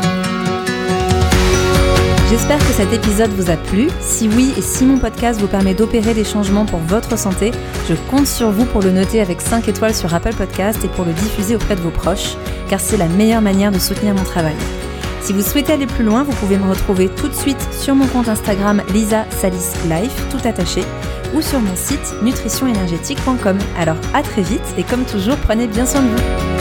J'espère 2.32 2.59
que 2.59 2.74
cet 2.74 2.93
épisode 2.93 3.30
vous 3.32 3.51
a 3.51 3.57
plu. 3.57 3.89
Si 3.99 4.30
oui 4.30 4.53
et 4.57 4.62
si 4.62 4.86
mon 4.86 4.97
podcast 4.97 5.41
vous 5.41 5.49
permet 5.49 5.74
d'opérer 5.74 6.14
des 6.14 6.24
changements 6.24 6.66
pour 6.66 6.80
votre 6.80 7.18
santé, 7.18 7.51
je 7.89 7.93
compte 8.09 8.26
sur 8.26 8.51
vous 8.51 8.64
pour 8.64 8.82
le 8.82 8.91
noter 8.91 9.20
avec 9.20 9.41
5 9.41 9.68
étoiles 9.68 9.93
sur 9.93 10.16
Apple 10.16 10.34
Podcast 10.34 10.80
et 10.86 10.88
pour 10.88 11.03
le 11.03 11.12
diffuser 11.12 11.57
auprès 11.57 11.76
de 11.76 11.82
vos 11.82 11.91
proches, 11.91 12.38
car 12.70 12.80
c'est 12.80 12.95
la 12.95 13.09
meilleure 13.09 13.41
manière 13.41 13.74
de 13.74 13.80
soutenir 13.80 14.14
mon 14.14 14.24
travail. 14.24 14.55
Si 15.22 15.34
vous 15.34 15.41
souhaitez 15.41 15.74
aller 15.74 15.86
plus 15.86 16.03
loin, 16.03 16.24
vous 16.24 16.34
pouvez 16.34 16.57
me 16.57 16.67
retrouver 16.67 17.07
tout 17.09 17.28
de 17.28 17.34
suite 17.34 17.61
sur 17.72 17.95
mon 17.95 18.07
compte 18.07 18.28
Instagram 18.28 18.82
Lisa 18.91 19.26
Salis 19.30 19.74
Life, 19.89 20.15
tout 20.32 20.45
attaché, 20.47 20.84
ou 21.34 21.41
sur 21.41 21.59
mon 21.59 21.76
site 21.76 22.15
nutritionénergétique.com. 22.24 23.57
Alors 23.78 23.97
à 24.13 24.24
très 24.24 24.41
vite 24.41 24.65
et 24.78 24.84
comme 24.84 25.05
toujours, 25.05 25.38
prenez 25.38 25.67
bien 25.67 25.86
soin 25.86 26.01
de 26.01 26.07
vous. 26.07 26.61